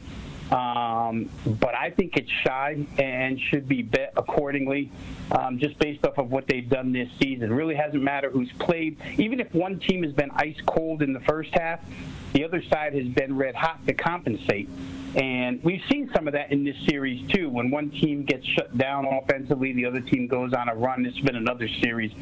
Um, 0.52 1.30
but 1.46 1.74
I 1.74 1.90
think 1.90 2.16
it's 2.16 2.30
shy 2.30 2.84
and 2.98 3.40
should 3.40 3.66
be 3.66 3.80
bet 3.80 4.12
accordingly, 4.18 4.92
um, 5.30 5.58
just 5.58 5.78
based 5.78 6.04
off 6.04 6.18
of 6.18 6.30
what 6.30 6.46
they've 6.46 6.68
done 6.68 6.92
this 6.92 7.08
season. 7.18 7.50
Really 7.52 7.74
hasn't 7.74 8.02
mattered 8.02 8.32
who's 8.32 8.52
played. 8.58 8.98
Even 9.16 9.40
if 9.40 9.52
one 9.54 9.80
team 9.80 10.02
has 10.02 10.12
been 10.12 10.30
ice 10.32 10.60
cold 10.66 11.00
in 11.00 11.14
the 11.14 11.20
first 11.20 11.50
half, 11.54 11.80
the 12.34 12.44
other 12.44 12.62
side 12.62 12.92
has 12.92 13.06
been 13.06 13.34
red 13.34 13.54
hot 13.54 13.84
to 13.86 13.94
compensate. 13.94 14.68
And 15.14 15.62
we've 15.64 15.82
seen 15.90 16.10
some 16.14 16.26
of 16.26 16.34
that 16.34 16.52
in 16.52 16.64
this 16.64 16.76
series 16.86 17.26
too. 17.30 17.48
When 17.48 17.70
one 17.70 17.90
team 17.90 18.24
gets 18.24 18.46
shut 18.46 18.76
down 18.76 19.06
offensively, 19.06 19.72
the 19.72 19.86
other 19.86 20.00
team 20.00 20.26
goes 20.26 20.52
on 20.52 20.68
a 20.68 20.74
run. 20.74 21.06
It's 21.06 21.20
been 21.20 21.36
another 21.36 21.68
series 21.80 22.12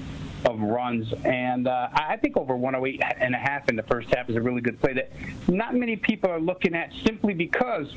of 0.45 0.61
runs, 0.61 1.13
and 1.25 1.69
uh, 1.69 1.89
I 1.93 2.17
think 2.17 2.37
over 2.37 2.57
108 2.57 3.03
and 3.19 3.35
a 3.35 3.39
half 3.39 3.69
in 3.69 3.77
the 3.77 3.83
first 3.83 4.13
half 4.15 4.29
is 4.31 4.37
a 4.37 4.41
really 4.41 4.61
good 4.61 4.81
play 4.81 4.95
that 4.95 5.11
not 5.49 5.75
many 5.75 5.97
people 5.97 6.31
are 6.31 6.41
looking 6.41 6.75
at 6.75 6.93
simply 7.05 7.35
because 7.35 7.95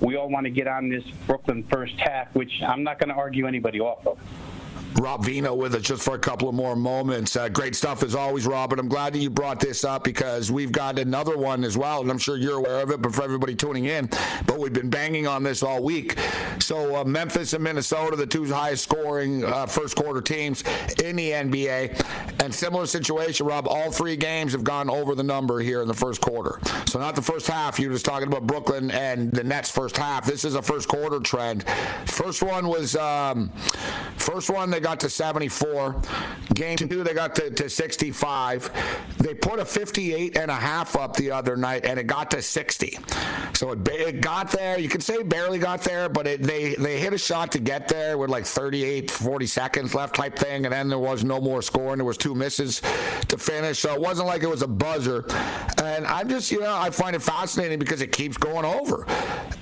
we 0.00 0.16
all 0.16 0.28
want 0.28 0.44
to 0.44 0.50
get 0.50 0.66
on 0.66 0.88
this 0.88 1.04
Brooklyn 1.26 1.64
first 1.64 1.94
half, 1.98 2.34
which 2.34 2.62
I'm 2.62 2.82
not 2.82 2.98
going 2.98 3.08
to 3.08 3.14
argue 3.14 3.46
anybody 3.46 3.80
off 3.80 4.06
of. 4.06 4.18
Rob 5.00 5.24
Vino 5.24 5.54
with 5.54 5.74
us 5.74 5.82
just 5.82 6.02
for 6.02 6.14
a 6.14 6.18
couple 6.18 6.48
of 6.48 6.54
more 6.54 6.76
moments. 6.76 7.36
Uh, 7.36 7.48
great 7.48 7.74
stuff 7.74 8.02
as 8.02 8.14
always, 8.14 8.46
Rob. 8.46 8.72
And 8.72 8.80
I'm 8.80 8.88
glad 8.88 9.12
that 9.12 9.18
you 9.18 9.30
brought 9.30 9.60
this 9.60 9.84
up 9.84 10.04
because 10.04 10.50
we've 10.52 10.72
got 10.72 10.98
another 10.98 11.36
one 11.36 11.64
as 11.64 11.76
well, 11.76 12.00
and 12.00 12.10
I'm 12.10 12.18
sure 12.18 12.36
you're 12.36 12.58
aware 12.58 12.80
of 12.80 12.90
it. 12.90 13.02
But 13.02 13.14
for 13.14 13.22
everybody 13.22 13.54
tuning 13.54 13.86
in, 13.86 14.08
but 14.46 14.58
we've 14.58 14.72
been 14.72 14.90
banging 14.90 15.26
on 15.26 15.42
this 15.42 15.62
all 15.62 15.82
week. 15.82 16.18
So 16.60 16.96
uh, 16.96 17.04
Memphis 17.04 17.52
and 17.52 17.64
Minnesota, 17.64 18.16
the 18.16 18.26
two 18.26 18.44
highest 18.52 18.84
scoring 18.84 19.44
uh, 19.44 19.66
first 19.66 19.96
quarter 19.96 20.20
teams 20.20 20.62
in 21.02 21.16
the 21.16 21.30
NBA, 21.30 22.42
and 22.42 22.54
similar 22.54 22.86
situation, 22.86 23.46
Rob. 23.46 23.66
All 23.68 23.90
three 23.90 24.16
games 24.16 24.52
have 24.52 24.64
gone 24.64 24.88
over 24.88 25.14
the 25.14 25.22
number 25.24 25.60
here 25.60 25.82
in 25.82 25.88
the 25.88 25.94
first 25.94 26.20
quarter. 26.20 26.60
So 26.86 26.98
not 26.98 27.16
the 27.16 27.22
first 27.22 27.46
half. 27.48 27.80
You're 27.80 27.92
just 27.92 28.04
talking 28.04 28.28
about 28.28 28.46
Brooklyn 28.46 28.90
and 28.90 29.32
the 29.32 29.42
Nets 29.42 29.70
first 29.70 29.96
half. 29.96 30.24
This 30.24 30.44
is 30.44 30.54
a 30.54 30.62
first 30.62 30.88
quarter 30.88 31.18
trend. 31.20 31.64
First 32.06 32.42
one 32.42 32.68
was 32.68 32.94
um, 32.96 33.50
first 34.16 34.50
one 34.50 34.70
they 34.70 34.80
got 34.84 35.00
to 35.00 35.10
74. 35.10 36.00
Game 36.52 36.76
two, 36.76 37.02
they 37.02 37.14
got 37.14 37.34
to, 37.36 37.50
to 37.50 37.68
65. 37.68 38.70
They 39.18 39.34
put 39.34 39.58
a 39.58 39.64
58 39.64 40.36
and 40.36 40.50
a 40.50 40.54
half 40.54 40.94
up 40.94 41.16
the 41.16 41.30
other 41.30 41.56
night, 41.56 41.84
and 41.84 41.98
it 41.98 42.06
got 42.06 42.30
to 42.32 42.42
60. 42.42 42.98
So 43.54 43.72
it, 43.72 43.88
it 43.88 44.20
got 44.20 44.50
there. 44.52 44.78
You 44.78 44.88
could 44.88 45.02
say 45.02 45.22
barely 45.22 45.58
got 45.58 45.82
there, 45.82 46.08
but 46.08 46.26
it, 46.26 46.42
they 46.42 46.74
they 46.74 47.00
hit 47.00 47.12
a 47.12 47.18
shot 47.18 47.50
to 47.52 47.58
get 47.58 47.88
there 47.88 48.18
with 48.18 48.30
like 48.30 48.44
38, 48.44 49.10
40 49.10 49.46
seconds 49.46 49.94
left 49.94 50.14
type 50.14 50.38
thing, 50.38 50.66
and 50.66 50.72
then 50.72 50.88
there 50.88 50.98
was 50.98 51.24
no 51.24 51.40
more 51.40 51.62
scoring. 51.62 51.96
There 51.98 52.04
was 52.04 52.18
two 52.18 52.34
misses 52.34 52.80
to 53.28 53.38
finish, 53.38 53.78
so 53.78 53.94
it 53.94 54.00
wasn't 54.00 54.28
like 54.28 54.42
it 54.42 54.50
was 54.50 54.62
a 54.62 54.68
buzzer. 54.68 55.24
And 55.82 56.06
I'm 56.06 56.28
just, 56.28 56.52
you 56.52 56.60
know, 56.60 56.76
I 56.76 56.90
find 56.90 57.16
it 57.16 57.22
fascinating 57.22 57.78
because 57.78 58.02
it 58.02 58.12
keeps 58.12 58.36
going 58.36 58.64
over. 58.64 59.06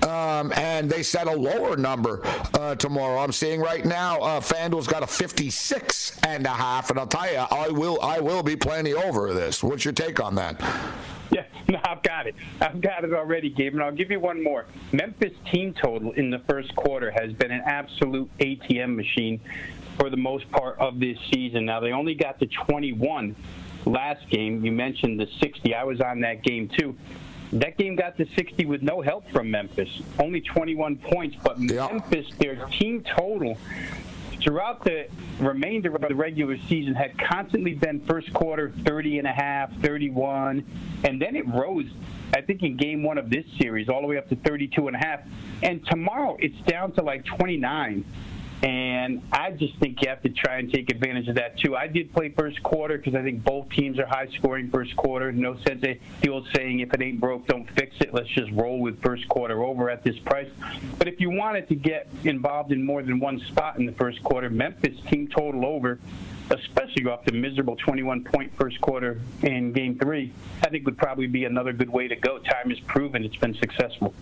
Um, 0.08 0.52
and 0.56 0.90
they 0.90 1.02
set 1.02 1.26
a 1.26 1.32
lower 1.32 1.76
number 1.76 2.20
uh, 2.54 2.74
tomorrow. 2.74 3.20
I'm 3.20 3.32
seeing 3.32 3.60
right 3.60 3.84
now, 3.84 4.20
uh, 4.20 4.40
FanDuel's 4.40 4.86
got 4.86 5.02
a 5.02 5.06
56 5.12 6.18
and 6.24 6.46
a 6.46 6.50
half, 6.50 6.90
and 6.90 6.98
I'll 6.98 7.06
tell 7.06 7.30
you, 7.30 7.38
I 7.38 7.68
will, 7.68 8.00
I 8.02 8.20
will 8.20 8.42
be 8.42 8.56
plenty 8.56 8.94
over 8.94 9.32
this. 9.34 9.62
What's 9.62 9.84
your 9.84 9.94
take 9.94 10.20
on 10.20 10.34
that? 10.36 10.60
Yeah, 11.34 11.46
no, 11.66 11.80
I've 11.82 12.02
got 12.02 12.26
it. 12.26 12.34
I've 12.60 12.82
got 12.82 13.04
it 13.04 13.14
already, 13.14 13.48
Gabe, 13.48 13.72
and 13.72 13.82
I'll 13.82 13.90
give 13.90 14.10
you 14.10 14.20
one 14.20 14.44
more. 14.44 14.66
Memphis 14.92 15.32
team 15.50 15.72
total 15.72 16.12
in 16.12 16.28
the 16.28 16.40
first 16.40 16.76
quarter 16.76 17.10
has 17.10 17.32
been 17.32 17.50
an 17.50 17.62
absolute 17.64 18.30
ATM 18.36 18.94
machine 18.94 19.40
for 19.98 20.10
the 20.10 20.16
most 20.18 20.50
part 20.50 20.78
of 20.78 21.00
this 21.00 21.16
season. 21.32 21.64
Now 21.64 21.80
they 21.80 21.92
only 21.92 22.14
got 22.14 22.38
to 22.40 22.46
21 22.46 23.34
last 23.86 24.28
game. 24.28 24.62
You 24.62 24.72
mentioned 24.72 25.18
the 25.18 25.26
60. 25.40 25.74
I 25.74 25.84
was 25.84 26.02
on 26.02 26.20
that 26.20 26.42
game 26.42 26.68
too. 26.68 26.94
That 27.54 27.78
game 27.78 27.96
got 27.96 28.18
to 28.18 28.26
60 28.34 28.66
with 28.66 28.82
no 28.82 29.00
help 29.00 29.26
from 29.30 29.50
Memphis, 29.50 30.02
only 30.18 30.42
21 30.42 30.96
points. 30.96 31.36
But 31.42 31.58
Memphis, 31.58 32.26
their 32.38 32.56
team 32.66 33.02
total 33.04 33.56
throughout 34.42 34.84
the 34.84 35.06
remainder 35.40 35.94
of 35.94 36.02
the 36.02 36.14
regular 36.14 36.56
season 36.68 36.94
had 36.94 37.18
constantly 37.18 37.74
been 37.74 38.00
first 38.06 38.32
quarter 38.32 38.72
30 38.84 39.18
and 39.18 39.26
a 39.26 39.32
half, 39.32 39.72
31, 39.80 40.64
and 41.04 41.20
then 41.20 41.36
it 41.36 41.46
rose. 41.48 41.86
I 42.34 42.40
think 42.40 42.62
in 42.62 42.76
game 42.76 43.02
one 43.02 43.18
of 43.18 43.28
this 43.28 43.44
series, 43.60 43.88
all 43.88 44.00
the 44.00 44.06
way 44.06 44.16
up 44.16 44.28
to 44.30 44.36
32 44.36 44.86
and 44.88 44.96
a 44.96 44.98
half. 44.98 45.20
And 45.62 45.84
tomorrow 45.86 46.36
it's 46.40 46.58
down 46.62 46.92
to 46.92 47.02
like 47.02 47.24
29. 47.24 48.04
And 48.62 49.22
I 49.32 49.50
just 49.50 49.76
think 49.78 50.00
you 50.02 50.08
have 50.08 50.22
to 50.22 50.28
try 50.28 50.58
and 50.58 50.72
take 50.72 50.88
advantage 50.88 51.26
of 51.28 51.34
that 51.34 51.58
too. 51.58 51.74
I 51.74 51.88
did 51.88 52.12
play 52.12 52.28
first 52.28 52.62
quarter 52.62 52.96
because 52.96 53.16
I 53.16 53.22
think 53.22 53.42
both 53.42 53.68
teams 53.70 53.98
are 53.98 54.06
high 54.06 54.28
scoring 54.38 54.70
first 54.70 54.94
quarter. 54.96 55.32
No 55.32 55.56
sense 55.66 55.82
the 56.20 56.28
old 56.28 56.46
saying, 56.54 56.78
if 56.80 56.94
it 56.94 57.02
ain't 57.02 57.18
broke, 57.18 57.46
don't 57.48 57.68
fix 57.72 57.96
it. 58.00 58.14
Let's 58.14 58.28
just 58.28 58.52
roll 58.52 58.78
with 58.78 59.02
first 59.02 59.28
quarter 59.28 59.64
over 59.64 59.90
at 59.90 60.04
this 60.04 60.16
price. 60.20 60.48
But 60.96 61.08
if 61.08 61.20
you 61.20 61.30
wanted 61.30 61.68
to 61.70 61.74
get 61.74 62.08
involved 62.22 62.70
in 62.70 62.84
more 62.84 63.02
than 63.02 63.18
one 63.18 63.40
spot 63.40 63.78
in 63.78 63.86
the 63.86 63.92
first 63.92 64.22
quarter, 64.22 64.48
Memphis 64.48 64.96
team 65.10 65.26
total 65.26 65.66
over 65.66 65.98
especially 66.50 67.06
off 67.06 67.24
the 67.24 67.32
miserable 67.32 67.76
21 67.76 68.24
point 68.24 68.52
first 68.58 68.80
quarter 68.80 69.20
in 69.42 69.72
game 69.72 69.98
three, 69.98 70.32
I 70.62 70.68
think 70.68 70.84
would 70.84 70.98
probably 70.98 71.26
be 71.26 71.44
another 71.44 71.72
good 71.72 71.90
way 71.90 72.08
to 72.08 72.16
go. 72.16 72.38
Time 72.38 72.70
has 72.70 72.80
proven 72.80 73.24
it's 73.24 73.36
been 73.36 73.54
successful. 73.54 74.14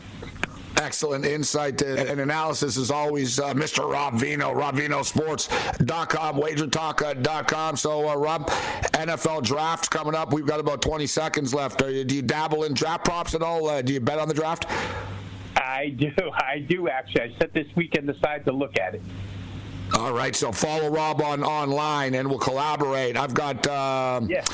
Excellent 0.77 1.25
insight 1.25 1.83
and 1.83 2.21
analysis 2.21 2.77
as 2.77 2.91
always, 2.91 3.39
uh, 3.39 3.53
Mr. 3.55 3.91
Rob 3.91 4.15
Vino, 4.15 4.55
RobVinoSports.com, 4.55 6.37
WagerTalk.com. 6.37 7.77
So, 7.77 8.09
uh, 8.09 8.15
Rob, 8.15 8.47
NFL 8.93 9.43
draft 9.43 9.91
coming 9.91 10.15
up. 10.15 10.33
We've 10.33 10.47
got 10.47 10.61
about 10.61 10.81
20 10.81 11.07
seconds 11.07 11.53
left. 11.53 11.83
You, 11.83 12.05
do 12.05 12.15
you 12.15 12.23
dabble 12.23 12.65
in 12.65 12.75
draft 12.75 13.05
props 13.05 13.35
at 13.35 13.43
all? 13.43 13.69
Uh, 13.69 13.83
do 13.83 13.93
you 13.93 14.01
bet 14.01 14.19
on 14.19 14.29
the 14.29 14.35
draft? 14.35 14.67
I 15.57 15.91
do. 15.91 16.11
I 16.33 16.65
do, 16.67 16.89
actually. 16.89 17.23
I 17.23 17.39
set 17.39 17.53
this 17.53 17.67
weekend 17.77 18.09
aside 18.09 18.45
to 18.47 18.53
look 18.53 18.79
at 18.79 18.95
it. 18.95 19.03
All 19.95 20.13
right, 20.13 20.37
so 20.37 20.53
follow 20.53 20.89
Rob 20.89 21.21
on 21.21 21.43
online, 21.43 22.15
and 22.15 22.29
we'll 22.29 22.39
collaborate. 22.39 23.17
I've 23.17 23.35
got 23.35 23.67
um, 23.67 24.29
yeah. 24.31 24.45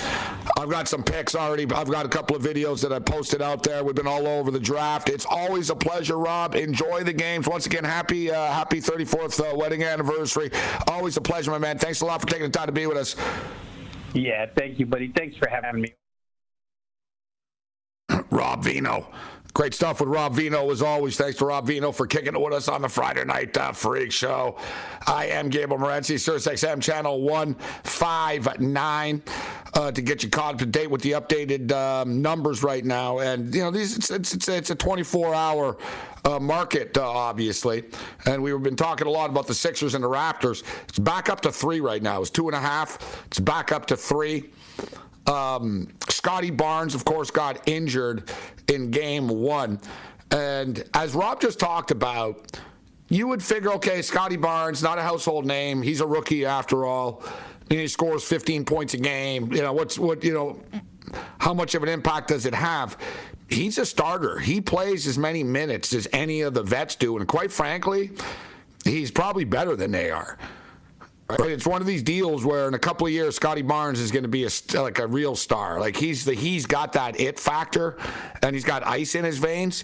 I've 0.57 0.70
got 0.70 0.89
some 0.89 1.03
picks 1.03 1.34
already. 1.34 1.64
I've 1.72 1.91
got 1.91 2.07
a 2.07 2.09
couple 2.09 2.37
of 2.37 2.43
videos 2.43 2.80
that 2.82 2.93
I 2.93 2.99
posted 2.99 3.43
out 3.43 3.62
there. 3.62 3.84
We've 3.84 3.95
been 3.95 4.07
all 4.07 4.26
over 4.26 4.51
the 4.51 4.61
draft. 4.61 5.09
It's 5.11 5.26
always 5.26 5.68
a 5.68 5.76
pleasure, 5.76 6.18
Rob. 6.18 6.55
Enjoy 6.55 7.03
the 7.03 7.12
games. 7.12 7.47
Once 7.47 7.66
again, 7.66 7.84
happy 7.84 8.30
uh, 8.30 8.47
happy 8.47 8.80
34th 8.80 9.41
uh, 9.41 9.55
wedding 9.57 9.82
anniversary. 9.82 10.51
Always 10.89 11.16
a 11.16 11.20
pleasure, 11.20 11.51
my 11.51 11.59
man. 11.59 11.78
Thanks 11.78 12.01
a 12.01 12.07
lot 12.07 12.20
for 12.22 12.26
taking 12.26 12.45
the 12.47 12.59
time 12.59 12.66
to 12.66 12.72
be 12.72 12.87
with 12.87 12.97
us. 12.97 13.14
Yeah, 14.14 14.47
thank 14.57 14.78
you, 14.78 14.87
buddy. 14.87 15.12
Thanks 15.14 15.37
for 15.37 15.49
having 15.49 15.82
me. 15.82 15.95
Rob 18.30 18.64
Vino. 18.64 19.12
Great 19.57 19.72
stuff 19.72 20.00
with 20.00 20.11
Rob 20.11 20.34
Vino 20.34 20.70
as 20.70 20.82
always. 20.82 21.16
Thanks 21.16 21.38
to 21.38 21.46
Rob 21.46 21.66
Vino 21.66 21.90
for 21.90 22.07
kicking 22.07 22.34
it 22.34 22.38
with 22.38 22.52
us 22.52 22.68
on 22.68 22.82
the 22.82 22.90
Friday 22.90 23.24
Night 23.24 23.57
uh, 23.57 23.72
Freak 23.72 24.12
Show. 24.12 24.59
I 25.07 25.28
am 25.28 25.48
Gabriel 25.48 25.82
Morency, 25.82 26.16
SiriusXM 26.16 26.82
Channel 26.82 27.22
159 27.22 29.22
uh, 29.72 29.92
to 29.92 30.02
get 30.02 30.22
you 30.22 30.28
caught 30.28 30.52
up 30.52 30.59
to 30.59 30.66
date 30.66 30.90
with 30.90 31.00
the 31.00 31.12
updated 31.12 31.72
um, 31.72 32.20
numbers 32.20 32.62
right 32.62 32.84
now. 32.84 33.20
And, 33.20 33.54
you 33.54 33.62
know, 33.62 33.70
these 33.70 33.96
it's, 33.96 34.11
it's, 34.11 34.34
it's, 34.34 34.50
it's 34.50 34.68
a 34.68 34.74
24 34.74 35.34
hour 35.34 35.78
uh, 36.26 36.38
market, 36.38 36.98
uh, 36.98 37.11
obviously. 37.11 37.84
And 38.26 38.42
we've 38.42 38.62
been 38.62 38.76
talking 38.76 39.07
a 39.07 39.11
lot 39.11 39.30
about 39.30 39.46
the 39.46 39.54
Sixers 39.54 39.94
and 39.94 40.04
the 40.04 40.11
Raptors. 40.11 40.64
It's 40.86 40.98
back 40.98 41.30
up 41.30 41.40
to 41.40 41.50
three 41.50 41.80
right 41.80 42.02
now. 42.02 42.20
It's 42.20 42.28
two 42.28 42.46
and 42.46 42.54
a 42.54 42.61
half, 42.61 43.24
it's 43.28 43.40
back 43.40 43.72
up 43.72 43.86
to 43.86 43.96
three. 43.96 44.50
Um, 45.27 45.89
Scottie 46.09 46.51
Barnes, 46.51 46.95
of 46.95 47.05
course, 47.05 47.31
got 47.31 47.68
injured 47.68 48.31
in 48.68 48.91
game 48.91 49.29
one. 49.29 49.81
And 50.31 50.85
as 50.95 51.14
Rob 51.14 51.41
just 51.41 51.59
talked 51.59 51.91
about, 51.91 52.59
you 53.09 53.29
would 53.29 53.43
figure, 53.43 53.72
okay, 53.74 54.03
Scottie 54.03 54.37
Barnes, 54.37 54.83
not 54.83 54.99
a 54.99 55.03
household 55.03 55.47
name. 55.47 55.83
He's 55.83 56.01
a 56.01 56.07
rookie 56.07 56.45
after 56.45 56.85
all. 56.85 57.22
And 57.70 57.79
he 57.79 57.89
scores 57.89 58.24
15 58.24 58.64
points 58.64 58.95
a 58.95 58.99
game. 58.99 59.53
You 59.53 59.62
know, 59.62 59.72
what's 59.72 59.99
what, 59.99 60.24
you 60.24 60.33
know, 60.33 60.61
how 61.39 61.55
much 61.55 61.74
of 61.74 61.83
an 61.83 61.89
impact 61.89 62.29
does 62.29 62.47
it 62.47 62.55
have? 62.55 62.97
He's 63.49 63.79
a 63.79 63.87
starter. 63.87 64.39
He 64.39 64.61
plays 64.61 65.07
as 65.07 65.18
many 65.18 65.45
minutes 65.45 65.93
as 65.93 66.09
any 66.12 66.41
of 66.41 66.55
the 66.55 66.62
vets 66.62 66.97
do. 66.97 67.16
And 67.16 67.29
quite 67.29 67.53
frankly, 67.53 68.11
he's 68.85 69.11
probably 69.11 69.45
better 69.45 69.77
than 69.77 69.93
they 69.93 70.11
are. 70.11 70.37
Right? 71.29 71.51
It's 71.51 71.66
one 71.66 71.81
of 71.81 71.89
these 71.89 72.05
deals 72.05 72.45
where 72.45 72.68
in 72.68 72.74
a 72.74 72.79
couple 72.79 73.07
of 73.07 73.12
years, 73.12 73.35
Scottie 73.35 73.62
Barnes 73.62 73.99
is 73.99 74.12
going 74.12 74.22
to 74.22 74.29
be 74.29 74.45
a 74.45 74.81
like 74.81 75.01
a 75.01 75.07
real 75.09 75.35
star. 75.35 75.81
Like 75.81 75.97
he's 75.97 76.24
the 76.24 76.35
he's 76.35 76.66
got 76.66 76.93
that 76.93 77.18
it 77.18 77.41
factor, 77.41 77.99
and 78.43 78.55
he's 78.55 78.64
got 78.64 78.87
ice 78.87 79.16
in 79.16 79.24
his 79.24 79.39
veins. 79.39 79.83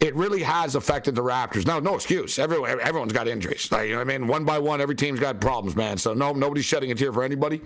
It 0.00 0.14
really 0.14 0.42
has 0.42 0.74
affected 0.74 1.14
the 1.14 1.22
Raptors. 1.22 1.66
No, 1.66 1.80
no 1.80 1.94
excuse. 1.96 2.38
Everyone, 2.38 2.78
everyone's 2.80 3.12
got 3.12 3.26
injuries. 3.26 3.70
Like, 3.72 3.86
you 3.86 3.92
know 3.92 3.98
what 3.98 4.10
I 4.10 4.18
mean? 4.18 4.28
One 4.28 4.44
by 4.44 4.58
one, 4.58 4.80
every 4.80 4.94
team's 4.94 5.18
got 5.18 5.40
problems, 5.40 5.74
man. 5.74 5.98
So 5.98 6.14
no, 6.14 6.32
nobody's 6.32 6.64
shedding 6.64 6.90
a 6.92 6.94
tear 6.94 7.12
for 7.12 7.24
anybody. 7.24 7.62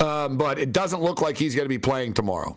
Um, 0.00 0.38
but 0.38 0.58
it 0.58 0.72
doesn't 0.72 1.02
look 1.02 1.20
like 1.20 1.36
he's 1.38 1.54
going 1.54 1.66
to 1.66 1.70
be 1.70 1.78
playing 1.78 2.14
tomorrow 2.14 2.56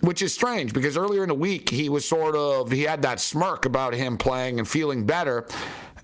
which 0.00 0.22
is 0.22 0.32
strange 0.32 0.72
because 0.72 0.96
earlier 0.96 1.22
in 1.22 1.28
the 1.28 1.34
week 1.34 1.68
he 1.68 1.88
was 1.88 2.06
sort 2.06 2.34
of 2.34 2.70
he 2.70 2.82
had 2.82 3.02
that 3.02 3.20
smirk 3.20 3.66
about 3.66 3.92
him 3.92 4.16
playing 4.16 4.58
and 4.58 4.66
feeling 4.66 5.04
better 5.04 5.46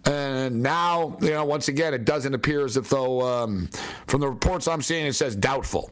and 0.06 0.62
now, 0.62 1.16
you 1.20 1.30
know, 1.30 1.44
once 1.44 1.68
again, 1.68 1.92
it 1.92 2.04
doesn't 2.04 2.32
appear 2.32 2.64
as 2.64 2.76
if 2.76 2.88
though, 2.88 3.20
um, 3.22 3.68
from 4.06 4.20
the 4.20 4.28
reports 4.28 4.68
I'm 4.68 4.82
seeing, 4.82 5.06
it 5.06 5.14
says 5.14 5.34
doubtful. 5.34 5.90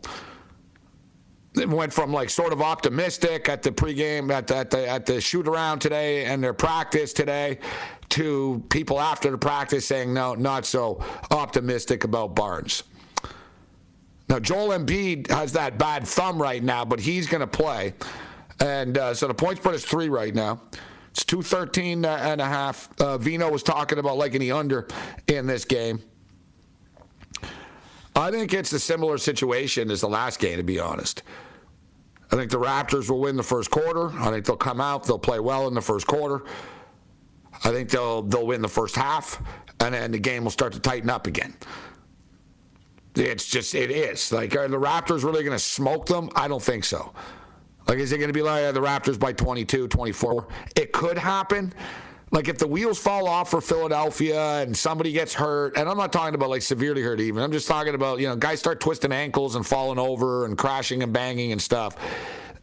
It 1.57 1.69
went 1.69 1.93
from 1.93 2.13
like 2.13 2.31
sort 2.31 2.53
of 2.53 2.63
optimistic 2.63 3.49
at 3.49 3.63
the 3.63 3.71
pregame, 3.71 4.33
at 4.33 4.47
the, 4.47 4.57
at 4.57 4.71
the, 4.71 4.89
at 4.89 5.07
the 5.07 5.21
shoot 5.21 5.47
around 5.47 5.81
today 5.81 6.25
and 6.25 6.43
their 6.43 6.55
practice 6.55 7.13
today 7.13 7.59
to 8.11 8.65
people 8.71 9.01
after 9.01 9.31
the 9.31 9.39
practice 9.39 9.87
saying, 9.87 10.13
no, 10.13 10.35
not 10.35 10.65
so 10.65 11.05
optimistic 11.31 12.05
about 12.05 12.35
Barnes. 12.35 12.83
Now, 14.29 14.39
Joel 14.39 14.79
Embiid 14.79 15.29
has 15.31 15.53
that 15.53 15.79
bad 15.79 16.07
thumb 16.07 16.41
right 16.41 16.63
now, 16.63 16.85
but 16.85 16.99
he's 16.99 17.27
going 17.27 17.41
to 17.41 17.47
play. 17.47 17.95
And 18.61 18.97
uh, 18.97 19.15
so 19.15 19.29
the 19.29 19.35
point 19.35 19.59
spread 19.59 19.75
is 19.75 19.85
three 19.85 20.09
right 20.09 20.35
now. 20.35 20.61
It's 21.15 21.25
213 21.25 22.05
and 22.05 22.41
a 22.41 22.45
half. 22.45 22.89
Uh, 23.01 23.17
Vino 23.19 23.49
was 23.49 23.63
talking 23.63 24.01
about 24.01 24.17
liking 24.17 24.41
the 24.41 24.51
under 24.51 24.89
in 25.29 25.47
this 25.47 25.65
game. 25.65 26.03
I 28.17 28.33
think 28.33 28.53
it's 28.53 28.73
a 28.73 28.81
similar 28.81 29.17
situation 29.19 29.93
as 29.93 30.01
the 30.01 30.09
last 30.09 30.41
game, 30.41 30.57
to 30.57 30.65
be 30.65 30.81
honest. 30.81 31.23
I 32.33 32.37
think 32.37 32.51
the 32.51 32.59
Raptors 32.59 33.09
will 33.09 33.21
win 33.21 33.37
the 33.37 33.45
first 33.45 33.71
quarter. 33.71 34.11
I 34.19 34.31
think 34.31 34.45
they'll 34.45 34.57
come 34.57 34.81
out, 34.81 35.05
they'll 35.05 35.21
play 35.21 35.39
well 35.39 35.69
in 35.69 35.75
the 35.75 35.81
first 35.81 36.09
quarter. 36.09 36.43
I 37.63 37.71
think 37.71 37.91
they'll 37.91 38.23
they'll 38.23 38.49
win 38.49 38.61
the 38.61 38.69
first 38.69 38.97
half, 38.97 39.41
and 39.79 39.95
then 39.95 40.11
the 40.11 40.19
game 40.19 40.43
will 40.43 40.51
start 40.51 40.73
to 40.73 40.81
tighten 40.81 41.11
up 41.11 41.29
again. 41.29 41.55
It's 43.15 43.49
just 43.49 43.77
it 43.77 43.93
is 43.93 44.33
like 44.33 44.57
are 44.57 44.67
the 44.67 44.81
Raptors 44.81 45.23
really 45.23 45.45
going 45.45 45.57
to 45.57 45.61
smoke 45.61 46.07
them? 46.07 46.29
I 46.35 46.49
don't 46.49 46.63
think 46.63 46.83
so. 46.85 47.15
Like, 47.87 47.99
is 47.99 48.13
it 48.13 48.19
going 48.19 48.29
to 48.29 48.35
be 48.35 48.43
like 48.43 48.65
uh, 48.65 48.73
the 48.73 48.81
Raptors 48.81 49.19
by 49.19 49.33
22, 49.33 49.89
24? 49.89 50.49
It 50.77 50.93
could 50.93 51.19
happen. 51.19 51.73
Like, 52.31 52.49
if 52.49 52.59
the 52.59 52.67
wheels 52.67 52.99
fall 52.99 53.29
off 53.29 53.51
for 53.51 53.61
Philadelphia 53.61 54.63
and 54.63 54.77
somebody 54.77 55.13
gets 55.13 55.35
hurt, 55.35 55.77
and 55.77 55.89
I'm 55.89 55.97
not 55.97 56.13
talking 56.13 56.35
about 56.35 56.51
like 56.51 56.63
severely 56.63 57.03
hurt 57.03 57.21
even, 57.21 57.43
I'm 57.43 57.53
just 57.53 57.69
talking 57.69 57.95
about, 57.95 58.21
you 58.21 58.27
know, 58.27 58.37
guys 58.37 58.59
start 58.59 58.81
twisting 58.81 59.13
ankles 59.13 59.55
and 59.55 59.67
falling 59.67 59.99
over 59.99 60.45
and 60.45 60.57
crashing 60.57 61.03
and 61.03 61.13
banging 61.13 61.53
and 61.53 61.61
stuff, 61.61 61.97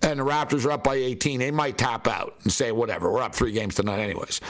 and 0.01 0.19
the 0.19 0.24
Raptors 0.26 0.65
are 0.65 0.72
up 0.72 0.84
by 0.84 0.95
18, 0.95 1.39
they 1.39 1.51
might 1.51 1.78
tap 1.78 2.07
out 2.07 2.36
and 2.43 2.51
say, 2.51 2.72
whatever, 2.72 3.11
we're 3.11 3.22
up 3.22 3.36
three 3.36 3.51
games 3.51 3.76
tonight, 3.76 3.99
anyways. 3.99 4.41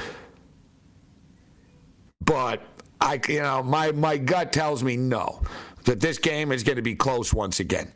But 2.24 2.63
I, 3.01 3.19
you 3.28 3.41
know, 3.41 3.61
my, 3.61 3.91
my 3.91 4.17
gut 4.17 4.53
tells 4.53 4.84
me 4.84 4.95
no, 4.95 5.41
that 5.86 5.99
this 5.99 6.17
game 6.17 6.51
is 6.51 6.63
going 6.63 6.78
to 6.78 6.82
be 6.82 6.95
close 6.95 7.34
once 7.34 7.59
again. 7.59 7.91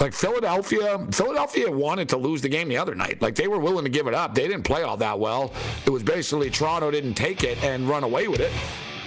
Like 0.00 0.12
Philadelphia, 0.12 1.06
Philadelphia 1.12 1.70
wanted 1.70 2.08
to 2.10 2.16
lose 2.16 2.42
the 2.42 2.48
game 2.48 2.68
the 2.68 2.76
other 2.76 2.94
night. 2.94 3.22
Like 3.22 3.34
they 3.34 3.48
were 3.48 3.58
willing 3.58 3.84
to 3.84 3.90
give 3.90 4.06
it 4.06 4.14
up. 4.14 4.34
They 4.34 4.48
didn't 4.48 4.64
play 4.64 4.82
all 4.82 4.96
that 4.98 5.18
well. 5.18 5.52
It 5.86 5.90
was 5.90 6.02
basically 6.02 6.50
Toronto 6.50 6.90
didn't 6.90 7.14
take 7.14 7.44
it 7.44 7.62
and 7.62 7.88
run 7.88 8.04
away 8.04 8.28
with 8.28 8.40
it. 8.40 8.52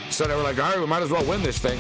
So 0.10 0.26
they 0.26 0.36
were 0.36 0.44
like, 0.44 0.58
all 0.58 0.72
right, 0.72 0.80
we 0.80 0.86
might 0.86 1.04
as 1.04 1.12
well 1.12 1.26
win 1.26 1.44
this 1.44 1.60
thing. 1.60 1.80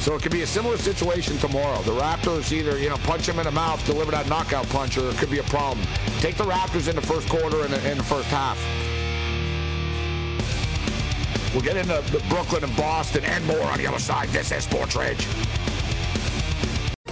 So 0.00 0.14
it 0.14 0.22
could 0.22 0.32
be 0.32 0.42
a 0.42 0.46
similar 0.46 0.76
situation 0.76 1.38
tomorrow. 1.38 1.80
The 1.82 1.92
Raptors 1.92 2.52
either, 2.52 2.78
you 2.78 2.90
know, 2.90 2.98
punch 2.98 3.28
him 3.28 3.38
in 3.38 3.46
the 3.46 3.50
mouth, 3.50 3.84
deliver 3.86 4.10
that 4.10 4.28
knockout 4.28 4.68
punch, 4.68 4.98
or 4.98 5.08
it 5.08 5.16
could 5.16 5.30
be 5.30 5.38
a 5.38 5.44
problem. 5.44 5.84
Take 6.20 6.36
the 6.36 6.44
Raptors 6.44 6.88
in 6.88 6.96
the 6.96 7.02
first 7.02 7.28
quarter 7.28 7.64
and 7.64 7.72
in 7.86 7.98
the 7.98 8.04
first 8.04 8.28
half. 8.28 8.58
We'll 11.54 11.62
get 11.62 11.76
into 11.76 12.02
the 12.12 12.22
Brooklyn 12.28 12.64
and 12.64 12.76
Boston 12.76 13.24
and 13.24 13.44
more 13.46 13.62
on 13.62 13.78
the 13.78 13.86
other 13.86 13.98
side. 13.98 14.28
This 14.28 14.52
is 14.52 14.64
Sports. 14.64 14.96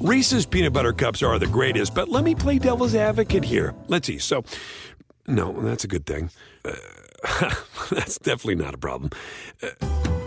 Reese's 0.00 0.46
peanut 0.46 0.72
butter 0.72 0.92
cups 0.92 1.22
are 1.22 1.38
the 1.38 1.46
greatest, 1.46 1.94
but 1.94 2.08
let 2.08 2.24
me 2.24 2.34
play 2.34 2.58
devil's 2.58 2.94
advocate 2.94 3.44
here. 3.44 3.74
Let's 3.88 4.06
see. 4.06 4.18
So, 4.18 4.44
no, 5.26 5.52
that's 5.52 5.84
a 5.84 5.88
good 5.88 6.06
thing. 6.06 6.30
Uh, 6.64 7.54
that's 7.90 8.18
definitely 8.18 8.56
not 8.56 8.74
a 8.74 8.78
problem. 8.78 9.10
Uh, 9.62 9.68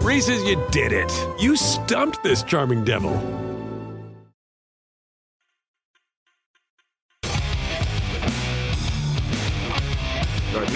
Reese's, 0.02 0.44
you 0.44 0.62
did 0.72 0.92
it. 0.92 1.12
You 1.40 1.56
stumped 1.56 2.24
this 2.24 2.44
charming 2.44 2.84
devil. 2.84 3.14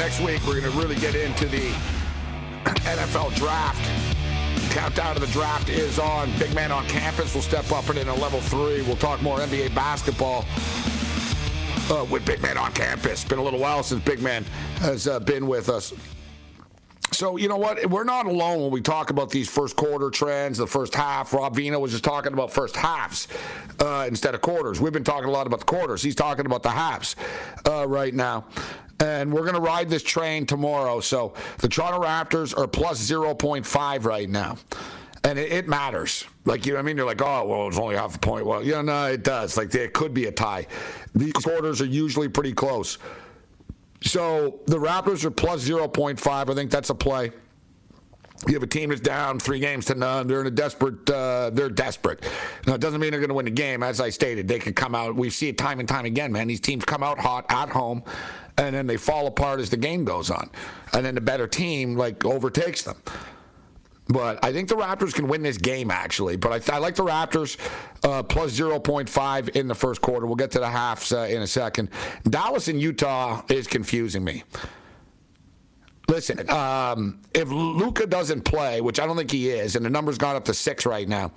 next 0.01 0.21
week, 0.21 0.41
we're 0.47 0.59
going 0.59 0.71
to 0.71 0.77
really 0.79 0.95
get 0.95 1.15
into 1.15 1.45
the 1.45 1.69
NFL 2.63 3.35
draft. 3.35 4.00
Countdown 4.71 5.15
to 5.15 5.19
the 5.19 5.27
draft 5.27 5.67
is 5.67 5.99
on. 5.99 6.31
Big 6.39 6.55
man 6.55 6.71
on 6.71 6.85
campus 6.87 7.35
will 7.35 7.41
step 7.41 7.69
up 7.73 7.89
and 7.89 7.99
in 7.99 8.07
a 8.07 8.15
level 8.15 8.39
three. 8.39 8.81
We'll 8.83 8.95
talk 8.95 9.21
more 9.21 9.37
NBA 9.39 9.75
basketball 9.75 10.45
uh, 11.91 12.05
with 12.05 12.25
Big 12.25 12.41
Man 12.41 12.57
on 12.57 12.71
campus. 12.71 13.25
Been 13.25 13.39
a 13.39 13.43
little 13.43 13.59
while 13.59 13.83
since 13.83 14.01
Big 14.03 14.21
Man 14.21 14.45
has 14.79 15.09
uh, 15.09 15.19
been 15.19 15.47
with 15.47 15.67
us. 15.67 15.93
So, 17.11 17.35
you 17.35 17.49
know 17.49 17.57
what? 17.57 17.85
We're 17.89 18.05
not 18.05 18.25
alone 18.25 18.61
when 18.61 18.71
we 18.71 18.79
talk 18.79 19.09
about 19.09 19.29
these 19.29 19.49
first 19.49 19.75
quarter 19.75 20.09
trends, 20.09 20.57
the 20.57 20.65
first 20.65 20.95
half. 20.95 21.33
Rob 21.33 21.53
Vino 21.53 21.77
was 21.77 21.91
just 21.91 22.05
talking 22.05 22.31
about 22.31 22.53
first 22.53 22.77
halves 22.77 23.27
uh, 23.81 24.05
instead 24.07 24.33
of 24.33 24.41
quarters. 24.41 24.79
We've 24.79 24.93
been 24.93 25.03
talking 25.03 25.27
a 25.27 25.31
lot 25.31 25.47
about 25.47 25.59
the 25.59 25.65
quarters. 25.65 26.01
He's 26.01 26.15
talking 26.15 26.45
about 26.45 26.63
the 26.63 26.71
halves 26.71 27.17
uh, 27.67 27.85
right 27.85 28.13
now. 28.13 28.45
And 29.01 29.33
we're 29.33 29.41
going 29.41 29.55
to 29.55 29.61
ride 29.61 29.89
this 29.89 30.03
train 30.03 30.45
tomorrow. 30.45 30.99
So 30.99 31.33
the 31.57 31.67
Toronto 31.67 32.05
Raptors 32.05 32.57
are 32.57 32.67
plus 32.67 32.99
0.5 32.99 34.05
right 34.05 34.29
now. 34.29 34.57
And 35.23 35.37
it, 35.37 35.51
it, 35.51 35.67
matters. 35.67 36.25
Like, 36.45 36.65
you 36.65 36.73
know 36.73 36.79
I 36.79 36.81
mean? 36.81 36.97
You're 36.97 37.05
like, 37.05 37.21
oh, 37.21 37.45
well, 37.45 37.67
it's 37.67 37.77
only 37.77 37.95
half 37.95 38.15
a 38.15 38.19
point. 38.19 38.45
Well, 38.45 38.63
yeah, 38.63 38.81
no, 38.81 39.07
it 39.07 39.23
does. 39.23 39.57
Like, 39.57 39.73
it 39.75 39.93
could 39.93 40.13
be 40.13 40.25
a 40.25 40.31
tie. 40.31 40.67
These 41.13 41.33
quarters 41.33 41.81
are 41.81 41.85
usually 41.85 42.27
pretty 42.27 42.53
close. 42.53 42.97
So 44.03 44.59
the 44.65 44.77
Raptors 44.77 45.23
are 45.25 45.31
plus 45.31 45.67
0.5. 45.67 46.49
I 46.49 46.55
think 46.55 46.71
that's 46.71 46.89
a 46.89 46.95
play. 46.95 47.31
You 48.47 48.55
have 48.55 48.63
a 48.63 48.67
team 48.67 48.89
that's 48.89 49.01
down 49.01 49.39
three 49.39 49.59
games 49.59 49.85
to 49.85 49.95
none. 49.95 50.27
They're 50.27 50.41
in 50.41 50.47
a 50.47 50.51
desperate. 50.51 51.07
Uh, 51.07 51.51
they're 51.53 51.69
desperate. 51.69 52.23
Now, 52.65 52.73
it 52.73 52.81
doesn't 52.81 52.99
mean 52.99 53.11
they're 53.11 53.19
going 53.19 53.29
to 53.29 53.35
win 53.35 53.45
the 53.45 53.51
game. 53.51 53.83
As 53.83 54.01
I 54.01 54.09
stated, 54.09 54.47
they 54.47 54.57
could 54.57 54.75
come 54.75 54.95
out. 54.95 55.15
We 55.15 55.29
see 55.29 55.49
it 55.49 55.57
time 55.57 55.79
and 55.79 55.87
time 55.87 56.05
again, 56.05 56.31
man. 56.31 56.47
These 56.47 56.61
teams 56.61 56.83
come 56.83 57.03
out 57.03 57.19
hot 57.19 57.45
at 57.49 57.69
home, 57.69 58.03
and 58.57 58.75
then 58.75 58.87
they 58.87 58.97
fall 58.97 59.27
apart 59.27 59.59
as 59.59 59.69
the 59.69 59.77
game 59.77 60.05
goes 60.05 60.31
on, 60.31 60.49
and 60.93 61.05
then 61.05 61.13
the 61.13 61.21
better 61.21 61.47
team 61.47 61.95
like 61.95 62.25
overtakes 62.25 62.81
them. 62.81 62.97
But 64.07 64.43
I 64.43 64.51
think 64.51 64.67
the 64.67 64.75
Raptors 64.75 65.13
can 65.13 65.27
win 65.27 65.43
this 65.43 65.57
game, 65.57 65.91
actually. 65.91 66.35
But 66.35 66.69
I, 66.69 66.75
I 66.75 66.77
like 66.79 66.95
the 66.95 67.03
Raptors 67.03 67.57
uh, 68.03 68.23
plus 68.23 68.57
0.5 68.57 69.49
in 69.49 69.67
the 69.67 69.75
first 69.75 70.01
quarter. 70.01 70.25
We'll 70.25 70.35
get 70.35 70.51
to 70.51 70.59
the 70.59 70.69
halves 70.69 71.13
uh, 71.13 71.27
in 71.29 71.43
a 71.43 71.47
second. 71.47 71.89
Dallas 72.23 72.67
and 72.67 72.81
Utah 72.81 73.43
is 73.49 73.67
confusing 73.67 74.23
me. 74.23 74.43
Listen, 76.11 76.49
um, 76.49 77.21
if 77.33 77.47
Luka 77.47 78.05
doesn't 78.05 78.41
play, 78.41 78.81
which 78.81 78.99
I 78.99 79.05
don't 79.05 79.15
think 79.15 79.31
he 79.31 79.49
is, 79.49 79.77
and 79.77 79.85
the 79.85 79.89
number's 79.89 80.17
gone 80.17 80.35
up 80.35 80.43
to 80.45 80.53
six 80.53 80.85
right 80.85 81.07
now, 81.07 81.31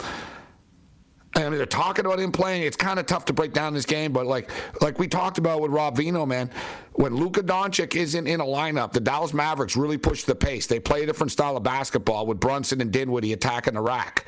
I 1.37 1.43
mean, 1.43 1.53
they're 1.53 1.65
talking 1.65 2.05
about 2.07 2.19
him 2.19 2.33
playing. 2.33 2.65
It's 2.65 2.77
kind 2.77 2.99
of 2.99 3.07
tough 3.07 3.25
to 3.27 3.33
break 3.33 3.53
down 3.53 3.73
this 3.73 3.87
game, 3.87 4.13
but 4.13 4.27
like 4.27 4.51
like 4.81 4.99
we 4.99 5.07
talked 5.07 5.39
about 5.39 5.61
with 5.61 5.71
Rob 5.71 5.97
Vino, 5.97 6.27
man, 6.27 6.51
when 6.95 7.15
Luka 7.15 7.45
Doncic 7.45 7.95
isn't 7.95 8.27
in 8.27 8.41
a 8.41 8.45
lineup, 8.45 8.91
the 8.91 8.99
Dallas 8.99 9.33
Mavericks 9.33 9.77
really 9.77 9.97
push 9.97 10.25
the 10.25 10.35
pace. 10.35 10.67
They 10.67 10.81
play 10.81 11.05
a 11.05 11.07
different 11.07 11.31
style 11.31 11.57
of 11.57 11.63
basketball 11.63 12.27
with 12.27 12.41
Brunson 12.41 12.81
and 12.81 12.91
Dinwiddie 12.91 13.33
attacking 13.33 13.75
the 13.75 13.81
rack. 13.81 14.27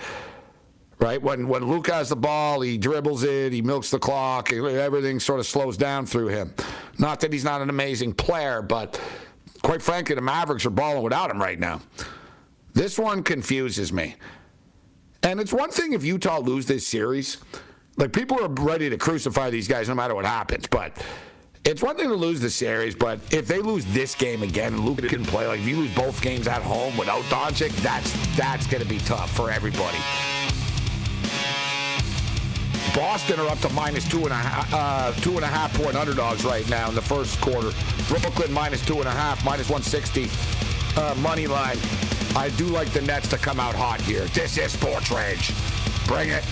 Right 1.00 1.20
when 1.20 1.48
when 1.48 1.64
Luka 1.64 1.92
has 1.92 2.10
the 2.10 2.16
ball, 2.16 2.60
he 2.60 2.78
dribbles 2.78 3.24
it, 3.24 3.52
he 3.52 3.62
milks 3.62 3.90
the 3.90 3.98
clock, 3.98 4.52
everything 4.52 5.18
sort 5.18 5.40
of 5.40 5.46
slows 5.46 5.76
down 5.76 6.06
through 6.06 6.28
him. 6.28 6.54
Not 6.98 7.18
that 7.20 7.32
he's 7.32 7.44
not 7.44 7.62
an 7.62 7.68
amazing 7.68 8.14
player, 8.14 8.62
but 8.62 9.00
quite 9.62 9.82
frankly, 9.82 10.14
the 10.14 10.20
Mavericks 10.20 10.66
are 10.66 10.70
balling 10.70 11.02
without 11.02 11.30
him 11.30 11.40
right 11.40 11.58
now. 11.58 11.80
This 12.72 12.98
one 12.98 13.22
confuses 13.22 13.92
me. 13.92 14.16
And 15.22 15.40
it's 15.40 15.52
one 15.52 15.70
thing 15.70 15.92
if 15.92 16.04
Utah 16.04 16.38
lose 16.38 16.66
this 16.66 16.86
series, 16.86 17.38
like 17.96 18.12
people 18.12 18.42
are 18.42 18.48
ready 18.48 18.90
to 18.90 18.96
crucify 18.96 19.50
these 19.50 19.66
guys 19.66 19.88
no 19.88 19.94
matter 19.94 20.14
what 20.14 20.24
happens. 20.24 20.66
But 20.66 20.92
it's 21.64 21.82
one 21.82 21.96
thing 21.96 22.08
to 22.08 22.14
lose 22.14 22.40
the 22.40 22.50
series, 22.50 22.94
but 22.94 23.18
if 23.32 23.48
they 23.48 23.60
lose 23.60 23.84
this 23.86 24.14
game 24.14 24.42
again 24.42 24.82
Luka 24.82 25.08
can 25.08 25.24
play, 25.24 25.46
like 25.46 25.60
if 25.60 25.66
you 25.66 25.76
lose 25.76 25.94
both 25.94 26.20
games 26.22 26.46
at 26.46 26.62
home 26.62 26.96
without 26.96 27.22
Doncic, 27.24 27.70
that's 27.82 28.36
that's 28.36 28.66
going 28.66 28.82
to 28.82 28.88
be 28.88 28.98
tough 28.98 29.34
for 29.34 29.50
everybody. 29.50 29.98
Boston 32.96 33.38
are 33.40 33.48
up 33.48 33.58
to 33.58 33.68
minus 33.74 34.08
two 34.08 34.24
and 34.24 34.32
a 34.32 34.34
half, 34.34 34.72
uh, 34.72 35.12
two 35.20 35.36
and 35.36 35.44
a 35.44 35.46
half 35.46 35.72
point 35.74 35.96
underdogs 35.96 36.46
right 36.46 36.66
now 36.70 36.88
in 36.88 36.94
the 36.94 37.02
first 37.02 37.38
quarter. 37.42 37.70
Brooklyn 38.08 38.50
minus 38.50 38.82
two 38.86 39.00
and 39.00 39.06
a 39.06 39.10
half, 39.10 39.44
minus 39.44 39.68
160 39.68 40.30
uh, 40.98 41.14
money 41.16 41.46
line. 41.46 41.76
I 42.34 42.48
do 42.56 42.64
like 42.64 42.88
the 42.94 43.02
Nets 43.02 43.28
to 43.28 43.36
come 43.36 43.60
out 43.60 43.74
hot 43.74 44.00
here. 44.00 44.24
This 44.28 44.56
is 44.56 44.72
Sports 44.72 45.10
Rage. 45.10 45.52
Bring 46.06 46.30
it. 46.30 46.42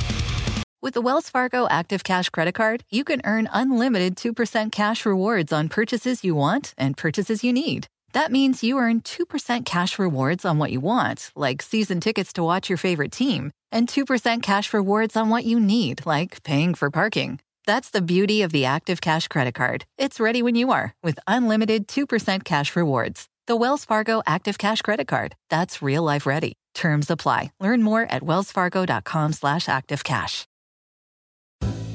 With 0.83 0.93
the 0.93 1.01
Wells 1.01 1.31
Fargo 1.31 1.67
Active 1.71 2.05
Cash 2.05 2.29
Credit 2.29 2.55
Card, 2.55 2.85
you 2.91 3.05
can 3.05 3.23
earn 3.25 3.49
unlimited 3.51 4.15
2% 4.15 4.71
cash 4.71 5.07
rewards 5.07 5.51
on 5.51 5.71
purchases 5.71 6.25
you 6.25 6.35
want 6.35 6.75
and 6.77 6.95
purchases 6.95 7.43
you 7.43 7.55
need. 7.55 7.87
That 8.13 8.31
means 8.31 8.63
you 8.63 8.77
earn 8.77 9.01
2% 9.01 9.65
cash 9.65 9.99
rewards 9.99 10.45
on 10.45 10.59
what 10.59 10.71
you 10.71 10.81
want, 10.81 11.33
like 11.35 11.63
season 11.63 12.01
tickets 12.01 12.35
to 12.35 12.45
watch 12.45 12.69
your 12.69 12.77
favorite 12.77 13.13
team, 13.13 13.51
and 13.75 13.89
2% 13.89 14.43
cash 14.43 14.73
rewards 14.73 15.17
on 15.17 15.29
what 15.29 15.45
you 15.45 15.61
need, 15.61 16.07
like 16.07 16.43
paying 16.43 16.73
for 16.73 16.91
parking. 16.91 17.41
That's 17.67 17.91
the 17.91 18.01
beauty 18.03 18.43
of 18.43 18.53
the 18.53 18.65
Active 18.65 19.01
Cash 19.01 19.29
Credit 19.29 19.55
Card. 19.55 19.85
It's 19.99 20.21
ready 20.21 20.43
when 20.43 20.55
you 20.55 20.71
are 20.71 20.95
with 21.03 21.19
unlimited 21.27 21.89
2% 21.89 22.45
cash 22.45 22.77
rewards. 22.77 23.29
The 23.47 23.57
Wells 23.57 23.85
Fargo 23.85 24.23
Active 24.27 24.57
Cash 24.57 24.81
Credit 24.81 25.07
Card. 25.07 25.35
That's 25.51 25.83
real 25.83 26.03
life 26.03 26.25
ready. 26.25 26.55
Terms 26.75 27.11
apply. 27.11 27.53
Learn 27.61 27.83
more 27.83 28.03
at 28.03 28.23
wellsfargo.com 28.23 29.33
slash 29.35 29.67
activecash. 29.67 30.47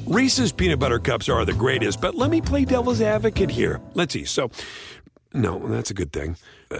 Reese's 0.05 0.51
peanut 0.51 0.79
butter 0.79 0.97
cups 0.97 1.29
are 1.29 1.45
the 1.45 1.53
greatest, 1.53 2.01
but 2.01 2.15
let 2.15 2.31
me 2.31 2.41
play 2.41 2.65
devil's 2.65 2.99
advocate 2.99 3.51
here. 3.51 3.79
Let's 3.93 4.13
see. 4.13 4.25
So, 4.25 4.49
no, 5.33 5.59
that's 5.67 5.91
a 5.91 5.93
good 5.93 6.11
thing. 6.11 6.35
Uh, 6.71 6.79